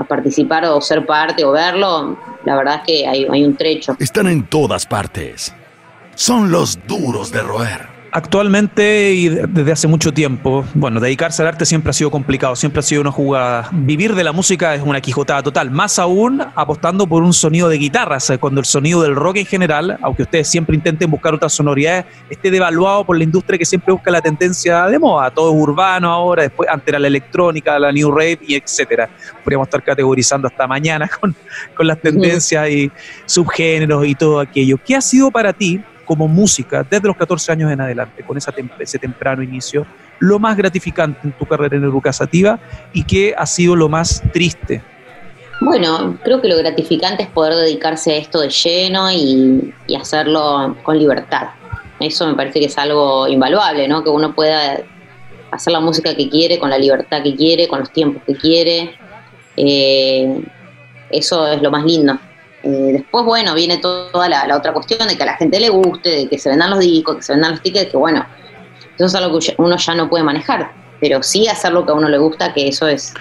participar 0.08 0.64
o 0.64 0.80
ser 0.80 1.06
parte 1.06 1.44
o 1.44 1.52
verlo, 1.52 2.18
la 2.44 2.56
verdad 2.56 2.80
es 2.80 2.82
que 2.84 3.06
hay, 3.06 3.24
hay 3.30 3.44
un 3.44 3.56
trecho. 3.56 3.94
Están 4.00 4.26
en 4.26 4.44
todas 4.48 4.84
partes. 4.84 5.54
Son 6.16 6.50
los 6.50 6.84
duros 6.88 7.30
de 7.30 7.40
roer. 7.40 7.91
Actualmente 8.14 9.14
y 9.14 9.30
desde 9.30 9.72
hace 9.72 9.88
mucho 9.88 10.12
tiempo, 10.12 10.66
bueno, 10.74 11.00
dedicarse 11.00 11.40
al 11.40 11.48
arte 11.48 11.64
siempre 11.64 11.88
ha 11.88 11.92
sido 11.94 12.10
complicado, 12.10 12.54
siempre 12.56 12.80
ha 12.80 12.82
sido 12.82 13.00
una 13.00 13.10
jugada. 13.10 13.70
Vivir 13.72 14.14
de 14.14 14.22
la 14.22 14.32
música 14.32 14.74
es 14.74 14.82
una 14.82 15.00
quijotada 15.00 15.42
total, 15.42 15.70
más 15.70 15.98
aún 15.98 16.42
apostando 16.54 17.06
por 17.06 17.22
un 17.22 17.32
sonido 17.32 17.70
de 17.70 17.78
guitarras, 17.78 18.30
cuando 18.38 18.60
el 18.60 18.66
sonido 18.66 19.00
del 19.00 19.16
rock 19.16 19.38
en 19.38 19.46
general, 19.46 19.98
aunque 20.02 20.24
ustedes 20.24 20.46
siempre 20.46 20.76
intenten 20.76 21.10
buscar 21.10 21.32
otras 21.32 21.54
sonoridades, 21.54 22.04
esté 22.28 22.50
devaluado 22.50 23.02
por 23.06 23.16
la 23.16 23.24
industria 23.24 23.58
que 23.58 23.64
siempre 23.64 23.94
busca 23.94 24.10
la 24.10 24.20
tendencia 24.20 24.84
de 24.88 24.98
moda. 24.98 25.30
Todo 25.30 25.50
es 25.50 25.62
urbano 25.62 26.12
ahora, 26.12 26.42
después 26.42 26.68
antes 26.68 26.88
era 26.88 26.98
la 26.98 27.06
electrónica, 27.06 27.78
la 27.78 27.90
new 27.90 28.10
rave 28.10 28.40
y 28.46 28.56
etcétera. 28.56 29.08
Podríamos 29.42 29.68
estar 29.68 29.82
categorizando 29.82 30.48
hasta 30.48 30.66
mañana 30.66 31.08
con, 31.18 31.34
con 31.74 31.86
las 31.86 31.98
tendencias 31.98 32.68
y 32.68 32.92
subgéneros 33.24 34.06
y 34.06 34.14
todo 34.14 34.38
aquello. 34.38 34.76
¿Qué 34.84 34.96
ha 34.96 35.00
sido 35.00 35.30
para 35.30 35.54
ti 35.54 35.80
como 36.04 36.28
música 36.28 36.86
desde 36.88 37.08
los 37.08 37.16
14 37.16 37.52
años 37.52 37.72
en 37.72 37.80
adelante, 37.80 38.22
con 38.22 38.36
esa 38.36 38.52
ese 38.78 38.98
temprano 38.98 39.42
inicio, 39.42 39.86
lo 40.18 40.38
más 40.38 40.56
gratificante 40.56 41.20
en 41.24 41.32
tu 41.32 41.46
carrera 41.46 41.76
en 41.76 41.84
educativa 41.84 42.58
y 42.92 43.04
qué 43.04 43.34
ha 43.36 43.46
sido 43.46 43.74
lo 43.76 43.88
más 43.88 44.22
triste? 44.32 44.82
Bueno, 45.60 46.18
creo 46.24 46.40
que 46.40 46.48
lo 46.48 46.56
gratificante 46.56 47.22
es 47.22 47.28
poder 47.28 47.54
dedicarse 47.54 48.12
a 48.12 48.16
esto 48.16 48.40
de 48.40 48.48
lleno 48.48 49.10
y, 49.12 49.72
hacerlo 49.96 50.76
con 50.82 50.98
libertad. 50.98 51.48
Eso 52.00 52.26
me 52.26 52.34
parece 52.34 52.58
que 52.58 52.66
es 52.66 52.78
algo 52.78 53.28
invaluable, 53.28 53.86
¿no? 53.86 54.02
Que 54.02 54.10
uno 54.10 54.34
pueda 54.34 54.80
hacer 55.52 55.72
la 55.72 55.80
música 55.80 56.16
que 56.16 56.28
quiere, 56.28 56.58
con 56.58 56.70
la 56.70 56.78
libertad 56.78 57.22
que 57.22 57.36
quiere, 57.36 57.68
con 57.68 57.80
los 57.80 57.92
tiempos 57.92 58.22
que 58.26 58.34
quiere. 58.34 58.96
Eh, 59.56 60.42
eso 61.10 61.46
es 61.46 61.62
lo 61.62 61.70
más 61.70 61.84
lindo. 61.84 62.18
Eh, 62.64 62.90
después, 62.92 63.24
bueno, 63.24 63.54
viene 63.54 63.78
toda 63.78 64.28
la, 64.28 64.56
otra 64.56 64.72
cuestión 64.72 65.08
de 65.08 65.16
que 65.16 65.22
a 65.22 65.26
la 65.26 65.36
gente 65.36 65.58
le 65.58 65.68
guste, 65.68 66.08
de 66.08 66.28
que 66.28 66.38
se 66.38 66.48
vendan 66.48 66.70
los 66.70 66.78
discos, 66.78 67.16
que 67.16 67.22
se 67.22 67.32
vendan 67.32 67.52
los 67.52 67.62
tickets, 67.62 67.90
que 67.90 67.96
bueno, 67.96 68.24
eso 68.94 69.06
es 69.06 69.14
algo 69.14 69.38
que 69.38 69.54
uno 69.58 69.76
ya 69.76 69.94
no 69.94 70.08
puede 70.08 70.22
manejar, 70.22 70.70
pero 71.00 71.22
sí 71.22 71.48
hacer 71.48 71.72
lo 71.72 71.84
que 71.84 71.92
a 71.92 71.94
uno 71.94 72.08
le 72.08 72.18
gusta, 72.18 72.52
que 72.54 72.68
eso 72.68 72.86
es, 72.86 73.12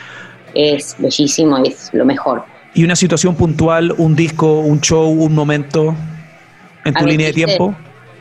es 0.54 0.96
bellísimo 1.00 1.58
y 1.64 1.70
es 1.70 1.90
lo 1.94 2.06
mejor. 2.06 2.44
¿Y 2.74 2.84
una 2.84 2.96
situación 2.96 3.36
puntual, 3.36 3.94
un 3.98 4.16
disco, 4.16 4.60
un 4.60 4.80
show, 4.80 5.10
un 5.10 5.34
momento 5.34 5.96
en 6.86 6.94
tu 6.94 7.06
línea 7.06 7.28
de 7.28 7.34
tiempo? 7.34 7.76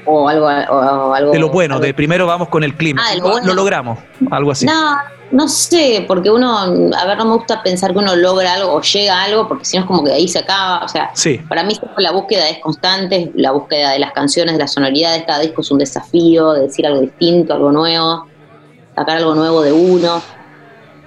o 0.07 0.29
algo, 0.29 0.47
o 0.47 1.13
algo 1.15 1.31
de 1.33 1.39
lo 1.39 1.51
bueno, 1.51 1.75
algo- 1.75 1.85
de 1.87 1.95
primero 1.95 2.27
vamos 2.27 2.49
con 2.49 2.65
el 2.65 2.75
clima. 2.75 3.03
Ah, 3.07 3.15
lo 3.17 3.23
lo, 3.23 3.31
bueno. 3.33 3.47
lo 3.49 3.55
logramos, 3.55 3.99
algo 4.31 4.51
así. 4.51 4.65
No, 4.67 4.97
no 5.33 5.49
sé, 5.49 6.05
porque 6.09 6.31
uno, 6.31 6.59
a 6.59 7.07
ver, 7.07 7.19
no 7.19 7.25
me 7.25 7.35
gusta 7.35 7.63
pensar 7.63 7.93
que 7.93 7.99
uno 7.99 8.17
logra 8.17 8.55
algo 8.55 8.73
o 8.73 8.81
llega 8.81 9.21
a 9.21 9.25
algo, 9.25 9.47
porque 9.47 9.65
si 9.65 9.77
no 9.77 9.83
es 9.83 9.87
como 9.87 10.03
que 10.03 10.11
de 10.11 10.17
ahí 10.17 10.29
se 10.29 10.41
acaba. 10.41 10.85
O 10.85 10.89
sea, 10.89 11.11
Sí, 11.15 11.39
para 11.49 11.63
mí 11.63 11.75
la 11.99 12.11
búsqueda 12.11 12.49
es 12.49 12.59
constante, 12.59 13.31
la 13.35 13.53
búsqueda 13.53 13.93
de 13.93 14.01
las 14.01 14.13
canciones, 14.13 14.55
de 14.55 14.59
las 14.59 14.73
sonoridades, 14.73 15.25
cada 15.25 15.41
disco 15.41 15.61
es 15.61 15.71
un 15.71 15.79
desafío, 15.79 16.53
de 16.53 16.63
decir 16.63 16.87
algo 16.87 17.01
distinto, 17.01 17.55
algo 17.55 17.71
nuevo, 17.71 18.27
sacar 18.97 19.19
algo 19.19 19.35
nuevo 19.35 19.63
de 19.63 19.73
uno. 19.73 20.21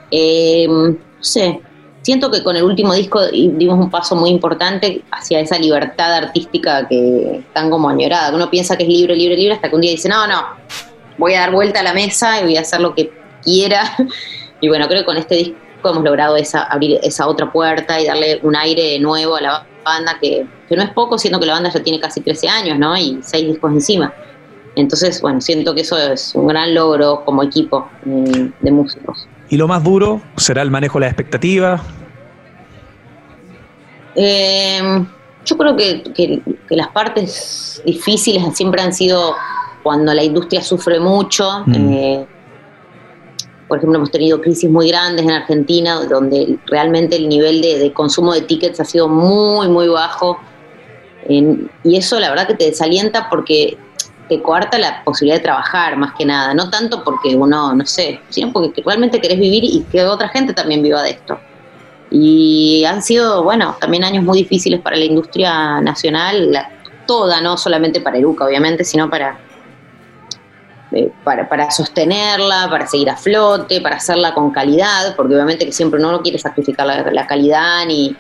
Eh, 0.10 0.68
no 0.70 0.96
sé, 1.20 1.60
siento 2.02 2.32
que 2.32 2.44
con 2.44 2.56
el 2.56 2.64
último 2.64 2.94
disco 2.94 3.26
dimos 3.28 3.80
un 3.80 3.90
paso 3.90 4.16
muy 4.16 4.30
importante 4.30 5.04
hacia 5.12 5.40
esa 5.40 5.58
libertad 5.58 6.14
artística 6.14 6.88
que 6.88 7.44
tan 7.54 7.70
como 7.70 7.90
añorada, 7.90 8.30
que 8.30 8.36
uno 8.36 8.50
piensa 8.50 8.78
que 8.78 8.84
es 8.84 8.90
libre, 8.90 9.16
libre, 9.16 9.36
libre, 9.36 9.56
hasta 9.56 9.70
que 9.70 9.76
un 9.76 9.82
día 9.82 9.92
dice, 9.92 10.08
no, 10.08 10.28
no, 10.28 10.44
voy 11.18 11.34
a 11.34 11.42
dar 11.42 11.52
vuelta 11.52 11.80
a 11.80 11.84
la 11.84 11.94
mesa 11.94 12.40
y 12.40 12.44
voy 12.44 12.58
a 12.58 12.62
hacer 12.62 12.80
lo 12.80 12.94
que 12.94 13.23
quiera. 13.44 13.84
Y 14.62 14.70
bueno, 14.70 14.88
creo 14.88 15.02
que 15.02 15.06
con 15.06 15.18
este 15.18 15.36
disco 15.36 15.58
hemos 15.90 16.06
logrado 16.06 16.38
esa, 16.38 16.64
abrir 16.64 16.98
esa 17.04 17.28
otra 17.28 17.52
puerta 17.52 18.00
y 18.00 18.06
darle 18.06 18.40
un 18.44 18.56
aire 18.56 18.98
nuevo 18.98 19.36
a 19.36 19.42
la 19.42 19.68
banda, 19.84 20.18
que, 20.22 20.46
que 20.70 20.78
no 20.78 20.84
es 20.84 20.90
poco, 20.92 21.18
siendo 21.18 21.38
que 21.38 21.46
la 21.48 21.54
banda 21.54 21.70
ya 21.70 21.84
tiene 21.84 22.00
casi 22.00 22.22
13 22.22 22.48
años, 22.48 22.80
¿no? 22.80 22.96
Y 22.96 23.20
seis 23.24 23.46
discos 23.46 23.74
encima. 23.74 24.14
Entonces, 24.78 25.22
bueno, 25.22 25.42
siento 25.42 25.76
que 25.76 25.82
eso 25.82 25.98
es 25.98 26.34
un 26.34 26.48
gran 26.48 26.74
logro 26.74 27.26
como 27.26 27.44
equipo 27.44 27.90
eh, 28.06 28.52
de 28.62 28.72
músicos. 28.72 29.28
y 29.50 29.58
lo 29.58 29.68
más 29.68 29.84
duro 29.84 30.22
será 30.38 30.62
el 30.62 30.72
manejo 30.72 30.98
de 30.98 31.08
las 31.08 31.12
expectativas. 31.12 31.82
Eh, 34.16 35.06
yo 35.46 35.58
creo 35.58 35.76
que, 35.76 36.04
que- 36.14 36.42
que 36.70 36.76
las 36.76 36.88
partes 36.90 37.82
difíciles 37.86 38.44
siempre 38.56 38.82
han 38.82 38.94
sido 38.94 39.36
cuando 39.82 40.14
la 40.14 40.24
industria 40.24 40.62
sufre 40.62 41.00
mucho. 41.00 41.64
Mm. 41.66 41.94
eh, 41.94 42.28
por 43.74 43.80
ejemplo, 43.80 43.98
hemos 43.98 44.12
tenido 44.12 44.40
crisis 44.40 44.70
muy 44.70 44.90
grandes 44.90 45.26
en 45.26 45.32
Argentina, 45.32 45.96
donde 46.06 46.60
realmente 46.68 47.16
el 47.16 47.28
nivel 47.28 47.60
de, 47.60 47.92
consumo 47.92 48.32
de 48.32 48.42
tickets 48.42 48.80
ha 48.80 48.86
sido 48.86 49.08
muy, 49.08 49.68
muy 49.68 49.88
bajo. 49.88 50.40
Y 51.28 51.98
eso 51.98 52.20
la 52.20 52.30
verdad 52.30 52.46
que 52.46 52.54
te 52.54 52.66
desalienta 52.66 53.32
porque 53.32 53.76
te 54.30 54.44
coarta 54.44 54.78
la 54.78 55.04
posibilidad 55.04 55.38
de 55.38 55.44
trabajar 55.44 55.98
más 55.98 56.14
que 56.14 56.24
nada. 56.24 56.54
No 56.54 56.70
tanto 56.70 57.04
porque 57.04 57.36
uno, 57.36 57.74
no 57.74 57.84
sé, 57.88 58.22
sino 58.30 58.54
porque 58.54 58.84
realmente 58.86 59.20
querés 59.20 59.40
vivir 59.40 59.64
y 59.64 59.84
que 59.92 60.04
otra 60.04 60.30
gente 60.30 60.54
también 60.54 60.84
viva 60.84 61.02
de 61.02 61.10
esto. 61.10 61.40
Y 62.12 62.86
han 62.86 63.02
sido, 63.02 63.44
bueno, 63.44 63.76
también 63.82 64.04
años 64.04 64.24
muy 64.24 64.38
difíciles 64.38 64.82
para 64.82 64.98
la 64.98 65.06
industria 65.06 65.82
nacional, 65.82 66.56
toda, 67.08 67.42
no 67.42 67.58
solamente 67.58 68.02
para 68.02 68.20
Eruca, 68.20 68.46
obviamente, 68.46 68.84
sino 68.84 69.10
para, 69.10 69.40
eh, 70.94 71.12
para, 71.24 71.50
para 71.50 71.72
sostenerla, 71.72 72.68
para 72.70 72.88
seguir 72.88 73.10
a 73.10 73.18
flote, 73.18 73.82
para 73.82 73.98
hacerla 73.98 74.34
con 74.34 74.52
calidad, 74.52 75.16
porque 75.16 75.34
obviamente 75.34 75.66
que 75.66 75.72
siempre 75.72 76.00
uno 76.00 76.12
no 76.12 76.22
quiere 76.22 76.38
sacrificar 76.38 76.86
la, 76.86 77.12
la 77.12 77.28
calidad 77.28 77.86
ni, 77.88 78.16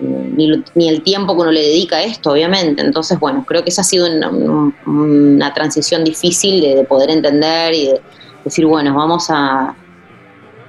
ni, 0.00 0.88
el 0.88 1.02
tiempo 1.02 1.34
que 1.34 1.42
uno 1.42 1.50
le 1.50 1.62
dedica 1.62 1.96
a 1.96 2.02
esto, 2.02 2.32
obviamente. 2.32 2.82
Entonces, 2.82 3.18
bueno, 3.18 3.44
creo 3.46 3.62
que 3.64 3.70
esa 3.70 3.80
ha 3.82 3.84
sido 3.84 4.06
una, 4.06 4.30
una 4.86 5.54
transición 5.54 6.04
difícil 6.04 6.60
de, 6.60 6.76
de 6.76 6.84
poder 6.84 7.10
entender 7.10 7.74
y 7.74 7.86
de 7.86 8.00
decir, 8.44 8.64
bueno, 8.66 8.94
vamos 8.94 9.26
a, 9.30 9.74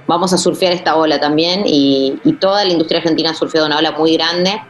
vamos 0.06 0.32
a 0.32 0.38
surfear 0.38 0.72
esta 0.72 0.96
ola 0.96 1.20
también 1.20 1.62
y, 1.64 2.18
y 2.24 2.32
toda 2.34 2.64
la 2.64 2.72
industria 2.72 2.98
argentina 2.98 3.30
ha 3.30 3.34
surfeado 3.34 3.66
una 3.66 3.78
ola 3.78 3.92
muy 3.92 4.14
grande 4.14 4.60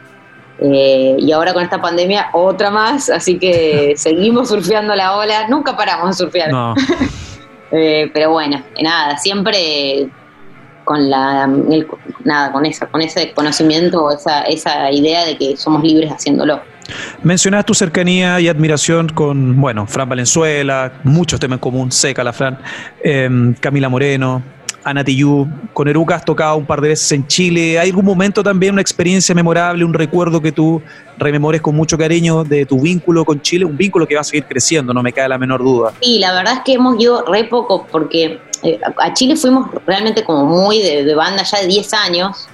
eh, 0.63 1.17
y 1.19 1.33
ahora 1.33 1.53
con 1.55 1.63
esta 1.63 1.81
pandemia 1.81 2.29
otra 2.33 2.71
más, 2.71 3.09
así 3.11 3.39
que 3.39 3.95
seguimos 3.97 4.49
surfeando 4.49 4.95
la 4.95 5.17
ola, 5.17 5.49
nunca 5.49 5.77
paramos 5.77 6.09
de 6.11 6.25
surfear, 6.25 6.51
No, 6.53 6.75
Eh, 7.73 8.11
pero 8.13 8.31
bueno, 8.33 8.61
nada, 8.83 9.17
siempre 9.17 10.09
con 10.85 11.09
la 11.09 11.45
el- 11.71 11.87
nada 12.25 12.51
con 12.51 12.67
esa 12.67 12.87
con 12.87 13.01
ese 13.01 13.33
conocimiento 13.33 14.11
esa, 14.11 14.43
esa 14.43 14.91
idea 14.91 15.25
de 15.25 15.37
que 15.39 15.57
somos 15.57 15.81
libres 15.85 16.11
haciéndolo. 16.11 16.61
mencionas 17.23 17.65
tu 17.65 17.73
cercanía 17.75 18.41
y 18.41 18.49
admiración 18.49 19.09
con, 19.11 19.61
bueno, 19.61 19.87
Fran 19.87 20.09
Valenzuela, 20.09 20.95
muchos 21.05 21.39
temas 21.39 21.59
en 21.59 21.61
común, 21.61 21.93
Seca 21.93 22.25
la 22.25 22.33
Fran, 22.33 22.59
em, 23.05 23.55
Camila 23.55 23.89
Moreno, 23.89 24.43
Ana 24.83 25.05
Tijoux, 25.05 25.47
con 25.73 25.89
Eruca 25.89 26.15
has 26.15 26.25
tocado 26.25 26.57
un 26.57 26.65
par 26.65 26.81
de 26.81 26.89
veces 26.89 27.13
en 27.13 27.27
Chile. 27.27 27.79
¿Hay 27.79 27.91
algún 27.91 28.05
momento 28.05 28.43
también, 28.43 28.73
una 28.73 28.81
experiencia 28.81 29.35
memorable, 29.35 29.85
un 29.85 29.93
recuerdo 29.93 30.41
que 30.41 30.53
tú 30.53 30.81
rememores 31.19 31.61
con 31.61 31.75
mucho 31.75 31.99
cariño 31.99 32.45
de 32.45 32.65
tu 32.65 32.81
vínculo 32.81 33.25
con 33.25 33.41
Chile? 33.43 33.65
Un 33.65 33.77
vínculo 33.77 34.07
que 34.07 34.15
va 34.15 34.23
a 34.23 34.25
seguir 34.25 34.45
creciendo, 34.47 34.95
no 34.95 35.03
me 35.03 35.13
cae 35.13 35.29
la 35.29 35.39
menor 35.39 35.63
duda. 35.63 35.93
Sí, 36.01 36.19
la 36.19 36.33
verdad 36.33 36.55
es 36.55 36.61
que 36.61 36.75
hemos 36.75 36.99
ido 36.99 37.25
re 37.27 37.45
poco 37.45 37.87
porque 37.91 38.41
eh, 38.63 38.81
a 38.97 39.13
Chile 39.13 39.37
fuimos 39.37 39.71
realmente 39.87 40.25
como 40.25 40.47
muy 40.47 40.81
de, 40.81 41.05
de 41.05 41.15
banda 41.15 41.43
ya 41.43 41.61
de 41.61 41.67
10 41.67 41.95
años, 41.95 42.49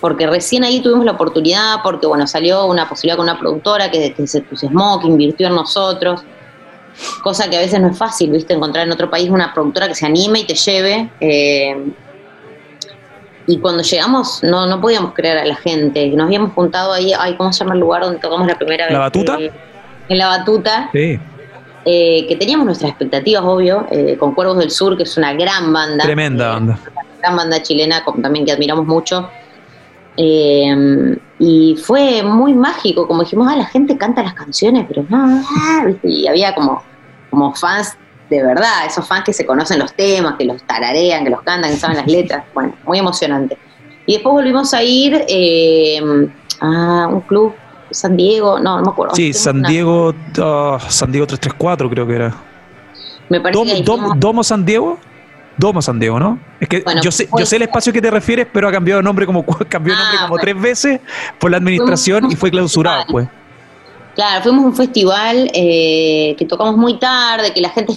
porque 0.00 0.26
recién 0.26 0.64
ahí 0.64 0.80
tuvimos 0.80 1.04
la 1.04 1.12
oportunidad, 1.12 1.82
porque 1.82 2.06
bueno, 2.06 2.26
salió 2.26 2.66
una 2.66 2.88
posibilidad 2.88 3.16
con 3.16 3.24
una 3.24 3.38
productora 3.38 3.90
que, 3.90 4.14
que 4.14 4.26
se 4.26 4.38
entusiasmó, 4.38 5.00
que 5.00 5.08
invirtió 5.08 5.48
en 5.48 5.54
nosotros, 5.54 6.22
cosa 7.22 7.48
que 7.48 7.56
a 7.56 7.60
veces 7.60 7.80
no 7.80 7.88
es 7.88 7.98
fácil, 7.98 8.30
viste, 8.30 8.54
encontrar 8.54 8.86
en 8.86 8.92
otro 8.92 9.10
país 9.10 9.30
una 9.30 9.52
productora 9.52 9.88
que 9.88 9.94
se 9.94 10.06
anime 10.06 10.40
y 10.40 10.44
te 10.44 10.54
lleve. 10.54 11.10
eh, 11.20 11.76
y 13.48 13.58
cuando 13.60 13.82
llegamos 13.82 14.42
no, 14.42 14.66
no 14.66 14.78
podíamos 14.78 15.14
creer 15.14 15.38
a 15.38 15.44
la 15.46 15.56
gente, 15.56 16.06
nos 16.10 16.26
habíamos 16.26 16.52
juntado 16.52 16.92
ahí, 16.92 17.14
ay, 17.18 17.34
¿cómo 17.36 17.50
se 17.50 17.60
llama 17.60 17.74
el 17.74 17.80
lugar 17.80 18.02
donde 18.02 18.18
tocamos 18.18 18.46
la 18.46 18.58
primera 18.58 18.84
vez? 18.84 18.92
¿La 18.92 18.98
Batuta? 18.98 19.38
Eh, 19.40 19.50
en 20.10 20.18
la 20.18 20.28
batuta 20.28 20.90
Sí, 20.92 21.18
eh, 21.84 22.26
que 22.28 22.36
teníamos 22.36 22.66
nuestras 22.66 22.90
expectativas, 22.90 23.42
obvio, 23.44 23.86
eh, 23.90 24.16
con 24.18 24.34
Cuervos 24.34 24.58
del 24.58 24.70
Sur, 24.70 24.96
que 24.98 25.04
es 25.04 25.16
una 25.16 25.32
gran 25.32 25.72
banda. 25.72 26.04
tremenda 26.04 26.50
banda. 26.50 26.78
gran 27.20 27.36
banda 27.36 27.62
chilena 27.62 28.04
también 28.22 28.44
que 28.44 28.52
admiramos 28.52 28.86
mucho. 28.86 29.30
Eh, 30.20 31.16
y 31.38 31.76
fue 31.80 32.24
muy 32.24 32.52
mágico, 32.52 33.06
como 33.06 33.22
dijimos, 33.22 33.46
ah, 33.48 33.56
la 33.56 33.66
gente 33.66 33.96
canta 33.96 34.22
las 34.24 34.34
canciones, 34.34 34.84
pero 34.88 35.04
no, 35.08 35.40
ah", 35.48 35.84
y 36.02 36.26
había 36.26 36.54
como, 36.56 36.82
como 37.30 37.54
fans 37.54 37.96
de 38.28 38.42
verdad, 38.42 38.84
esos 38.86 39.06
fans 39.06 39.24
que 39.24 39.32
se 39.32 39.46
conocen 39.46 39.78
los 39.78 39.94
temas, 39.94 40.34
que 40.36 40.44
los 40.44 40.62
tararean, 40.64 41.24
que 41.24 41.30
los 41.30 41.40
cantan, 41.42 41.70
que 41.70 41.76
saben 41.78 41.96
las 41.96 42.06
letras, 42.06 42.44
bueno, 42.52 42.74
muy 42.84 42.98
emocionante. 42.98 43.56
Y 44.06 44.14
después 44.14 44.32
volvimos 44.34 44.74
a 44.74 44.82
ir 44.82 45.24
eh, 45.28 45.98
a 46.60 47.06
un 47.10 47.20
club, 47.22 47.54
San 47.90 48.16
Diego, 48.16 48.58
no, 48.58 48.78
no 48.78 48.82
me 48.84 48.90
acuerdo. 48.90 49.14
Sí, 49.14 49.28
Hicimos 49.28 49.42
San 49.44 49.56
una- 49.60 49.68
Diego, 49.68 50.14
ah, 50.42 50.78
San 50.88 51.12
Diego 51.12 51.26
334 51.26 51.88
creo 51.88 52.06
que 52.06 52.14
era. 52.16 52.34
Me 53.28 53.40
parece 53.40 53.64
que 53.64 53.82
Domo 53.82 54.42
San 54.42 54.64
Diego. 54.64 54.98
Domo 55.58 55.82
San 55.82 55.98
Diego, 55.98 56.18
¿no? 56.20 56.38
Es 56.60 56.68
que 56.68 56.80
Bueno, 56.80 57.02
yo, 57.02 57.10
sé, 57.10 57.28
yo 57.36 57.44
sé 57.44 57.56
el 57.56 57.62
espacio 57.62 57.92
que 57.92 58.00
te 58.00 58.10
refieres, 58.10 58.46
pero 58.52 58.68
ha 58.68 58.72
cambiado 58.72 59.00
de 59.00 59.04
nombre 59.04 59.26
como 59.26 59.44
cambió 59.68 59.94
Ah, 59.94 59.98
nombre 59.98 60.18
como 60.18 60.28
bueno. 60.30 60.42
tres 60.42 60.60
veces 60.60 61.00
por 61.38 61.50
la 61.50 61.56
administración 61.56 62.30
y 62.30 62.36
fue 62.36 62.50
clausurado, 62.50 63.04
pues. 63.10 63.28
Claro, 64.14 64.42
fuimos 64.42 64.64
a 64.64 64.66
un 64.68 64.76
festival 64.76 65.50
eh, 65.54 66.34
que 66.38 66.44
tocamos 66.44 66.76
muy 66.76 66.98
tarde, 66.98 67.52
que 67.52 67.60
la 67.60 67.70
gente 67.70 67.94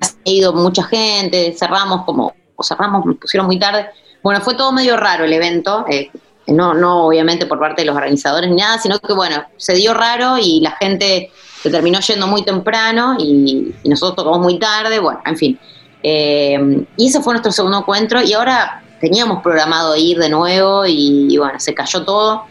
ha 0.00 0.06
ido 0.24 0.52
mucha 0.52 0.84
gente, 0.84 1.54
cerramos 1.58 2.04
como, 2.04 2.34
o 2.56 2.62
cerramos, 2.62 3.04
nos 3.06 3.16
pusieron 3.16 3.46
muy 3.46 3.58
tarde. 3.58 3.86
Bueno, 4.22 4.40
fue 4.40 4.54
todo 4.54 4.72
medio 4.72 4.96
raro 4.96 5.24
el 5.24 5.32
evento, 5.32 5.84
eh, 5.88 6.10
no, 6.46 6.74
no 6.74 7.06
obviamente 7.06 7.46
por 7.46 7.58
parte 7.58 7.82
de 7.82 7.86
los 7.86 7.96
organizadores 7.96 8.50
ni 8.50 8.56
nada, 8.56 8.78
sino 8.78 8.98
que 8.98 9.12
bueno, 9.14 9.44
se 9.56 9.74
dio 9.74 9.94
raro 9.94 10.36
y 10.38 10.60
la 10.60 10.72
gente 10.72 11.30
se 11.62 11.70
terminó 11.70 12.00
yendo 12.00 12.26
muy 12.26 12.42
temprano 12.42 13.16
y, 13.18 13.74
y 13.82 13.88
nosotros 13.88 14.16
tocamos 14.16 14.40
muy 14.40 14.58
tarde, 14.58 14.98
bueno, 14.98 15.20
en 15.24 15.36
fin. 15.36 15.58
Eh, 16.06 16.84
y 16.98 17.08
ese 17.08 17.22
fue 17.22 17.32
nuestro 17.32 17.50
segundo 17.50 17.78
encuentro 17.78 18.22
y 18.22 18.34
ahora 18.34 18.82
teníamos 19.00 19.42
programado 19.42 19.96
ir 19.96 20.18
de 20.18 20.28
nuevo 20.28 20.84
y, 20.84 21.28
y 21.30 21.38
bueno, 21.38 21.58
se 21.58 21.74
cayó 21.74 22.04
todo. 22.04 22.44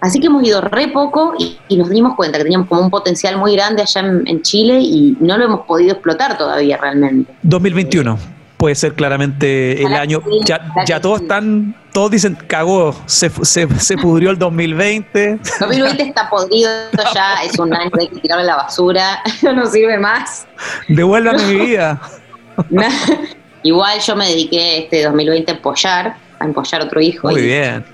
Así 0.00 0.20
que 0.20 0.26
hemos 0.26 0.44
ido 0.44 0.60
re 0.60 0.88
poco 0.88 1.34
y, 1.38 1.58
y 1.68 1.78
nos 1.78 1.88
dimos 1.88 2.14
cuenta 2.14 2.36
que 2.36 2.44
teníamos 2.44 2.68
como 2.68 2.82
un 2.82 2.90
potencial 2.90 3.38
muy 3.38 3.54
grande 3.54 3.80
allá 3.82 4.02
en, 4.02 4.22
en 4.26 4.42
Chile 4.42 4.78
y 4.80 5.16
no 5.18 5.38
lo 5.38 5.46
hemos 5.46 5.60
podido 5.60 5.92
explotar 5.92 6.36
todavía 6.36 6.76
realmente. 6.76 7.34
2021 7.42 8.36
puede 8.56 8.74
ser 8.74 8.94
claramente 8.94 9.82
el 9.82 9.94
año. 9.94 10.22
Ya, 10.44 10.72
ya 10.86 11.00
todos 11.00 11.22
están, 11.22 11.74
todos 11.92 12.10
dicen 12.10 12.36
cagó, 12.46 12.94
se, 13.06 13.30
se, 13.30 13.68
se 13.78 13.96
pudrió 13.96 14.30
el 14.30 14.38
2020. 14.38 15.38
2020 15.60 16.02
está 16.08 16.28
podrido 16.28 16.70
ya, 17.14 17.42
es 17.44 17.58
un 17.58 17.74
año 17.74 17.90
hay 17.98 18.08
que 18.08 18.20
tirarlo 18.20 18.44
a 18.44 18.46
la 18.46 18.56
basura, 18.56 19.22
no 19.54 19.66
sirve 19.66 19.98
más. 19.98 20.46
Devuélvame 20.88 21.42
mi 21.44 21.66
vida. 21.66 22.00
Igual 23.62 23.98
yo 24.00 24.16
me 24.16 24.28
dediqué 24.28 24.78
este 24.78 25.02
2020 25.04 25.50
a 25.50 25.54
empollar, 25.56 26.16
a 26.38 26.44
empollar 26.44 26.82
otro 26.82 27.00
hijo. 27.00 27.28
Muy 27.28 27.40
y 27.40 27.44
bien. 27.46 27.84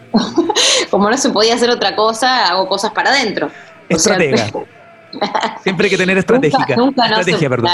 Como 0.91 1.09
no 1.09 1.17
se 1.17 1.31
podía 1.31 1.55
hacer 1.55 1.71
otra 1.71 1.97
cosa, 1.97 2.47
hago 2.49 2.69
cosas 2.69 2.93
para 2.93 3.11
adentro. 3.11 3.47
O 3.47 3.99
sea, 3.99 4.15
Estratega. 4.17 4.51
Siempre 5.63 5.87
hay 5.87 5.91
que 5.91 5.97
tener 5.99 6.19
estratégica. 6.19 6.77
Nunca, 6.77 6.77
nunca 6.77 7.09
no 7.09 7.19
Estrategia, 7.21 7.39
se- 7.41 7.49
perdón. 7.49 7.71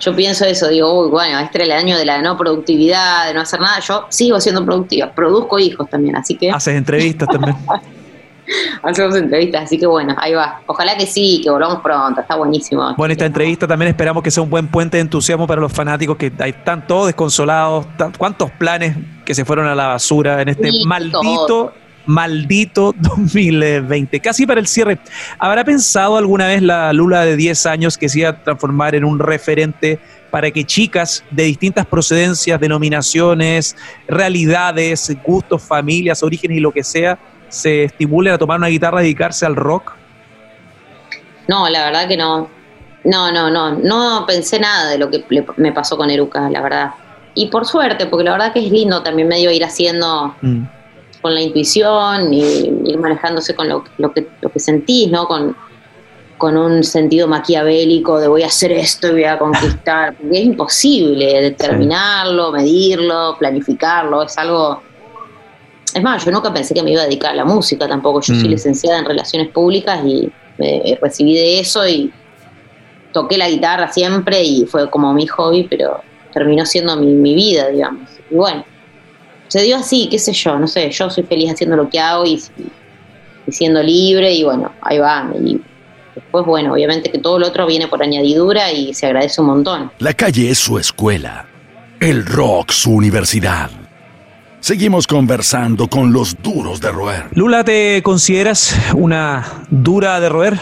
Yo 0.00 0.16
pienso 0.16 0.44
eso, 0.46 0.68
digo, 0.68 1.04
uy, 1.04 1.10
bueno, 1.10 1.38
este 1.38 1.58
era 1.58 1.64
el 1.64 1.72
año 1.72 1.96
de 1.96 2.04
la 2.04 2.20
no 2.22 2.36
productividad, 2.36 3.26
de 3.28 3.34
no 3.34 3.42
hacer 3.42 3.60
nada. 3.60 3.78
Yo 3.80 4.06
sigo 4.08 4.40
siendo 4.40 4.64
productiva, 4.64 5.12
produzco 5.12 5.58
hijos 5.60 5.88
también, 5.88 6.16
así 6.16 6.36
que 6.36 6.50
Haces 6.50 6.74
entrevistas 6.74 7.28
también. 7.28 7.56
hacemos 8.82 9.16
entrevistas, 9.16 9.64
así 9.64 9.78
que 9.78 9.86
bueno, 9.86 10.14
ahí 10.18 10.34
va. 10.34 10.60
Ojalá 10.66 10.96
que 10.96 11.06
sí, 11.06 11.40
que 11.42 11.50
volvamos 11.50 11.80
pronto, 11.82 12.20
está 12.20 12.36
buenísimo. 12.36 12.94
Bueno, 12.96 13.12
esta 13.12 13.26
entrevista 13.26 13.66
también 13.66 13.88
esperamos 13.90 14.22
que 14.22 14.30
sea 14.30 14.42
un 14.42 14.50
buen 14.50 14.68
puente 14.68 14.96
de 14.96 15.02
entusiasmo 15.02 15.46
para 15.46 15.60
los 15.60 15.72
fanáticos 15.72 16.16
que 16.16 16.32
están 16.38 16.86
todos 16.86 17.06
desconsolados. 17.06 17.86
¿Cuántos 18.18 18.50
planes 18.52 18.96
que 19.24 19.34
se 19.34 19.44
fueron 19.44 19.66
a 19.66 19.74
la 19.74 19.88
basura 19.88 20.42
en 20.42 20.48
este 20.48 20.70
maldito 20.84 21.72
maldito 22.06 22.94
2020. 22.98 24.20
Casi 24.20 24.46
para 24.46 24.60
el 24.60 24.66
cierre, 24.66 24.98
¿habrá 25.38 25.64
pensado 25.64 26.16
alguna 26.16 26.46
vez 26.48 26.62
la 26.62 26.92
Lula 26.92 27.24
de 27.24 27.36
10 27.36 27.66
años 27.66 27.96
que 27.96 28.08
se 28.08 28.20
iba 28.20 28.30
a 28.30 28.42
transformar 28.42 28.94
en 28.94 29.04
un 29.04 29.18
referente 29.18 29.98
para 30.30 30.50
que 30.50 30.64
chicas 30.64 31.24
de 31.30 31.44
distintas 31.44 31.86
procedencias, 31.86 32.60
denominaciones, 32.60 33.76
realidades, 34.06 35.16
gustos, 35.24 35.62
familias, 35.62 36.22
orígenes 36.22 36.58
y 36.58 36.60
lo 36.60 36.72
que 36.72 36.84
sea, 36.84 37.18
se 37.50 37.84
estimulen 37.84 38.32
a 38.32 38.38
tomar 38.38 38.58
una 38.58 38.68
guitarra 38.68 39.00
y 39.02 39.04
dedicarse 39.04 39.44
al 39.44 39.56
rock? 39.56 39.92
No, 41.46 41.68
la 41.68 41.84
verdad 41.84 42.08
que 42.08 42.16
no. 42.16 42.48
No, 43.04 43.30
no, 43.30 43.50
no. 43.50 43.72
No 43.72 44.24
pensé 44.26 44.58
nada 44.58 44.90
de 44.90 44.96
lo 44.96 45.10
que 45.10 45.24
me 45.56 45.72
pasó 45.72 45.98
con 45.98 46.10
Eruca, 46.10 46.48
la 46.48 46.62
verdad. 46.62 46.90
Y 47.34 47.48
por 47.48 47.66
suerte, 47.66 48.06
porque 48.06 48.24
la 48.24 48.32
verdad 48.32 48.52
que 48.52 48.64
es 48.64 48.72
lindo 48.72 49.02
también 49.02 49.28
medio 49.28 49.50
ir 49.50 49.64
haciendo... 49.64 50.34
Mm 50.40 50.64
con 51.20 51.34
la 51.34 51.40
intuición 51.40 52.32
y 52.32 52.40
ir 52.40 52.98
manejándose 52.98 53.54
con 53.54 53.68
lo, 53.68 53.84
que, 53.84 54.26
lo 54.40 54.50
que 54.50 54.58
sentís, 54.58 55.10
¿no? 55.10 55.26
Con, 55.26 55.56
con 56.38 56.56
un 56.56 56.82
sentido 56.82 57.28
maquiavélico 57.28 58.18
de 58.18 58.28
voy 58.28 58.42
a 58.42 58.46
hacer 58.46 58.72
esto 58.72 59.08
y 59.08 59.12
voy 59.12 59.24
a 59.24 59.38
conquistar. 59.38 60.14
Es 60.30 60.40
imposible 60.40 61.42
determinarlo, 61.42 62.52
medirlo, 62.52 63.36
planificarlo. 63.38 64.22
Es 64.22 64.36
algo. 64.38 64.82
Es 65.94 66.02
más, 66.02 66.24
yo 66.24 66.30
nunca 66.30 66.52
pensé 66.52 66.74
que 66.74 66.82
me 66.82 66.92
iba 66.92 67.02
a 67.02 67.04
dedicar 67.04 67.32
a 67.32 67.34
la 67.34 67.44
música 67.44 67.88
tampoco. 67.88 68.20
Yo 68.20 68.34
soy 68.34 68.48
mm. 68.48 68.52
licenciada 68.52 68.98
en 68.98 69.04
Relaciones 69.04 69.48
Públicas 69.48 70.00
y 70.04 70.30
me 70.58 70.98
recibí 71.00 71.34
de 71.34 71.60
eso 71.60 71.86
y 71.86 72.12
toqué 73.12 73.36
la 73.38 73.48
guitarra 73.48 73.90
siempre 73.90 74.42
y 74.42 74.66
fue 74.66 74.88
como 74.90 75.12
mi 75.12 75.26
hobby, 75.26 75.66
pero 75.68 76.02
terminó 76.32 76.64
siendo 76.64 76.96
mi, 76.96 77.12
mi 77.12 77.34
vida, 77.34 77.68
digamos. 77.68 78.08
Y 78.30 78.34
bueno, 78.34 78.64
se 79.50 79.62
dio 79.62 79.76
así, 79.76 80.08
qué 80.08 80.18
sé 80.18 80.32
yo, 80.32 80.58
no 80.58 80.68
sé, 80.68 80.90
yo 80.90 81.10
soy 81.10 81.24
feliz 81.24 81.50
haciendo 81.50 81.74
lo 81.74 81.88
que 81.88 81.98
hago 81.98 82.24
y, 82.24 82.40
siendo 83.48 83.82
libre 83.82 84.32
y 84.32 84.44
bueno, 84.44 84.72
ahí 84.80 84.98
va. 84.98 85.28
Y 85.44 85.60
después, 86.14 86.46
bueno, 86.46 86.72
obviamente 86.72 87.10
que 87.10 87.18
todo 87.18 87.40
lo 87.40 87.48
otro 87.48 87.66
viene 87.66 87.88
por 87.88 88.00
añadidura 88.00 88.70
y 88.70 88.94
se 88.94 89.06
agradece 89.06 89.40
un 89.40 89.48
montón. 89.48 89.90
La 89.98 90.14
calle 90.14 90.50
es 90.50 90.58
su 90.58 90.78
escuela, 90.78 91.48
el 91.98 92.24
rock 92.26 92.70
su 92.70 92.92
universidad. 92.92 93.70
Seguimos 94.60 95.06
conversando 95.06 95.88
con 95.88 96.12
los 96.12 96.36
duros 96.42 96.82
de 96.82 96.92
roer. 96.92 97.24
Lula, 97.32 97.64
¿te 97.64 98.02
consideras 98.02 98.76
una 98.94 99.64
dura 99.70 100.20
de 100.20 100.28
roer? 100.28 100.58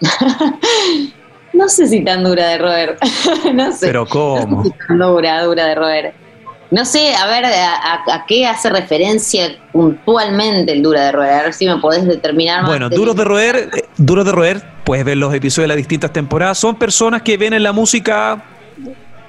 no 1.52 1.68
sé 1.68 1.86
si 1.86 2.04
tan 2.04 2.24
dura 2.24 2.48
de 2.48 2.58
roer. 2.58 2.98
no 3.54 3.70
sé. 3.70 3.86
Pero 3.86 4.06
¿cómo? 4.06 4.64
dura, 4.88 5.44
dura 5.44 5.66
de 5.66 5.74
roer. 5.76 6.14
No 6.72 6.84
sé, 6.84 7.14
a 7.14 7.26
ver, 7.28 7.44
a, 7.44 8.24
qué 8.26 8.44
hace 8.44 8.70
referencia 8.70 9.56
puntualmente 9.70 10.72
el 10.72 10.82
Dura 10.82 11.04
de 11.04 11.12
Roer? 11.12 11.32
A 11.32 11.42
ver 11.44 11.54
si 11.54 11.64
me 11.64 11.76
podés 11.76 12.04
determinar 12.04 12.62
más. 12.62 12.70
Bueno, 12.70 12.90
Duros 12.90 13.14
de 13.14 13.22
Roer, 13.22 13.70
eh, 13.72 13.84
Duros 13.96 14.24
de 14.24 14.32
Roer, 14.32 14.62
puedes 14.82 15.04
ver 15.04 15.16
los 15.16 15.32
episodios 15.32 15.64
de 15.64 15.68
las 15.68 15.76
distintas 15.76 16.12
temporadas, 16.12 16.58
son 16.58 16.74
personas 16.74 17.22
que 17.22 17.36
ven 17.36 17.52
en 17.52 17.62
la 17.62 17.70
música 17.70 18.42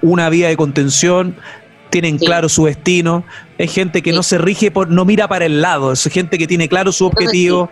una 0.01 0.29
vía 0.29 0.47
de 0.47 0.57
contención, 0.57 1.37
tienen 1.91 2.17
claro 2.17 2.49
su 2.49 2.65
destino, 2.65 3.23
es 3.57 3.73
gente 3.73 4.01
que 4.01 4.11
no 4.11 4.23
se 4.23 4.37
rige 4.37 4.71
por, 4.71 4.89
no 4.89 5.05
mira 5.05 5.27
para 5.27 5.45
el 5.45 5.61
lado, 5.61 5.91
es 5.91 6.03
gente 6.03 6.37
que 6.37 6.47
tiene 6.47 6.69
claro 6.69 6.91
su 6.91 7.05
objetivo. 7.05 7.69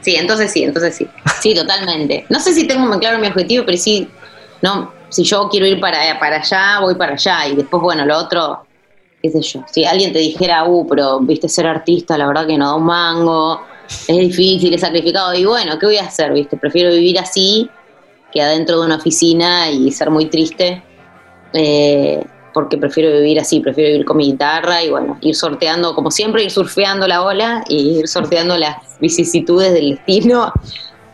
Sí. 0.00 0.16
entonces 0.16 0.52
sí, 0.52 0.62
entonces 0.62 0.94
sí. 0.94 1.06
Sí, 1.40 1.54
totalmente. 1.54 2.26
No 2.28 2.38
sé 2.40 2.52
si 2.52 2.66
tengo 2.66 2.86
muy 2.86 2.98
claro 2.98 3.18
mi 3.18 3.26
objetivo, 3.26 3.64
pero 3.64 3.78
sí, 3.78 4.08
no, 4.62 4.92
si 5.08 5.24
yo 5.24 5.48
quiero 5.48 5.66
ir 5.66 5.80
para, 5.80 6.18
para 6.18 6.36
allá, 6.36 6.80
voy 6.80 6.94
para 6.94 7.14
allá. 7.14 7.48
Y 7.48 7.56
después, 7.56 7.82
bueno, 7.82 8.04
lo 8.04 8.18
otro 8.18 8.66
qué 9.22 9.30
sé 9.30 9.40
yo, 9.40 9.64
si 9.70 9.84
alguien 9.84 10.12
te 10.12 10.18
dijera, 10.18 10.64
uh, 10.64 10.86
pero 10.86 11.20
viste 11.20 11.48
ser 11.48 11.66
artista, 11.66 12.16
la 12.18 12.26
verdad 12.26 12.46
que 12.46 12.56
no 12.56 12.66
da 12.66 12.74
un 12.74 12.84
mango, 12.84 13.62
es 14.08 14.18
difícil, 14.18 14.74
es 14.74 14.80
sacrificado, 14.80 15.34
y 15.34 15.44
bueno, 15.44 15.78
¿qué 15.78 15.86
voy 15.86 15.96
a 15.96 16.04
hacer? 16.04 16.32
¿Viste? 16.32 16.56
Prefiero 16.56 16.90
vivir 16.90 17.18
así 17.18 17.70
que 18.32 18.42
adentro 18.42 18.80
de 18.80 18.86
una 18.86 18.96
oficina 18.96 19.70
y 19.70 19.90
ser 19.90 20.10
muy 20.10 20.26
triste, 20.26 20.82
eh, 21.52 22.24
porque 22.56 22.78
prefiero 22.78 23.12
vivir 23.12 23.38
así, 23.38 23.60
prefiero 23.60 23.90
vivir 23.90 24.06
con 24.06 24.16
mi 24.16 24.32
guitarra 24.32 24.82
y 24.82 24.88
bueno, 24.88 25.18
ir 25.20 25.34
sorteando, 25.34 25.94
como 25.94 26.10
siempre, 26.10 26.42
ir 26.42 26.50
surfeando 26.50 27.06
la 27.06 27.22
ola 27.22 27.62
y 27.68 27.98
ir 27.98 28.08
sorteando 28.08 28.56
las 28.56 28.98
vicisitudes 28.98 29.74
del 29.74 29.90
destino, 29.90 30.54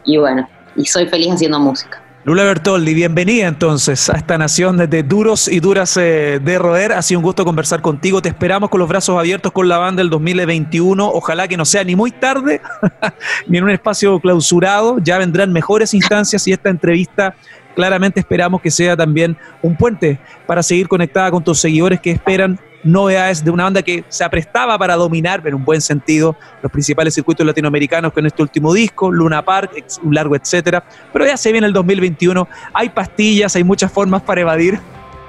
y 0.04 0.18
bueno, 0.18 0.48
y 0.76 0.84
soy 0.84 1.06
feliz 1.06 1.32
haciendo 1.32 1.58
música. 1.58 2.01
Lula 2.24 2.44
Bertoldi, 2.44 2.94
bienvenida 2.94 3.48
entonces 3.48 4.08
a 4.08 4.12
esta 4.12 4.38
nación 4.38 4.76
de 4.76 5.02
duros 5.02 5.48
y 5.48 5.58
duras 5.58 5.96
eh, 5.96 6.38
de 6.40 6.56
roer. 6.56 6.92
Ha 6.92 7.02
sido 7.02 7.18
un 7.18 7.24
gusto 7.24 7.44
conversar 7.44 7.82
contigo. 7.82 8.22
Te 8.22 8.28
esperamos 8.28 8.70
con 8.70 8.78
los 8.78 8.88
brazos 8.88 9.18
abiertos 9.18 9.50
con 9.50 9.68
la 9.68 9.78
banda 9.78 10.02
del 10.02 10.10
2021. 10.10 11.04
Ojalá 11.04 11.48
que 11.48 11.56
no 11.56 11.64
sea 11.64 11.82
ni 11.82 11.96
muy 11.96 12.12
tarde 12.12 12.60
ni 13.48 13.58
en 13.58 13.64
un 13.64 13.70
espacio 13.70 14.20
clausurado. 14.20 14.98
Ya 15.00 15.18
vendrán 15.18 15.52
mejores 15.52 15.94
instancias 15.94 16.46
y 16.46 16.52
esta 16.52 16.70
entrevista 16.70 17.34
claramente 17.74 18.20
esperamos 18.20 18.62
que 18.62 18.70
sea 18.70 18.96
también 18.96 19.36
un 19.60 19.74
puente 19.76 20.20
para 20.46 20.62
seguir 20.62 20.86
conectada 20.86 21.28
con 21.32 21.42
tus 21.42 21.58
seguidores 21.58 22.00
que 22.00 22.12
esperan 22.12 22.56
novedades 22.84 23.44
de 23.44 23.50
una 23.50 23.64
banda 23.64 23.82
que 23.82 24.04
se 24.08 24.24
aprestaba 24.24 24.76
para 24.78 24.96
dominar, 24.96 25.42
en 25.46 25.54
un 25.54 25.64
buen 25.64 25.80
sentido, 25.80 26.36
los 26.62 26.70
principales 26.70 27.14
circuitos 27.14 27.46
latinoamericanos 27.46 28.12
con 28.12 28.26
este 28.26 28.42
último 28.42 28.72
disco, 28.72 29.10
Luna 29.10 29.42
Park, 29.44 29.84
un 30.02 30.14
largo 30.14 30.36
etcétera. 30.36 30.82
Pero 31.12 31.26
ya 31.26 31.36
se 31.36 31.52
viene 31.52 31.66
el 31.66 31.72
2021, 31.72 32.48
hay 32.72 32.88
pastillas, 32.88 33.54
hay 33.56 33.64
muchas 33.64 33.90
formas 33.90 34.22
para 34.22 34.40
evadir. 34.40 34.80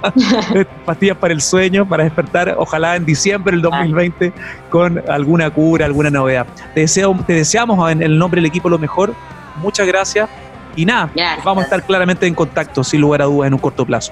pastillas 0.86 1.16
para 1.16 1.34
el 1.34 1.41
sueño, 1.41 1.88
para 1.88 2.04
despertar, 2.04 2.56
ojalá 2.58 2.97
en 2.97 3.06
diciembre 3.06 3.54
del 3.54 3.62
2020 3.62 4.34
con 4.70 5.01
alguna 5.10 5.49
cura, 5.49 5.86
alguna 5.86 6.10
novedad. 6.10 6.45
Te, 6.74 6.82
deseo, 6.82 7.18
te 7.26 7.34
deseamos 7.34 7.89
en 7.89 8.01
el 8.01 8.18
nombre 8.18 8.41
del 8.41 8.47
equipo 8.47 8.70
lo 8.70 8.78
mejor. 8.78 9.14
Muchas 9.62 9.88
gracias. 9.88 10.30
Y 10.76 10.86
nada, 10.86 11.10
vamos 11.43 11.62
a 11.62 11.66
estar 11.66 11.84
claramente 11.84 12.26
en 12.26 12.34
contacto, 12.34 12.84
sin 12.84 12.99
lugar 12.99 13.22
a 13.22 13.26
dudas, 13.26 13.47
en 13.47 13.54
un 13.54 13.60
corto 13.60 13.86
plazo. 13.86 14.12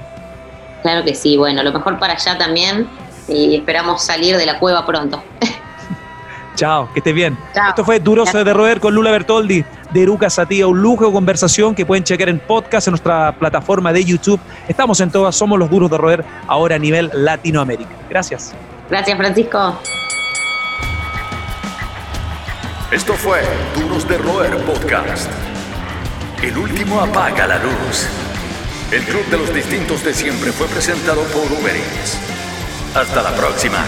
Claro 0.83 1.03
que 1.03 1.13
sí, 1.13 1.35
bueno, 1.37 1.61
lo 1.63 1.71
mejor 1.71 1.99
para 1.99 2.13
allá 2.13 2.37
también 2.37 2.87
y 3.27 3.55
esperamos 3.55 4.03
salir 4.03 4.37
de 4.37 4.45
la 4.45 4.59
cueva 4.59 4.85
pronto. 4.85 5.23
Chao, 6.55 6.91
que 6.93 6.99
estés 6.99 7.13
bien. 7.13 7.37
Esto 7.69 7.83
fue 7.83 7.99
Duros 7.99 8.31
de 8.31 8.53
Roer 8.53 8.79
con 8.79 8.93
Lula 8.93 9.11
Bertoldi 9.11 9.63
de 9.91 10.03
Eruca 10.03 10.29
Satía, 10.29 10.67
un 10.67 10.81
lujo 10.81 11.07
de 11.07 11.11
conversación 11.11 11.73
que 11.73 11.85
pueden 11.85 12.03
checar 12.03 12.29
en 12.29 12.39
podcast 12.39 12.87
en 12.87 12.91
nuestra 12.91 13.31
plataforma 13.33 13.91
de 13.91 14.03
YouTube. 14.03 14.39
Estamos 14.67 14.99
en 14.99 15.11
todas, 15.11 15.35
somos 15.35 15.57
los 15.57 15.69
Duros 15.69 15.89
de 15.89 15.97
Roer, 15.97 16.25
ahora 16.47 16.75
a 16.75 16.79
nivel 16.79 17.09
Latinoamérica. 17.13 17.91
Gracias. 18.09 18.53
Gracias, 18.89 19.17
Francisco. 19.17 19.79
Esto 22.91 23.13
fue 23.13 23.41
Duros 23.75 24.07
de 24.07 24.17
Roer 24.17 24.57
Podcast. 24.65 25.31
El 26.43 26.57
último 26.57 26.99
apaga 26.99 27.47
la 27.47 27.57
luz. 27.59 28.07
El 28.91 29.01
Club 29.03 29.25
de 29.27 29.37
los 29.37 29.53
Distintos 29.53 30.03
de 30.03 30.13
Siempre 30.13 30.51
fue 30.51 30.67
presentado 30.67 31.21
por 31.23 31.43
Uber 31.43 31.75
Eats. 31.75 32.40
Hasta 32.93 33.21
la 33.21 33.33
próxima. 33.35 33.85